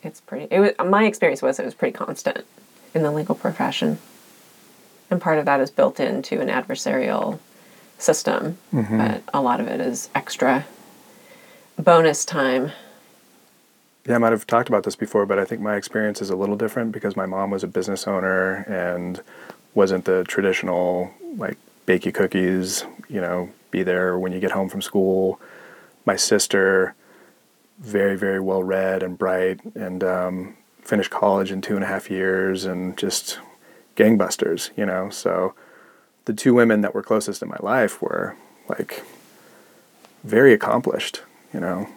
it's 0.02 0.22
pretty. 0.22 0.48
It 0.52 0.60
was 0.60 0.72
my 0.86 1.06
experience 1.06 1.42
was 1.42 1.60
it 1.60 1.66
was 1.66 1.74
pretty 1.74 1.94
constant 1.94 2.46
in 2.94 3.04
the 3.04 3.12
legal 3.12 3.36
profession, 3.36 4.00
and 5.10 5.22
part 5.22 5.40
of 5.40 5.46
that 5.46 5.60
is 5.62 5.70
built 5.72 6.00
into 6.00 6.42
an 6.42 6.50
adversarial 6.50 7.40
system, 7.98 8.58
but 8.98 9.24
a 9.34 9.42
lot 9.42 9.60
of 9.60 9.68
it 9.68 9.80
is 9.80 10.10
extra 10.16 10.66
bonus 11.80 12.26
time. 12.26 12.72
Yeah, 14.06 14.16
I 14.16 14.18
might 14.18 14.32
have 14.32 14.48
talked 14.48 14.70
about 14.70 14.84
this 14.84 14.96
before, 14.96 15.26
but 15.26 15.40
I 15.40 15.46
think 15.46 15.62
my 15.62 15.76
experience 15.76 16.22
is 16.22 16.30
a 16.30 16.36
little 16.36 16.56
different 16.56 16.92
because 16.92 17.16
my 17.16 17.26
mom 17.26 17.52
was 17.52 17.64
a 17.64 17.68
business 17.68 18.08
owner 18.08 18.64
and 18.68 19.22
wasn't 19.76 20.06
the 20.06 20.24
traditional 20.24 21.12
like 21.38 21.58
bake 21.86 22.06
you 22.06 22.12
cookies, 22.12 22.86
you 23.08 23.22
know, 23.22 23.50
be 23.72 23.84
there 23.84 24.18
when 24.18 24.32
you 24.32 24.40
get 24.40 24.52
home 24.52 24.70
from 24.70 24.82
school. 24.82 25.40
My 26.06 26.16
sister, 26.16 26.96
very 27.80 28.18
very 28.18 28.40
well 28.40 28.64
read 28.64 29.04
and 29.04 29.18
bright, 29.18 29.60
and 29.76 30.04
um, 30.04 30.58
finished 30.82 31.12
college 31.12 31.52
in 31.52 31.62
two 31.62 31.76
and 31.76 31.84
a 31.84 31.88
half 31.88 32.10
years, 32.10 32.66
and 32.66 32.98
just 32.98 33.40
gangbusters, 33.96 34.72
you 34.76 34.86
know. 34.86 35.10
So 35.10 35.54
the 36.26 36.34
two 36.34 36.54
women 36.54 36.82
that 36.82 36.96
were 36.96 37.04
closest 37.04 37.42
in 37.42 37.50
my 37.50 37.58
life 37.62 38.02
were 38.02 38.36
like 38.68 39.04
very 40.24 40.54
accomplished, 40.54 41.22
you 41.54 41.60
know. 41.60 41.88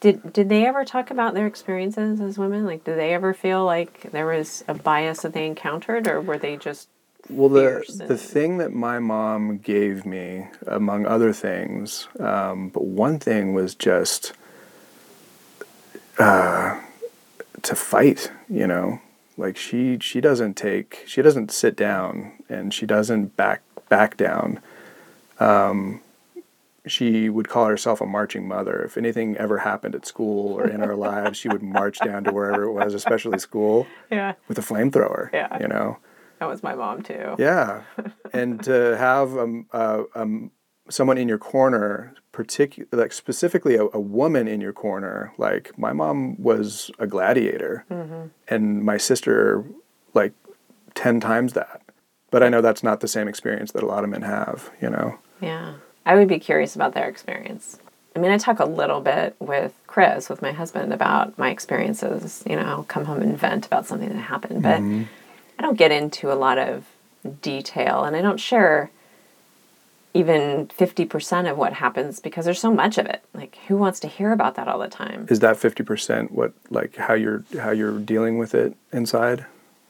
Did 0.00 0.32
did 0.32 0.48
they 0.48 0.64
ever 0.66 0.84
talk 0.84 1.10
about 1.10 1.34
their 1.34 1.46
experiences 1.46 2.20
as 2.20 2.38
women? 2.38 2.64
Like, 2.64 2.84
did 2.84 2.96
they 2.98 3.12
ever 3.14 3.34
feel 3.34 3.64
like 3.64 4.10
there 4.12 4.26
was 4.26 4.64
a 4.68 4.74
bias 4.74 5.22
that 5.22 5.32
they 5.32 5.46
encountered, 5.46 6.06
or 6.06 6.20
were 6.20 6.38
they 6.38 6.56
just 6.56 6.88
Well, 7.28 7.48
the 7.48 7.60
fierce 7.60 7.96
the 7.96 8.04
and- 8.04 8.20
thing 8.20 8.58
that 8.58 8.72
my 8.72 9.00
mom 9.00 9.58
gave 9.58 10.06
me, 10.06 10.46
among 10.66 11.04
other 11.04 11.32
things, 11.32 12.06
um, 12.20 12.68
but 12.68 12.84
one 12.84 13.18
thing 13.18 13.54
was 13.54 13.74
just 13.74 14.32
uh, 16.18 16.80
to 17.62 17.74
fight. 17.74 18.30
You 18.48 18.66
know, 18.68 19.00
like 19.36 19.56
she 19.56 19.98
she 20.00 20.20
doesn't 20.20 20.54
take 20.54 21.02
she 21.06 21.22
doesn't 21.22 21.50
sit 21.50 21.76
down 21.76 22.32
and 22.48 22.72
she 22.72 22.86
doesn't 22.86 23.36
back 23.36 23.62
back 23.88 24.16
down. 24.16 24.60
Um, 25.40 26.00
she 26.86 27.28
would 27.28 27.48
call 27.48 27.66
herself 27.66 28.00
a 28.00 28.06
marching 28.06 28.46
mother. 28.48 28.82
If 28.82 28.96
anything 28.96 29.36
ever 29.36 29.58
happened 29.58 29.94
at 29.94 30.06
school 30.06 30.54
or 30.58 30.68
in 30.68 30.82
our 30.82 30.94
lives, 31.10 31.38
she 31.38 31.48
would 31.48 31.62
march 31.62 31.98
down 32.00 32.24
to 32.24 32.32
wherever 32.32 32.64
it 32.64 32.72
was, 32.72 32.94
especially 32.94 33.38
school, 33.38 33.86
Yeah, 34.10 34.34
with 34.48 34.58
a 34.58 34.62
flamethrower. 34.62 35.30
Yeah. 35.32 35.58
You 35.60 35.68
know. 35.68 35.98
that 36.38 36.46
was 36.48 36.62
my 36.62 36.74
mom 36.74 37.02
too. 37.02 37.34
Yeah, 37.38 37.82
and 38.32 38.62
to 38.64 38.96
have 38.96 39.36
um, 39.36 39.66
uh, 39.72 40.04
um, 40.14 40.50
someone 40.88 41.18
in 41.18 41.28
your 41.28 41.38
corner, 41.38 42.14
particular 42.32 42.88
like 42.92 43.12
specifically 43.12 43.74
a, 43.76 43.84
a 43.92 44.00
woman 44.00 44.46
in 44.48 44.60
your 44.60 44.72
corner, 44.72 45.32
like 45.36 45.76
my 45.78 45.92
mom 45.92 46.40
was 46.40 46.90
a 46.98 47.06
gladiator, 47.06 47.84
and 48.48 48.84
my 48.84 48.96
sister 48.96 49.64
like 50.14 50.32
ten 50.94 51.20
times 51.20 51.52
that. 51.54 51.82
But 52.30 52.42
I 52.42 52.48
know 52.50 52.60
that's 52.60 52.82
not 52.82 53.00
the 53.00 53.08
same 53.08 53.26
experience 53.26 53.72
that 53.72 53.82
a 53.82 53.86
lot 53.86 54.04
of 54.04 54.10
men 54.10 54.22
have. 54.22 54.70
You 54.80 54.90
know. 54.90 55.18
Yeah. 55.40 55.74
I 56.08 56.14
would 56.14 56.26
be 56.26 56.38
curious 56.38 56.74
about 56.74 56.94
their 56.94 57.06
experience. 57.06 57.78
I 58.16 58.18
mean, 58.18 58.30
I 58.30 58.38
talk 58.38 58.60
a 58.60 58.64
little 58.64 59.02
bit 59.02 59.36
with 59.40 59.74
Chris, 59.86 60.30
with 60.30 60.40
my 60.40 60.52
husband, 60.52 60.90
about 60.90 61.38
my 61.38 61.50
experiences. 61.50 62.42
You 62.48 62.56
know, 62.56 62.62
I'll 62.62 62.82
come 62.84 63.04
home 63.04 63.20
and 63.20 63.38
vent 63.38 63.66
about 63.66 63.86
something 63.86 64.08
that 64.08 64.16
happened, 64.16 64.62
but 64.62 64.78
mm-hmm. 64.78 65.02
I 65.58 65.62
don't 65.62 65.76
get 65.76 65.92
into 65.92 66.32
a 66.32 66.34
lot 66.34 66.56
of 66.56 66.86
detail 67.42 68.04
and 68.04 68.16
I 68.16 68.22
don't 68.22 68.40
share 68.40 68.90
even 70.14 70.68
50% 70.68 71.50
of 71.50 71.58
what 71.58 71.74
happens 71.74 72.20
because 72.20 72.46
there's 72.46 72.58
so 72.58 72.72
much 72.72 72.96
of 72.96 73.04
it. 73.04 73.22
Like, 73.34 73.58
who 73.68 73.76
wants 73.76 74.00
to 74.00 74.08
hear 74.08 74.32
about 74.32 74.54
that 74.54 74.66
all 74.66 74.78
the 74.78 74.88
time? 74.88 75.26
Is 75.28 75.40
that 75.40 75.58
fifty 75.58 75.82
percent 75.84 76.32
what 76.32 76.54
like 76.70 76.96
how 76.96 77.12
you're 77.12 77.44
how 77.60 77.70
you're 77.70 77.98
dealing 77.98 78.38
with 78.38 78.54
it 78.54 78.74
inside? 78.92 79.44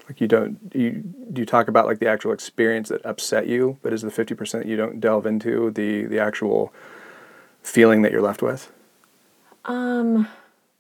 Like 0.09 0.21
you 0.23 0.27
don't 0.29 0.59
you 0.75 1.03
do 1.33 1.43
you 1.43 1.47
talk 1.47 1.69
about 1.69 1.85
like 1.87 1.99
the 1.99 2.09
actual 2.09 2.33
experience 2.33 2.89
that 2.89 3.05
upset 3.05 3.47
you, 3.47 3.77
but 3.83 3.93
is 3.93 4.01
the 4.03 4.11
fifty 4.11 4.35
percent 4.35 4.67
you 4.67 4.77
don't 4.77 5.01
delve 5.01 5.27
into 5.27 5.71
the 5.71 6.05
the 6.07 6.19
actual 6.19 6.73
feeling 7.63 8.01
that 8.03 8.13
you're 8.13 8.23
left 8.23 8.41
with, 8.41 8.73
Um, 9.67 10.27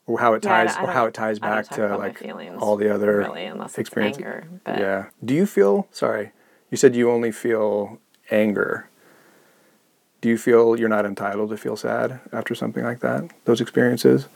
or 0.07 0.20
how 0.20 0.33
it 0.33 0.43
Yeah, 0.43 0.64
ties 0.64 0.76
or 0.83 0.91
how 0.93 1.05
it 1.05 1.12
ties 1.12 1.39
back 1.39 1.68
to 1.70 1.99
like 1.99 2.18
feelings, 2.18 2.57
all 2.62 2.76
the 2.76 2.93
other 2.93 3.18
really, 3.18 3.53
experiences. 3.76 4.24
anger, 4.24 4.45
but- 4.64 4.79
yeah. 4.79 5.05
Do 5.22 5.35
you 5.35 5.45
feel 5.45 5.87
sorry? 5.91 6.33
You 6.70 6.79
said 6.79 6.97
you 6.97 7.11
only 7.11 7.31
feel 7.31 7.99
anger. 8.31 8.89
Do 10.22 10.29
you 10.31 10.39
feel 10.39 10.79
you're 10.79 10.89
not 10.89 11.05
entitled 11.05 11.51
to 11.51 11.57
feel 11.59 11.76
sad 11.76 12.20
after 12.33 12.55
something 12.55 12.83
like 12.85 13.01
that? 13.01 13.31
Those 13.45 13.61
experiences. 13.61 14.26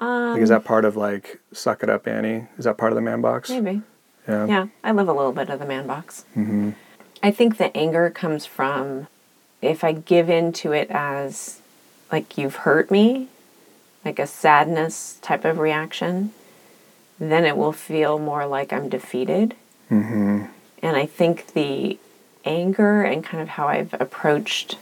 Um, 0.00 0.32
Like, 0.32 0.42
is 0.42 0.48
that 0.48 0.64
part 0.64 0.84
of 0.84 0.96
like 0.96 1.40
suck 1.52 1.82
it 1.82 1.90
up, 1.90 2.06
Annie? 2.06 2.46
Is 2.58 2.64
that 2.64 2.78
part 2.78 2.92
of 2.92 2.96
the 2.96 3.02
man 3.02 3.20
box? 3.20 3.50
maybe. 3.50 3.82
Yeah. 4.28 4.46
Yeah, 4.46 4.66
I 4.82 4.92
live 4.92 5.08
a 5.08 5.12
little 5.12 5.32
bit 5.32 5.50
of 5.50 5.60
the 5.60 5.66
man 5.66 5.86
box. 5.86 6.24
Mm-hmm. 6.36 6.70
I 7.22 7.30
think 7.30 7.58
the 7.58 7.74
anger 7.76 8.10
comes 8.10 8.44
from 8.44 9.06
if 9.62 9.84
I 9.84 9.92
give 9.92 10.28
in 10.28 10.52
to 10.54 10.72
it 10.72 10.90
as 10.90 11.60
like 12.10 12.36
you've 12.36 12.56
hurt 12.56 12.90
me, 12.90 13.28
like 14.04 14.18
a 14.18 14.26
sadness 14.26 15.18
type 15.22 15.44
of 15.44 15.58
reaction, 15.58 16.32
then 17.18 17.44
it 17.44 17.56
will 17.56 17.72
feel 17.72 18.18
more 18.18 18.46
like 18.46 18.72
I'm 18.72 18.88
defeated. 18.88 19.54
Mm-hmm. 19.90 20.46
And 20.82 20.96
I 20.96 21.06
think 21.06 21.52
the 21.54 21.98
anger 22.44 23.02
and 23.02 23.24
kind 23.24 23.42
of 23.42 23.50
how 23.50 23.68
I've 23.68 23.94
approached 23.94 24.78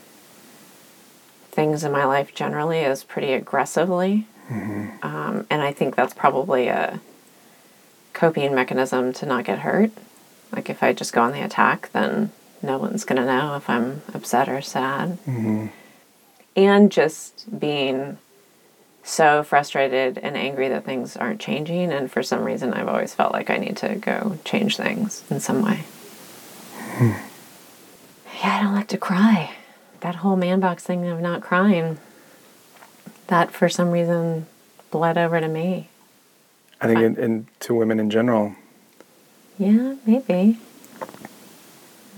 things 1.51 1.85
in 1.85 1.93
my 1.93 2.05
life 2.05 2.35
generally 2.35 2.81
is 2.81 3.05
pretty 3.05 3.33
aggressively. 3.33 4.27
Mm-hmm. 4.51 5.07
Um, 5.07 5.47
and 5.51 5.63
I 5.63 5.73
think 5.73 5.97
that's 5.97 6.15
probably 6.15 6.69
a 6.69 7.01
coping 8.13 8.55
mechanism 8.55 9.13
to 9.15 9.27
not 9.27 9.45
get 9.45 9.61
hurt. 9.61 9.91
Like 10.53 10.71
if 10.71 10.83
I 10.83 10.93
just 10.93 11.13
go 11.13 11.23
on 11.23 11.33
the 11.33 11.43
attack, 11.43 11.91
then 11.93 12.31
no 12.63 12.79
one's 12.79 13.05
going 13.05 13.21
to 13.21 13.27
know 13.27 13.57
if 13.57 13.69
I'm 13.69 14.03
upset 14.13 14.49
or 14.49 14.61
sad. 14.63 15.19
Mm-hmm. 15.27 15.67
And 16.57 16.93
just 16.93 17.59
being 17.59 18.19
so 19.03 19.43
frustrated 19.43 20.19
and 20.19 20.37
angry 20.37 20.69
that 20.69 20.85
things 20.85 21.17
aren't 21.17 21.41
changing. 21.41 21.93
And 21.93 22.11
for 22.11 22.23
some 22.23 22.43
reason, 22.45 22.73
I've 22.73 22.89
always 22.89 23.15
felt 23.15 23.33
like 23.33 23.51
I 23.51 23.59
need 23.59 23.77
to 23.79 23.97
go 23.97 24.39
change 24.45 24.77
things 24.77 25.23
in 25.31 25.41
some 25.41 25.63
way. 25.63 25.85
Hmm. 26.79 27.13
Yeah, 28.39 28.59
I 28.59 28.63
don't 28.63 28.75
like 28.75 28.89
to 28.89 28.99
cry. 28.99 29.55
That 30.01 30.17
whole 30.17 30.37
man 30.37 30.61
box 30.61 30.85
thing 30.85 31.07
of 31.07 31.21
not 31.21 31.43
crying, 31.43 31.99
that 33.29 33.51
for 33.51 33.69
some 33.69 33.91
reason 33.91 34.47
bled 34.91 35.19
over 35.19 35.41
to 35.41 35.49
me. 35.49 35.89
I 36.81 36.87
think, 36.87 37.01
in, 37.01 37.17
in, 37.17 37.47
to 37.61 37.75
women 37.75 37.99
in 37.99 38.11
general, 38.11 38.55
Yeah, 39.59 39.95
maybe. 40.07 40.59
I 41.01 41.07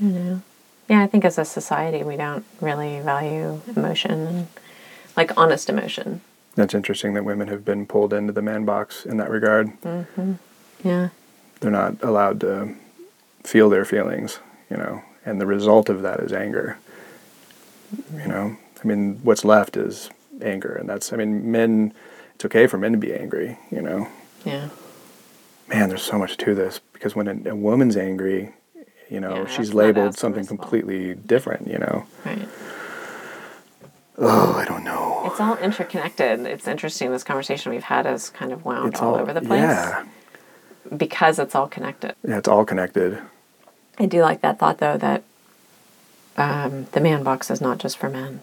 don't 0.01 0.15
know. 0.15 0.43
Yeah, 0.89 1.03
I 1.03 1.07
think 1.07 1.25
as 1.25 1.39
a 1.39 1.45
society, 1.45 2.03
we 2.03 2.17
don't 2.17 2.45
really 2.61 3.01
value 3.01 3.61
emotion 3.75 4.27
and 4.27 4.47
like 5.17 5.37
honest 5.37 5.69
emotion. 5.69 6.21
that's 6.55 6.75
interesting 6.75 7.15
that 7.15 7.25
women 7.25 7.49
have 7.49 7.65
been 7.65 7.87
pulled 7.87 8.13
into 8.13 8.33
the 8.33 8.43
man 8.43 8.65
box 8.65 9.05
in 9.07 9.17
that 9.19 9.31
regard. 9.31 9.69
Mm-hmm. 9.83 10.33
Yeah. 10.85 11.09
They're 11.61 11.71
not 11.71 12.03
allowed 12.03 12.41
to 12.41 12.75
feel 13.45 13.69
their 13.71 13.85
feelings, 13.85 14.41
you 14.71 14.77
know, 14.77 15.03
and 15.25 15.41
the 15.41 15.47
result 15.47 15.89
of 15.89 16.03
that 16.03 16.21
is 16.21 16.33
anger. 16.33 16.79
You 18.15 18.27
know, 18.29 18.57
I 18.83 18.87
mean, 18.87 19.21
what's 19.23 19.45
left 19.45 19.77
is 19.77 20.11
anger, 20.43 20.75
and 20.75 20.89
that's, 20.89 21.13
I 21.13 21.17
mean, 21.17 21.51
men, 21.51 21.93
it's 22.35 22.45
okay 22.45 22.67
for 22.67 22.79
men 22.79 22.93
to 22.93 22.99
be 22.99 23.15
angry, 23.15 23.59
you 23.71 23.83
know. 23.83 24.09
Yeah. 24.45 24.69
Man, 25.69 25.89
there's 25.89 26.03
so 26.03 26.19
much 26.19 26.37
to 26.39 26.55
this 26.55 26.81
because 26.93 27.17
when 27.17 27.27
a, 27.47 27.51
a 27.51 27.55
woman's 27.57 27.97
angry, 27.97 28.53
you 29.11 29.21
know, 29.21 29.35
Yeah, 29.43 29.47
she's 29.47 29.75
labeled 29.75 30.17
something 30.17 30.47
completely 30.47 31.15
different, 31.15 31.67
you 31.69 31.79
know. 31.79 32.07
Right. 32.25 32.49
Oh, 34.19 34.55
I 34.55 34.65
don't 34.65 34.85
know. 34.85 35.23
It's 35.27 35.41
all 35.41 35.57
interconnected. 35.59 36.41
It's 36.47 36.67
interesting. 36.67 37.11
This 37.11 37.23
conversation 37.25 37.73
we've 37.73 37.83
had 37.83 38.07
is 38.07 38.31
kind 38.31 38.53
of 38.53 38.65
wound 38.65 38.93
It's 38.95 39.01
all, 39.03 39.17
over 39.17 39.33
the 39.35 39.43
place 39.43 39.61
Yeah, 39.61 40.07
because 40.97 41.39
it's 41.39 41.55
all 41.55 41.67
connected. 41.69 42.15
yeah, 42.27 42.39
it's 42.39 42.49
all 42.49 42.65
connected. 42.65 43.19
I 43.99 44.07
do 44.07 44.23
like 44.23 44.41
that 44.41 44.59
thought, 44.59 44.79
though, 44.79 44.97
that 44.97 45.23
um, 46.37 46.87
the 46.93 47.01
man 47.01 47.23
box 47.25 47.51
is 47.51 47.61
not 47.61 47.79
just 47.79 47.99
for 47.99 48.09
men. 48.09 48.41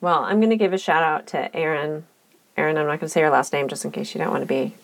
Well, 0.00 0.24
I'm 0.24 0.38
going 0.38 0.50
to 0.50 0.56
give 0.56 0.72
a 0.72 0.78
shout 0.78 1.02
out 1.02 1.26
to 1.28 1.54
Erin. 1.54 2.04
Erin, 2.56 2.76
I'm 2.76 2.86
not 2.86 3.00
going 3.00 3.00
to 3.00 3.08
say 3.08 3.22
her 3.22 3.30
last 3.30 3.52
name 3.52 3.68
just 3.68 3.84
in 3.84 3.90
case 3.90 4.14
you 4.14 4.18
don't 4.18 4.30
want 4.30 4.42
to 4.42 4.46
be 4.46 4.74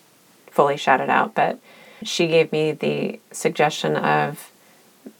fully 0.49 0.77
shouted 0.77 1.09
out, 1.09 1.35
but 1.35 1.59
she 2.03 2.27
gave 2.27 2.51
me 2.51 2.71
the 2.71 3.19
suggestion 3.31 3.95
of 3.95 4.51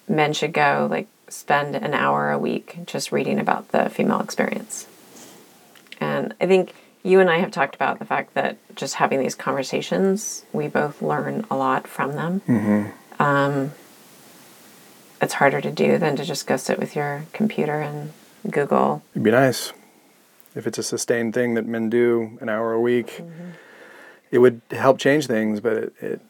men 0.08 0.34
should 0.34 0.54
go 0.54 0.88
like 0.90 1.08
spend 1.28 1.76
an 1.76 1.94
hour 1.94 2.32
a 2.32 2.40
week 2.40 2.78
just 2.86 3.12
reading 3.12 3.40
about 3.40 3.70
the 3.70 3.90
female 3.90 4.22
experience. 4.22 4.88
And 6.00 6.34
I 6.40 6.46
think 6.46 6.74
you 7.04 7.20
and 7.20 7.30
I 7.30 7.40
have 7.40 7.52
talked 7.52 7.76
about 7.76 8.00
the 8.00 8.06
fact 8.06 8.34
that 8.34 8.58
just 8.76 8.96
having 8.96 9.20
these 9.20 9.36
conversations, 9.36 10.46
we 10.54 10.68
both 10.68 11.02
learn 11.02 11.46
a 11.50 11.56
lot 11.56 11.88
from 11.88 12.14
them 12.14 12.42
mm-hmm. 12.48 13.22
um, 13.22 13.72
it's 15.22 15.34
harder 15.34 15.62
to 15.62 15.72
do 15.72 15.98
than 15.98 16.16
to 16.18 16.26
just 16.26 16.46
go 16.46 16.58
sit 16.58 16.78
with 16.78 16.96
your 16.96 17.26
computer 17.34 17.82
and 17.82 18.12
Google. 18.50 19.02
It'd 19.14 19.24
be 19.24 19.32
nice 19.32 19.74
if 20.56 20.66
it's 20.68 20.78
a 20.78 20.84
sustained 20.84 21.34
thing 21.34 21.54
that 21.56 21.66
men 21.66 21.90
do 21.90 22.38
an 22.42 22.50
hour 22.50 22.74
a 22.74 22.82
week. 22.82 23.08
Mm-hmm. 23.18 23.50
It 24.32 24.40
would 24.40 24.62
help 24.72 24.98
change 24.98 25.28
things, 25.28 25.60
but 25.60 25.74
it 25.78 25.94
it, 26.02 26.22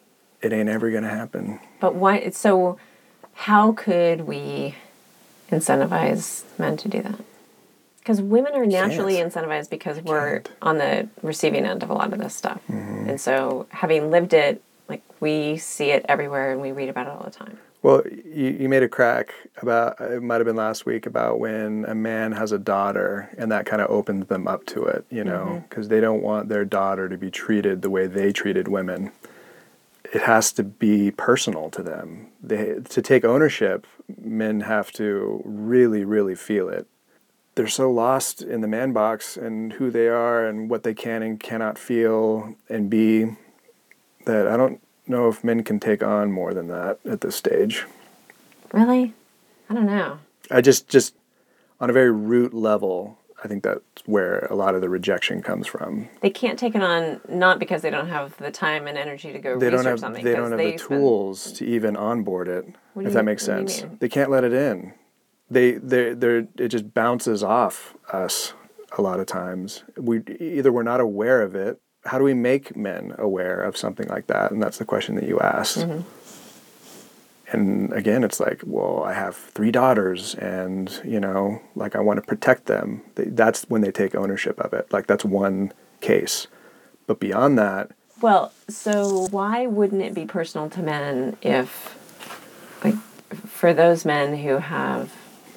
it 0.42 0.54
ain't 0.54 0.70
ever 0.70 0.92
gonna 0.92 1.10
happen. 1.10 1.60
But 1.80 1.96
why? 1.96 2.30
So, 2.32 2.78
how 3.34 3.72
could 3.72 4.22
we 4.22 4.76
incentivize 5.52 6.44
men 6.60 6.78
to 6.78 6.88
do 6.90 7.02
that? 7.02 7.20
Because 8.00 8.22
women 8.22 8.54
are 8.54 8.66
naturally 8.66 9.16
Can't. 9.16 9.34
incentivized 9.34 9.70
because 9.72 10.00
we're 10.02 10.42
can't. 10.42 10.52
on 10.62 10.78
the 10.78 11.08
receiving 11.24 11.66
end 11.66 11.82
of 11.82 11.90
a 11.90 11.94
lot 11.94 12.14
of 12.14 12.20
this 12.20 12.36
stuff, 12.36 12.62
Mm-hmm. 12.70 13.10
and 13.10 13.22
so 13.22 13.66
having 13.72 14.12
lived 14.12 14.34
it, 14.34 14.62
like 14.88 15.02
we 15.20 15.58
see 15.58 15.90
it 15.92 16.06
everywhere 16.08 16.52
and 16.52 16.62
we 16.62 16.72
read 16.72 16.90
about 16.90 17.08
it 17.08 17.14
all 17.14 17.24
the 17.24 17.32
time. 17.32 17.58
Well, 17.86 18.02
you, 18.08 18.58
you 18.62 18.68
made 18.68 18.82
a 18.82 18.90
crack 18.90 19.32
about 19.62 20.02
it 20.02 20.24
might 20.24 20.38
have 20.38 20.46
been 20.46 20.56
last 20.56 20.88
week 20.88 21.06
about 21.06 21.40
when 21.40 21.86
a 21.88 21.94
man 21.94 22.32
has 22.32 22.52
a 22.52 22.58
daughter 22.58 23.30
and 23.38 23.52
that 23.52 23.68
kind 23.68 23.80
of 23.80 23.92
opens 23.92 24.26
them 24.26 24.48
up 24.48 24.66
to 24.66 24.86
it, 24.86 25.06
you 25.12 25.24
know, 25.24 25.46
mm-hmm. 25.46 25.60
because 25.70 25.88
they 25.88 26.02
don't 26.02 26.24
want 26.24 26.50
their 26.50 26.66
daughter 26.66 27.08
to 27.08 27.16
be 27.16 27.30
treated 27.30 27.84
the 27.84 27.92
way 27.92 28.08
they 28.08 28.34
treated 28.34 28.68
women. 28.68 29.12
It 30.12 30.24
has 30.24 30.52
to 30.54 30.64
be 30.64 31.12
personal 31.12 31.70
to 31.70 31.84
them. 31.84 32.30
They 32.42 32.80
to 32.90 33.04
take 33.04 33.24
ownership, 33.24 33.86
men 34.20 34.62
have 34.62 34.92
to 34.94 35.44
really, 35.46 36.04
really 36.04 36.34
feel 36.34 36.70
it. 36.70 36.88
They're 37.54 37.68
so 37.68 37.92
lost 37.92 38.42
in 38.42 38.62
the 38.62 38.68
man 38.68 38.94
box 38.94 39.38
and 39.38 39.74
who 39.74 39.92
they 39.92 40.08
are 40.08 40.48
and 40.48 40.72
what 40.72 40.82
they 40.82 40.96
can 40.96 41.22
and 41.22 41.40
cannot 41.40 41.78
feel 41.78 42.56
and 42.68 42.90
be 42.90 43.28
that 44.26 44.48
I 44.48 44.58
don't 44.58 44.82
know 45.08 45.28
if 45.30 45.44
men 45.44 45.64
can 45.64 45.80
take 45.80 46.04
on 46.04 46.32
more 46.32 46.54
than 46.54 46.68
that 46.68 47.00
at 47.06 47.22
this 47.22 47.36
stage. 47.36 47.86
Really, 48.72 49.14
I 49.70 49.74
don't 49.74 49.86
know. 49.86 50.20
I 50.52 50.62
just 50.62 50.88
just 50.88 51.16
on 51.80 51.90
a 51.90 51.94
very 51.94 52.12
root 52.12 52.54
level, 52.54 53.18
I 53.44 53.48
think 53.48 53.64
that's 53.64 53.82
where 54.06 54.40
a 54.50 54.56
lot 54.56 54.76
of 54.76 54.82
the 54.82 54.90
rejection 54.90 55.42
comes 55.42 55.68
from. 55.68 56.08
They 56.22 56.30
can't 56.30 56.58
take 56.60 56.76
it 56.76 56.82
on 56.84 57.22
not 57.28 57.60
because 57.60 57.82
they 57.82 57.90
don't 57.90 58.08
have 58.08 58.38
the 58.38 58.52
time 58.52 58.88
and 58.88 58.98
energy 58.98 59.32
to 59.34 59.40
go 59.40 59.58
They 59.60 59.68
research 59.68 59.78
don't 59.78 59.86
have 59.92 60.00
something. 60.00 60.24
they 60.24 60.34
don't 60.36 60.52
have 60.52 60.60
the 60.60 60.78
spend- 60.78 61.00
tools 61.00 61.52
to 61.54 61.66
even 61.66 61.96
onboard 61.96 62.48
it. 62.48 62.66
What 62.94 63.06
if 63.06 63.12
you- 63.12 63.14
that 63.16 63.26
makes 63.26 63.48
what 63.48 63.56
do 63.56 63.62
you 63.62 63.68
sense, 63.68 64.00
they 64.00 64.10
can't 64.10 64.30
let 64.32 64.44
it 64.44 64.54
in. 64.54 64.94
They 65.50 65.74
they 65.74 66.14
they 66.14 66.48
it 66.58 66.70
just 66.70 66.94
bounces 66.94 67.44
off 67.44 67.94
us 68.12 68.54
a 68.98 69.02
lot 69.02 69.20
of 69.20 69.26
times. 69.28 69.84
We 69.98 70.22
either 70.40 70.72
we're 70.72 70.84
not 70.84 71.00
aware 71.00 71.42
of 71.42 71.56
it. 71.56 71.80
How 72.06 72.18
do 72.18 72.24
we 72.24 72.34
make 72.34 72.76
men 72.76 73.14
aware 73.18 73.62
of 73.62 73.76
something 73.76 74.08
like 74.08 74.28
that? 74.28 74.52
And 74.52 74.62
that's 74.62 74.78
the 74.78 74.86
question 74.86 75.16
that 75.16 75.28
you 75.28 75.40
asked. 75.40 75.80
Mm-hmm. 75.80 76.02
And 77.52 77.94
again, 77.94 78.24
it's 78.24 78.40
like, 78.40 78.62
well, 78.66 79.04
I 79.04 79.14
have 79.14 79.36
three 79.36 79.72
daughters, 79.72 80.34
and 80.36 81.00
you 81.06 81.20
know, 81.20 81.62
like 81.76 81.96
I 81.96 82.00
want 82.00 82.18
to 82.18 82.22
protect 82.26 82.66
them. 82.66 83.02
That's 83.16 83.64
when 83.70 83.82
they 83.82 83.92
take 83.92 84.16
ownership 84.16 84.60
of 84.60 84.74
it. 84.74 84.92
Like 84.92 85.06
that's 85.08 85.24
one 85.24 85.72
case, 86.02 86.48
but 87.08 87.20
beyond 87.20 87.58
that, 87.60 87.92
Well, 88.22 88.54
so 88.70 89.28
why 89.30 89.68
wouldn't 89.68 90.02
it 90.02 90.14
be 90.14 90.26
personal 90.26 90.70
to 90.72 90.82
men 90.82 91.38
if, 91.42 91.98
like, 92.84 92.96
for 93.48 93.74
those 93.74 94.06
men 94.06 94.38
who 94.38 94.58
have 94.58 95.14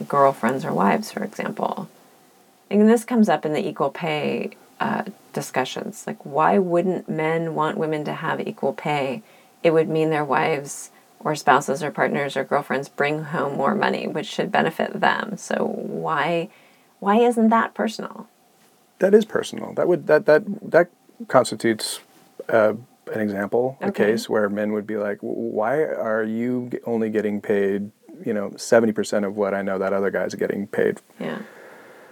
girlfriends 0.08 0.64
or 0.64 0.72
wives, 0.72 1.12
for 1.12 1.22
example, 1.22 1.88
and 2.68 2.88
this 2.88 3.04
comes 3.04 3.28
up 3.28 3.46
in 3.46 3.52
the 3.52 3.66
equal 3.66 3.90
pay 3.90 4.50
uh, 4.80 5.04
discussions. 5.32 6.04
Like, 6.06 6.24
why 6.24 6.58
wouldn't 6.58 7.08
men 7.08 7.54
want 7.54 7.78
women 7.78 8.04
to 8.04 8.12
have 8.12 8.40
equal 8.40 8.72
pay? 8.72 9.22
It 9.62 9.72
would 9.72 9.88
mean 9.88 10.10
their 10.10 10.24
wives 10.24 10.90
or 11.20 11.34
spouses 11.34 11.82
or 11.82 11.90
partners 11.90 12.36
or 12.36 12.44
girlfriends 12.44 12.88
bring 12.88 13.24
home 13.24 13.56
more 13.56 13.74
money, 13.74 14.06
which 14.06 14.26
should 14.26 14.52
benefit 14.52 15.00
them. 15.00 15.36
So 15.36 15.64
why, 15.64 16.48
why 17.00 17.16
isn't 17.16 17.48
that 17.48 17.74
personal? 17.74 18.28
that 18.98 19.14
is 19.14 19.24
personal. 19.24 19.72
That 19.74 19.88
would 19.88 20.06
that 20.06 20.26
that 20.26 20.42
that 20.70 20.90
constitutes 21.28 22.00
uh, 22.48 22.74
an 23.12 23.20
example, 23.20 23.78
a 23.80 23.90
case 23.90 24.28
where 24.28 24.48
men 24.48 24.72
would 24.72 24.86
be 24.86 24.96
like, 24.96 25.18
"Why 25.20 25.82
are 25.82 26.24
you 26.24 26.70
only 26.84 27.10
getting 27.10 27.40
paid? 27.40 27.90
You 28.24 28.34
know, 28.34 28.52
seventy 28.56 28.92
percent 28.92 29.24
of 29.24 29.36
what 29.36 29.54
I 29.54 29.62
know 29.62 29.78
that 29.78 29.92
other 29.92 30.10
guy's 30.10 30.34
getting 30.34 30.66
paid." 30.66 31.00
Yeah. 31.20 31.38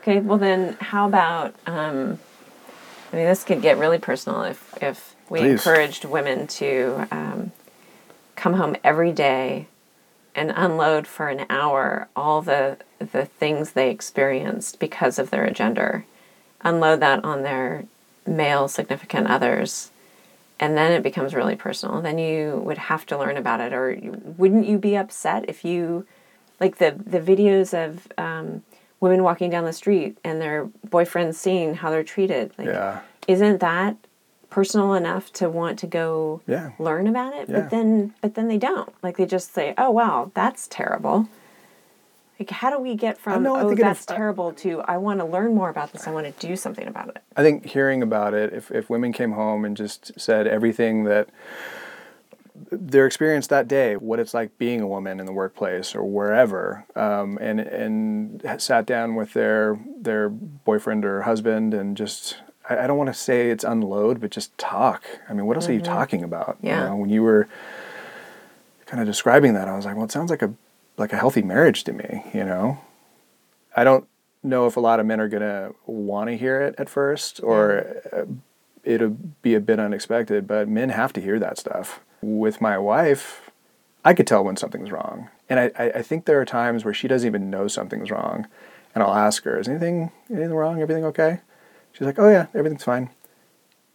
Okay. 0.01 0.21
Well, 0.21 0.39
then, 0.39 0.77
how 0.81 1.07
about? 1.09 1.55
Um, 1.67 2.19
I 3.13 3.17
mean, 3.17 3.27
this 3.27 3.45
could 3.45 3.63
get 3.63 3.79
really 3.79 3.99
personal 3.99 4.43
if 4.43 4.75
if 4.83 5.15
we 5.29 5.41
Please. 5.41 5.53
encouraged 5.53 6.05
women 6.05 6.47
to 6.47 7.07
um, 7.11 7.53
come 8.37 8.55
home 8.55 8.77
every 8.85 9.13
day 9.13 9.67
and 10.35 10.53
unload 10.55 11.07
for 11.07 11.29
an 11.29 11.47
hour 11.49 12.09
all 12.15 12.43
the 12.43 12.77
the 12.99 13.25
things 13.25 13.73
they 13.73 13.91
experienced 13.91 14.79
because 14.79 15.19
of 15.19 15.31
their 15.31 15.49
gender, 15.51 16.05
unload 16.63 17.01
that 17.01 17.25
on 17.25 17.43
their 17.43 17.85
male 18.27 18.69
significant 18.69 19.27
others. 19.29 19.91
And 20.59 20.77
then 20.77 20.93
it 20.93 21.03
becomes 21.03 21.35
really 21.35 21.55
personal. 21.57 22.01
Then 22.01 22.19
you 22.19 22.63
would 22.65 22.79
have 22.79 23.05
to 23.07 23.19
learn 23.19 23.37
about 23.37 23.61
it, 23.61 23.75
or 23.75 23.91
you- 23.93 24.21
wouldn't 24.39 24.67
you 24.67 24.79
be 24.79 24.97
upset 24.97 25.45
if 25.49 25.65
you 25.65 26.07
like 26.61 26.79
the 26.79 26.93
the 27.07 27.21
videos 27.21 27.75
of 27.75 28.09
um, 28.17 28.63
women 29.07 29.23
walking 29.23 29.51
down 29.51 29.65
the 29.65 29.73
street 29.73 30.19
and 30.25 30.41
their 30.41 30.69
boyfriends 30.89 31.35
seeing 31.35 31.75
how 31.75 31.91
they're 31.91 32.03
treated. 32.03 32.53
Like, 32.59 32.67
Yeah. 32.69 33.01
isn't 33.29 33.61
that 33.61 33.97
personal 34.51 34.95
enough 34.95 35.33
to 35.35 35.49
want 35.49 35.79
to 35.81 35.87
go 35.87 36.41
Yeah. 36.47 36.71
learn 36.79 37.07
about 37.07 37.35
it? 37.35 37.49
Yeah. 37.49 37.61
But 37.61 37.71
then, 37.71 38.15
but 38.21 38.35
then 38.35 38.49
they 38.49 38.59
don't. 38.59 38.93
Like 39.03 39.17
they 39.17 39.27
just 39.27 39.53
say, 39.55 39.75
"Oh 39.79 39.91
wow, 39.91 40.31
that's 40.35 40.67
terrible." 40.69 41.29
Like, 42.39 42.51
how 42.51 42.69
do 42.71 42.79
we 42.79 42.97
get 42.97 43.17
from 43.17 43.43
know, 43.45 43.57
"Oh, 43.59 43.75
that's 43.75 44.03
aff- 44.03 44.11
uh, 44.11 44.17
terrible" 44.17 44.53
to 44.55 44.83
"I 44.83 44.97
want 44.99 45.21
to 45.21 45.25
learn 45.27 45.55
more 45.55 45.71
about 45.71 45.93
this. 45.93 46.07
I 46.07 46.11
want 46.11 46.27
to 46.27 46.47
do 46.47 46.57
something 46.57 46.87
about 46.89 47.09
it." 47.09 47.19
I 47.37 47.43
think 47.43 47.65
hearing 47.65 48.03
about 48.03 48.35
it, 48.35 48.53
if, 48.53 48.71
if 48.71 48.91
women 48.91 49.13
came 49.13 49.33
home 49.33 49.65
and 49.65 49.77
just 49.77 50.19
said 50.21 50.47
everything 50.47 51.05
that 51.05 51.29
their 52.71 53.07
experience 53.07 53.47
that 53.49 53.69
day, 53.69 53.97
what 53.97 54.19
it's 54.19 54.35
like 54.35 54.57
being 54.59 54.81
a 54.81 54.87
woman 54.87 55.21
in 55.21 55.27
the 55.27 55.33
workplace 55.33 55.95
or 55.95 56.05
wherever, 56.05 56.85
um, 56.95 57.39
and 57.41 57.61
and 57.61 58.61
sat 58.61 58.87
down 58.87 59.15
with 59.15 59.33
their 59.33 59.79
their 60.01 60.29
boyfriend 60.29 61.05
or 61.05 61.23
husband 61.23 61.75
and 61.75 61.97
just 61.97 62.37
I, 62.69 62.79
I 62.79 62.87
don't 62.87 62.99
want 62.99 63.09
to 63.09 63.15
say 63.15 63.51
it's 63.51 63.65
unload, 63.65 64.21
but 64.21 64.31
just 64.31 64.57
talk. 64.59 65.05
I 65.29 65.33
mean, 65.33 65.47
what 65.47 65.57
else 65.57 65.69
are 65.69 65.73
you 65.73 65.81
talking 65.81 66.23
about? 66.23 66.59
Yeah. 66.63 66.83
You 66.83 66.89
know, 66.89 66.97
when 66.97 67.11
you 67.11 67.23
were 67.23 67.49
kind 68.87 69.01
of 69.01 69.07
describing 69.07 69.55
that, 69.55 69.69
I 69.69 69.77
was 69.77 69.85
like, 69.85 69.97
well, 69.97 70.05
it 70.05 70.13
sounds 70.13 70.31
like 70.31 70.43
a 70.43 70.53
like 70.97 71.13
a 71.13 71.17
healthy 71.17 71.43
marriage 71.43 71.85
to 71.85 71.93
me. 71.93 72.25
You 72.33 72.45
know, 72.45 72.79
I 73.77 73.85
don't 73.85 74.07
know 74.43 74.67
if 74.67 74.77
a 74.77 74.81
lot 74.81 75.01
of 75.01 75.07
men 75.07 75.21
are 75.21 75.29
gonna 75.29 75.73
want 75.87 76.31
to 76.31 76.37
hear 76.37 76.61
it 76.63 76.75
at 76.79 76.89
first, 76.89 77.41
or 77.43 78.03
uh, 78.13 78.25
it'll 78.85 79.17
be 79.43 79.55
a 79.55 79.61
bit 79.61 79.79
unexpected. 79.79 80.47
But 80.47 80.69
men 80.69 80.91
have 80.91 81.13
to 81.15 81.21
hear 81.21 81.39
that 81.39 81.59
stuff. 81.59 82.01
With 82.23 82.61
my 82.61 82.79
wife, 82.79 83.51
I 84.05 84.15
could 84.15 84.27
tell 84.27 84.45
when 84.45 84.57
something's 84.57 84.91
wrong, 84.91 85.29
and 85.49 85.61
I, 85.61 85.71
I, 85.77 86.03
think 86.03 86.25
there 86.25 86.41
are 86.41 86.45
times 86.45 86.85
where 86.85 86.95
she 86.95 87.09
doesn't 87.09 87.27
even 87.27 87.51
know 87.51 87.69
something's 87.69 88.11
wrong, 88.11 88.47
and 88.95 89.03
I'll 89.05 89.15
ask 89.15 89.45
her, 89.45 89.59
"Is 89.59 89.69
anything 89.69 90.11
anything 90.31 90.55
wrong? 90.55 90.81
Everything 90.81 91.05
okay?" 91.05 91.41
She's 91.93 92.07
like, 92.07 92.19
"Oh 92.19 92.29
yeah, 92.29 92.47
everything's 92.55 92.85
fine." 92.85 93.11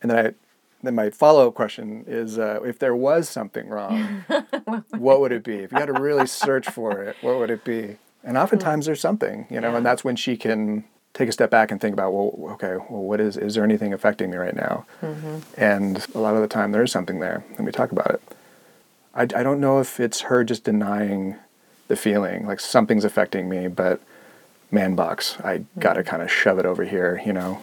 And 0.02 0.12
then 0.12 0.26
I 0.26 0.34
then 0.84 0.96
my 0.96 1.10
follow 1.10 1.48
up 1.48 1.54
question 1.54 2.04
is, 2.08 2.40
uh, 2.40 2.60
if 2.64 2.80
there 2.80 2.96
was 2.96 3.30
something 3.30 3.70
wrong, 3.70 4.26
what 4.92 5.22
would 5.22 5.32
it 5.32 5.44
be? 5.44 5.58
If 5.58 5.72
you 5.72 5.78
had 5.78 5.88
to 5.88 5.94
really 5.94 6.26
search 6.26 6.70
for 6.70 7.04
it, 7.04 7.16
what 7.22 7.38
would 7.38 7.52
it 7.52 7.64
be? 7.64 7.98
And 8.24 8.38
oftentimes 8.38 8.86
there's 8.88 9.02
something, 9.02 9.48
you 9.50 9.62
know, 9.62 9.76
and 9.76 9.86
that's 9.86 10.04
when 10.04 10.16
she 10.16 10.38
can 10.38 10.86
take 11.14 11.30
a 11.30 11.32
step 11.32 11.50
back 11.50 11.72
and 11.72 11.82
think 11.82 11.94
about, 11.94 12.14
well, 12.14 12.52
okay, 12.54 12.78
well, 12.90 13.04
what 13.04 13.20
is, 13.20 13.38
is 13.38 13.56
there 13.56 13.64
anything 13.64 13.94
affecting 13.94 14.32
me 14.32 14.38
right 14.38 14.56
now? 14.56 14.86
Mm-hmm. 15.02 15.40
And 15.58 16.06
a 16.16 16.20
lot 16.20 16.36
of 16.36 16.42
the 16.42 16.48
time 16.48 16.72
there 16.72 16.84
is 16.84 16.92
something 16.92 17.20
there, 17.20 17.44
and 17.58 17.66
we 17.66 17.72
talk 17.72 17.92
about 17.92 18.12
it. 18.12 18.22
I, 19.14 19.24
I 19.24 19.44
don't 19.44 19.60
know 19.60 19.80
if 19.80 20.00
it's 20.00 20.22
her 20.22 20.44
just 20.44 20.64
denying 20.64 21.36
the 21.88 21.96
feeling, 21.96 22.46
like 22.48 22.60
something's 22.60 23.04
affecting 23.04 23.50
me, 23.50 23.68
but 23.68 24.02
man 24.72 24.96
box, 24.96 25.38
I 25.44 25.66
gotta 25.80 26.02
mm-hmm. 26.02 26.10
kind 26.10 26.24
of 26.24 26.32
shove 26.32 26.60
it 26.60 26.66
over 26.66 26.86
here, 26.86 27.22
you 27.26 27.34
know. 27.34 27.62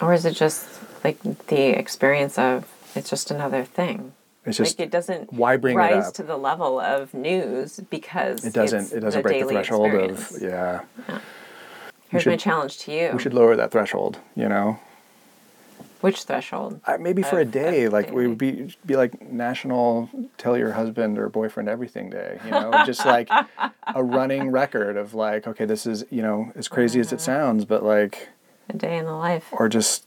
Or 0.00 0.12
is 0.12 0.24
it 0.24 0.34
just 0.34 0.66
like 1.02 1.20
the 1.48 1.78
experience 1.78 2.38
of 2.38 2.68
it's 2.94 3.10
just 3.10 3.30
another 3.30 3.64
thing? 3.64 4.12
It's 4.46 4.58
just 4.58 4.78
like 4.78 4.86
it 4.86 4.90
doesn't 4.90 5.32
why 5.32 5.56
bring 5.56 5.74
it 5.74 5.78
rise 5.78 6.08
up? 6.08 6.14
to 6.14 6.22
the 6.22 6.36
level 6.36 6.78
of 6.78 7.14
news 7.14 7.80
because 7.90 8.44
it 8.44 8.52
doesn't 8.52 8.92
it 8.92 9.00
doesn't 9.00 9.22
break 9.22 9.42
the 9.42 9.48
threshold 9.48 9.86
experience. 9.86 10.36
of 10.36 10.42
yeah. 10.42 10.80
Here's 12.22 12.26
my 12.26 12.36
challenge 12.36 12.78
to 12.80 12.92
you. 12.92 13.10
We 13.12 13.18
should 13.18 13.34
lower 13.34 13.56
that 13.56 13.70
threshold, 13.70 14.18
you 14.34 14.48
know. 14.48 14.78
Which 16.00 16.22
threshold? 16.24 16.80
I, 16.86 16.98
maybe 16.98 17.22
for 17.22 17.38
a 17.38 17.44
day, 17.46 17.84
of 17.84 17.92
like 17.94 18.10
we 18.12 18.26
would 18.26 18.36
be 18.38 18.74
be 18.84 18.94
like 18.96 19.22
National 19.22 20.10
Tell 20.36 20.56
Your 20.56 20.72
Husband 20.72 21.18
or 21.18 21.28
Boyfriend 21.30 21.68
Everything 21.68 22.10
Day, 22.10 22.38
you 22.44 22.50
know, 22.50 22.82
just 22.86 23.06
like 23.06 23.30
a 23.94 24.04
running 24.04 24.50
record 24.50 24.96
of 24.98 25.14
like, 25.14 25.46
okay, 25.46 25.64
this 25.64 25.86
is 25.86 26.04
you 26.10 26.20
know 26.20 26.52
as 26.56 26.68
crazy 26.68 27.00
as 27.00 27.10
it 27.12 27.16
Mm-hmm. 27.16 27.24
sounds, 27.24 27.64
but 27.64 27.82
like, 27.82 28.28
A 28.68 28.76
day 28.76 28.98
in 28.98 29.06
the 29.06 29.12
life. 29.14 29.48
or 29.52 29.68
just 29.70 30.04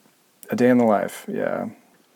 a 0.51 0.55
day 0.55 0.69
in 0.69 0.77
the 0.77 0.85
life, 0.85 1.25
yeah. 1.27 1.69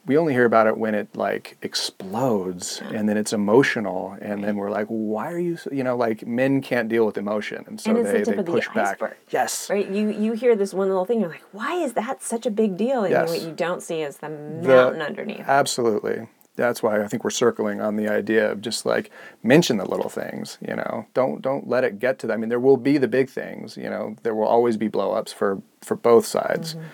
We 0.06 0.18
only 0.18 0.34
hear 0.34 0.46
about 0.46 0.66
it 0.68 0.78
when 0.78 0.96
it 0.96 1.16
like 1.16 1.58
explodes 1.62 2.82
and 2.94 3.08
then 3.08 3.18
it's 3.18 3.34
emotional 3.34 4.18
and 4.22 4.44
then 4.44 4.56
we're 4.56 4.72
like, 4.72 4.88
why 4.88 5.32
are 5.32 5.38
you, 5.40 5.58
so, 5.58 5.70
you 5.72 5.84
know, 5.84 5.96
like 5.96 6.26
men 6.26 6.62
can't 6.62 6.90
deal 6.90 7.06
with 7.06 7.18
emotion 7.18 7.64
and 7.68 7.80
so 7.80 7.92
And 7.92 8.00
it's 8.00 8.08
the 8.10 8.18
they, 8.18 8.24
they 8.24 8.40
of 8.40 8.46
the 8.46 8.52
push 8.52 8.68
back. 8.70 9.00
Yes, 9.30 9.70
Right? 9.70 9.88
You 9.88 10.10
you 10.10 10.32
hear 10.34 10.56
this 10.56 10.74
one 10.74 10.88
little 10.88 11.06
thing, 11.06 11.20
you're 11.22 11.30
like, 11.30 11.44
why 11.52 11.76
is 11.76 11.94
that 11.94 12.24
such 12.24 12.46
a 12.46 12.52
big 12.52 12.78
deal? 12.78 13.04
And 13.04 13.12
Yes. 13.12 13.30
what 13.30 13.42
you 13.42 13.52
don't 13.52 13.82
see 13.82 14.02
is 14.02 14.18
the 14.18 14.30
The- 14.30 14.68
mountain 14.68 15.02
underneath. 15.02 15.48
Absolutely. 15.48 16.28
That's 16.56 16.84
why 16.84 17.02
I 17.02 17.08
think 17.08 17.24
we're 17.24 17.30
circling 17.30 17.80
on 17.80 17.96
the 17.96 18.10
idea 18.10 18.52
of 18.52 18.60
just 18.62 18.86
like 18.86 19.10
mention 19.42 19.78
the 19.78 19.86
little 19.86 20.10
things, 20.10 20.58
you 20.68 20.76
know. 20.76 21.06
Don't 21.14 21.42
don't 21.42 21.68
let 21.68 21.84
it 21.84 21.98
get 21.98 22.20
to 22.20 22.28
that. 22.28 22.34
I 22.34 22.38
mean, 22.38 22.50
there 22.50 22.60
will 22.60 22.76
be 22.78 22.98
the 22.98 23.08
big 23.08 23.30
things, 23.30 23.78
you 23.78 23.90
know. 23.90 24.16
There 24.24 24.36
will 24.36 24.48
always 24.48 24.76
be 24.78 24.90
blowups 24.90 25.34
for 25.34 25.62
for 25.82 25.96
both 25.96 26.26
sides. 26.26 26.76
Mm-hmm. 26.76 26.86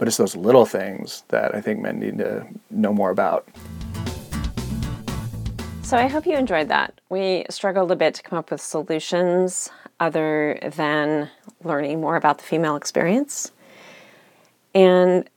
But 0.00 0.08
it's 0.08 0.16
those 0.16 0.34
little 0.34 0.64
things 0.64 1.24
that 1.28 1.54
I 1.54 1.60
think 1.60 1.80
men 1.80 1.98
need 1.98 2.16
to 2.18 2.46
know 2.70 2.90
more 2.90 3.10
about. 3.10 3.46
So 5.82 5.98
I 5.98 6.06
hope 6.06 6.24
you 6.24 6.38
enjoyed 6.38 6.68
that. 6.68 6.98
We 7.10 7.44
struggled 7.50 7.92
a 7.92 7.96
bit 7.96 8.14
to 8.14 8.22
come 8.22 8.38
up 8.38 8.50
with 8.50 8.62
solutions 8.62 9.68
other 10.00 10.58
than 10.74 11.28
learning 11.62 12.00
more 12.00 12.16
about 12.16 12.38
the 12.38 12.44
female 12.44 12.76
experience. 12.76 13.52
And 14.74 15.28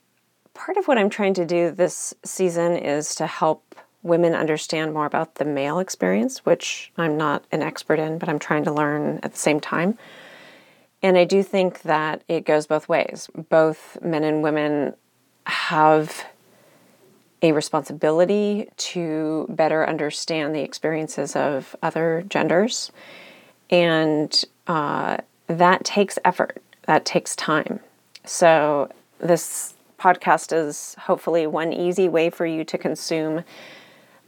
part 0.53 0.78
of 0.78 0.88
what 0.88 0.97
I'm 0.97 1.09
trying 1.09 1.34
to 1.34 1.45
do 1.45 1.70
this 1.70 2.14
season 2.24 2.78
is 2.78 3.16
to 3.16 3.28
help 3.28 3.76
women 4.01 4.34
understand 4.34 4.93
more 4.93 5.05
about 5.05 5.36
the 5.36 5.45
male 5.45 5.80
experience, 5.80 6.45
which 6.45 6.89
I'm 6.97 7.18
not 7.18 7.43
an 7.51 7.61
expert 7.61 7.99
in, 7.99 8.18
but 8.18 8.30
I'm 8.30 8.39
trying 8.39 8.64
to 8.64 8.72
learn 8.72 9.20
at 9.24 9.34
the 9.34 9.39
same 9.39 9.59
time. 9.59 9.97
And 11.04 11.18
I 11.18 11.26
do 11.26 11.43
think 11.43 11.82
that 11.82 12.24
it 12.30 12.45
goes 12.45 12.66
both 12.66 12.88
ways. 12.88 13.30
Both 13.49 13.97
men 14.01 14.24
and 14.24 14.41
women 14.41 14.95
have 15.45 16.26
a 17.41 17.51
responsibility 17.51 18.70
to 18.78 19.45
better 19.49 19.86
understand 19.88 20.56
the 20.56 20.62
experiences 20.62 21.36
of 21.36 21.76
other 21.84 22.24
genders. 22.30 22.89
And 23.70 24.43
uh, 24.66 25.18
that 25.47 25.84
takes 25.84 26.18
effort, 26.24 26.64
that 26.84 27.04
takes 27.04 27.36
time. 27.36 27.82
So, 28.24 28.89
this 29.20 29.74
podcast 29.99 30.54
is 30.56 30.95
hopefully 30.99 31.47
one 31.47 31.74
easy 31.74 32.08
way 32.08 32.30
for 32.30 32.45
you 32.45 32.64
to 32.64 32.78
consume 32.78 33.43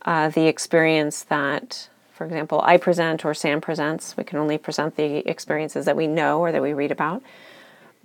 uh, 0.03 0.30
the 0.30 0.47
experience 0.47 1.23
that, 1.23 1.89
for 2.16 2.24
example, 2.24 2.61
I 2.63 2.78
present 2.78 3.26
or 3.26 3.34
Sam 3.34 3.59
presents. 3.59 4.16
We 4.16 4.24
can 4.24 4.39
only 4.39 4.57
present 4.57 4.95
the 4.95 5.18
experiences 5.30 5.84
that 5.84 5.97
we 5.97 6.07
know 6.07 6.39
or 6.39 6.53
that 6.53 6.61
we 6.61 6.72
read 6.72 6.91
about. 6.91 7.22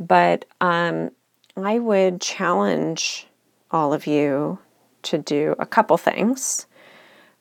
But 0.00 0.46
um, 0.61 1.12
I 1.56 1.78
would 1.78 2.20
challenge 2.20 3.28
all 3.70 3.92
of 3.92 4.08
you 4.08 4.58
to 5.04 5.18
do 5.18 5.54
a 5.61 5.66
couple 5.66 5.96
things. 5.96 6.66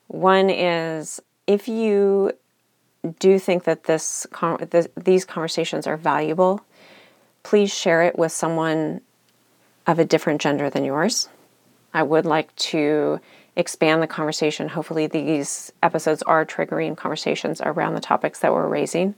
One 0.06 0.48
is 0.48 1.20
if 1.48 1.66
you 1.66 2.32
do 3.18 3.40
think 3.40 3.64
that 3.64 3.84
this, 3.84 4.24
con- 4.30 4.64
th- 4.68 4.92
these 4.96 5.24
conversations 5.24 5.88
are 5.88 5.96
valuable, 5.96 6.60
please 7.42 7.74
share 7.74 8.02
it 8.02 8.16
with 8.16 8.30
someone 8.30 9.00
of 9.88 9.98
a 9.98 10.04
different 10.04 10.40
gender 10.40 10.70
than 10.70 10.84
yours. 10.84 11.28
I 11.92 12.04
would 12.04 12.26
like 12.26 12.54
to 12.56 13.20
expand 13.56 14.02
the 14.02 14.06
conversation. 14.06 14.68
Hopefully, 14.68 15.06
these 15.06 15.72
episodes 15.82 16.22
are 16.22 16.46
triggering 16.46 16.96
conversations 16.96 17.60
around 17.60 17.94
the 17.94 18.00
topics 18.00 18.40
that 18.40 18.52
we're 18.52 18.68
raising. 18.68 19.14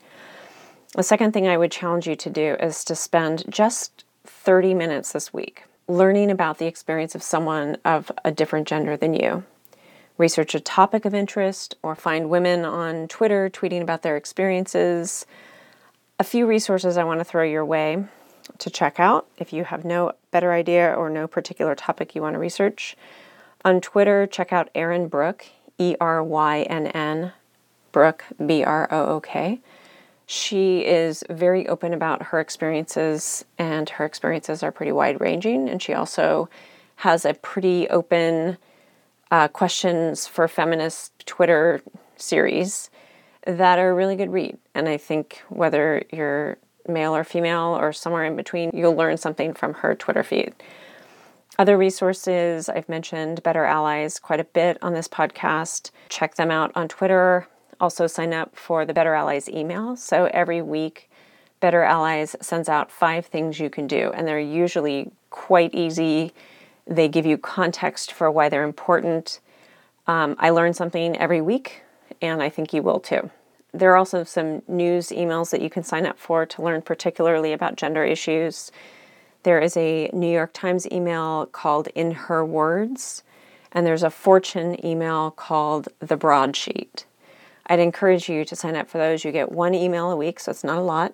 The 0.94 1.02
second 1.02 1.32
thing 1.32 1.48
I 1.48 1.56
would 1.56 1.72
challenge 1.72 2.06
you 2.06 2.16
to 2.16 2.30
do 2.30 2.56
is 2.60 2.84
to 2.84 2.94
spend 2.94 3.44
just 3.48 4.04
30 4.24 4.74
minutes 4.74 5.12
this 5.12 5.32
week 5.32 5.64
learning 5.88 6.30
about 6.30 6.58
the 6.58 6.66
experience 6.66 7.14
of 7.14 7.22
someone 7.22 7.76
of 7.84 8.10
a 8.24 8.30
different 8.30 8.68
gender 8.68 8.96
than 8.96 9.14
you. 9.14 9.44
Research 10.18 10.54
a 10.54 10.60
topic 10.60 11.04
of 11.04 11.14
interest 11.14 11.74
or 11.82 11.94
find 11.94 12.30
women 12.30 12.64
on 12.64 13.08
Twitter 13.08 13.50
tweeting 13.50 13.82
about 13.82 14.02
their 14.02 14.16
experiences. 14.16 15.26
A 16.18 16.24
few 16.24 16.46
resources 16.46 16.96
I 16.96 17.04
want 17.04 17.20
to 17.20 17.24
throw 17.24 17.42
your 17.42 17.64
way 17.64 18.04
to 18.58 18.70
check 18.70 19.00
out 19.00 19.26
if 19.38 19.52
you 19.52 19.64
have 19.64 19.84
no 19.84 20.12
better 20.30 20.52
idea 20.52 20.92
or 20.92 21.08
no 21.10 21.26
particular 21.26 21.74
topic 21.74 22.14
you 22.14 22.22
want 22.22 22.34
to 22.34 22.38
research. 22.38 22.96
On 23.64 23.80
Twitter, 23.80 24.26
check 24.26 24.52
out 24.52 24.72
Erynn 24.74 25.08
Brook, 25.08 25.46
E 25.78 25.94
R 26.00 26.22
Y 26.22 26.62
N 26.62 26.88
N, 26.88 27.32
Brook, 27.92 28.24
B 28.44 28.64
R 28.64 28.88
O 28.90 29.06
O 29.06 29.20
K. 29.20 29.60
She 30.26 30.80
is 30.80 31.22
very 31.28 31.68
open 31.68 31.92
about 31.92 32.22
her 32.24 32.40
experiences, 32.40 33.44
and 33.58 33.88
her 33.90 34.04
experiences 34.04 34.62
are 34.62 34.72
pretty 34.72 34.92
wide 34.92 35.20
ranging. 35.20 35.68
And 35.68 35.82
she 35.82 35.92
also 35.92 36.48
has 36.96 37.24
a 37.24 37.34
pretty 37.34 37.88
open 37.88 38.56
uh, 39.30 39.48
questions 39.48 40.26
for 40.26 40.48
feminist 40.48 41.26
Twitter 41.26 41.82
series 42.16 42.90
that 43.46 43.78
are 43.78 43.90
a 43.90 43.94
really 43.94 44.16
good 44.16 44.32
read. 44.32 44.58
And 44.74 44.88
I 44.88 44.96
think 44.96 45.42
whether 45.48 46.04
you're 46.12 46.58
male 46.88 47.14
or 47.14 47.24
female 47.24 47.76
or 47.78 47.92
somewhere 47.92 48.24
in 48.24 48.36
between, 48.36 48.70
you'll 48.74 48.94
learn 48.94 49.16
something 49.16 49.54
from 49.54 49.74
her 49.74 49.94
Twitter 49.94 50.22
feed. 50.22 50.54
Other 51.62 51.78
resources, 51.78 52.68
I've 52.68 52.88
mentioned 52.88 53.44
Better 53.44 53.64
Allies 53.64 54.18
quite 54.18 54.40
a 54.40 54.44
bit 54.44 54.78
on 54.82 54.94
this 54.94 55.06
podcast. 55.06 55.92
Check 56.08 56.34
them 56.34 56.50
out 56.50 56.72
on 56.74 56.88
Twitter. 56.88 57.46
Also, 57.80 58.08
sign 58.08 58.32
up 58.32 58.56
for 58.56 58.84
the 58.84 58.92
Better 58.92 59.14
Allies 59.14 59.48
email. 59.48 59.94
So 59.94 60.28
every 60.34 60.60
week, 60.60 61.08
Better 61.60 61.84
Allies 61.84 62.34
sends 62.40 62.68
out 62.68 62.90
five 62.90 63.26
things 63.26 63.60
you 63.60 63.70
can 63.70 63.86
do, 63.86 64.10
and 64.12 64.26
they're 64.26 64.40
usually 64.40 65.12
quite 65.30 65.72
easy. 65.72 66.32
They 66.88 67.06
give 67.06 67.26
you 67.26 67.38
context 67.38 68.10
for 68.10 68.28
why 68.28 68.48
they're 68.48 68.64
important. 68.64 69.38
Um, 70.08 70.34
I 70.40 70.50
learn 70.50 70.74
something 70.74 71.16
every 71.16 71.40
week, 71.40 71.84
and 72.20 72.42
I 72.42 72.48
think 72.48 72.72
you 72.72 72.82
will 72.82 72.98
too. 72.98 73.30
There 73.72 73.92
are 73.92 73.96
also 73.96 74.24
some 74.24 74.62
news 74.66 75.10
emails 75.10 75.52
that 75.52 75.62
you 75.62 75.70
can 75.70 75.84
sign 75.84 76.06
up 76.06 76.18
for 76.18 76.44
to 76.44 76.60
learn 76.60 76.82
particularly 76.82 77.52
about 77.52 77.76
gender 77.76 78.02
issues. 78.02 78.72
There 79.42 79.58
is 79.58 79.76
a 79.76 80.08
New 80.12 80.30
York 80.30 80.52
Times 80.52 80.86
email 80.92 81.46
called 81.46 81.88
In 81.88 82.12
Her 82.12 82.44
Words, 82.44 83.24
and 83.72 83.84
there's 83.84 84.04
a 84.04 84.10
fortune 84.10 84.84
email 84.84 85.32
called 85.32 85.88
the 85.98 86.16
Broadsheet. 86.16 87.06
I'd 87.66 87.80
encourage 87.80 88.28
you 88.28 88.44
to 88.44 88.54
sign 88.54 88.76
up 88.76 88.88
for 88.88 88.98
those. 88.98 89.24
You 89.24 89.32
get 89.32 89.50
one 89.50 89.74
email 89.74 90.10
a 90.10 90.16
week, 90.16 90.38
so 90.38 90.50
it's 90.50 90.62
not 90.62 90.78
a 90.78 90.82
lot, 90.82 91.12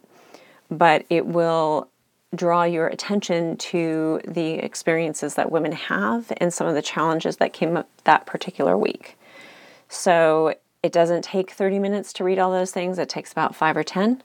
but 0.70 1.06
it 1.08 1.26
will 1.26 1.88
draw 2.34 2.64
your 2.64 2.88
attention 2.88 3.56
to 3.56 4.20
the 4.26 4.54
experiences 4.54 5.34
that 5.36 5.50
women 5.50 5.72
have 5.72 6.30
and 6.36 6.52
some 6.52 6.66
of 6.66 6.74
the 6.74 6.82
challenges 6.82 7.38
that 7.38 7.54
came 7.54 7.78
up 7.78 7.88
that 8.04 8.26
particular 8.26 8.76
week. 8.76 9.16
So 9.88 10.54
it 10.82 10.92
doesn't 10.92 11.22
take 11.22 11.50
30 11.50 11.78
minutes 11.78 12.12
to 12.14 12.24
read 12.24 12.38
all 12.38 12.52
those 12.52 12.72
things, 12.72 12.98
it 12.98 13.08
takes 13.08 13.32
about 13.32 13.56
five 13.56 13.74
or 13.74 13.82
10. 13.82 14.22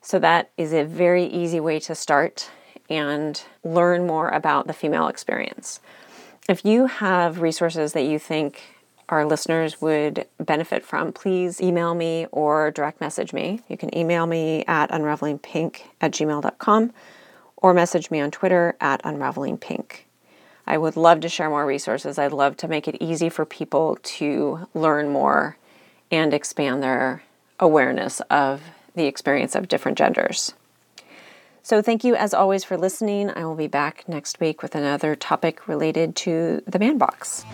So 0.00 0.20
that 0.20 0.52
is 0.56 0.72
a 0.72 0.84
very 0.84 1.24
easy 1.24 1.58
way 1.58 1.80
to 1.80 1.94
start 1.96 2.50
and 2.88 3.42
learn 3.64 4.06
more 4.06 4.28
about 4.28 4.66
the 4.66 4.72
female 4.72 5.08
experience. 5.08 5.80
If 6.48 6.64
you 6.64 6.86
have 6.86 7.40
resources 7.40 7.92
that 7.92 8.04
you 8.04 8.18
think 8.18 8.62
our 9.08 9.24
listeners 9.24 9.80
would 9.80 10.26
benefit 10.38 10.84
from, 10.84 11.12
please 11.12 11.60
email 11.60 11.94
me 11.94 12.26
or 12.32 12.70
direct 12.70 13.00
message 13.00 13.32
me. 13.32 13.60
You 13.68 13.76
can 13.76 13.96
email 13.96 14.26
me 14.26 14.64
at 14.66 14.90
unravelingpink 14.90 15.82
at 16.00 16.12
gmail.com 16.12 16.92
or 17.56 17.74
message 17.74 18.10
me 18.10 18.20
on 18.20 18.30
Twitter 18.30 18.76
at 18.80 19.02
unravelingpink. 19.02 20.00
I 20.66 20.78
would 20.78 20.96
love 20.96 21.20
to 21.20 21.28
share 21.28 21.48
more 21.48 21.64
resources. 21.64 22.18
I'd 22.18 22.32
love 22.32 22.56
to 22.58 22.68
make 22.68 22.88
it 22.88 22.96
easy 23.00 23.28
for 23.28 23.44
people 23.44 23.98
to 24.02 24.66
learn 24.74 25.10
more 25.10 25.56
and 26.10 26.34
expand 26.34 26.82
their 26.82 27.22
awareness 27.60 28.20
of 28.30 28.62
the 28.94 29.06
experience 29.06 29.54
of 29.54 29.68
different 29.68 29.98
genders. 29.98 30.54
So, 31.66 31.82
thank 31.82 32.04
you 32.04 32.14
as 32.14 32.32
always 32.32 32.62
for 32.62 32.76
listening. 32.76 33.28
I 33.28 33.44
will 33.44 33.56
be 33.56 33.66
back 33.66 34.08
next 34.08 34.38
week 34.38 34.62
with 34.62 34.76
another 34.76 35.16
topic 35.16 35.66
related 35.66 36.14
to 36.14 36.62
the 36.64 36.78
man 36.78 36.96
box. 36.96 37.44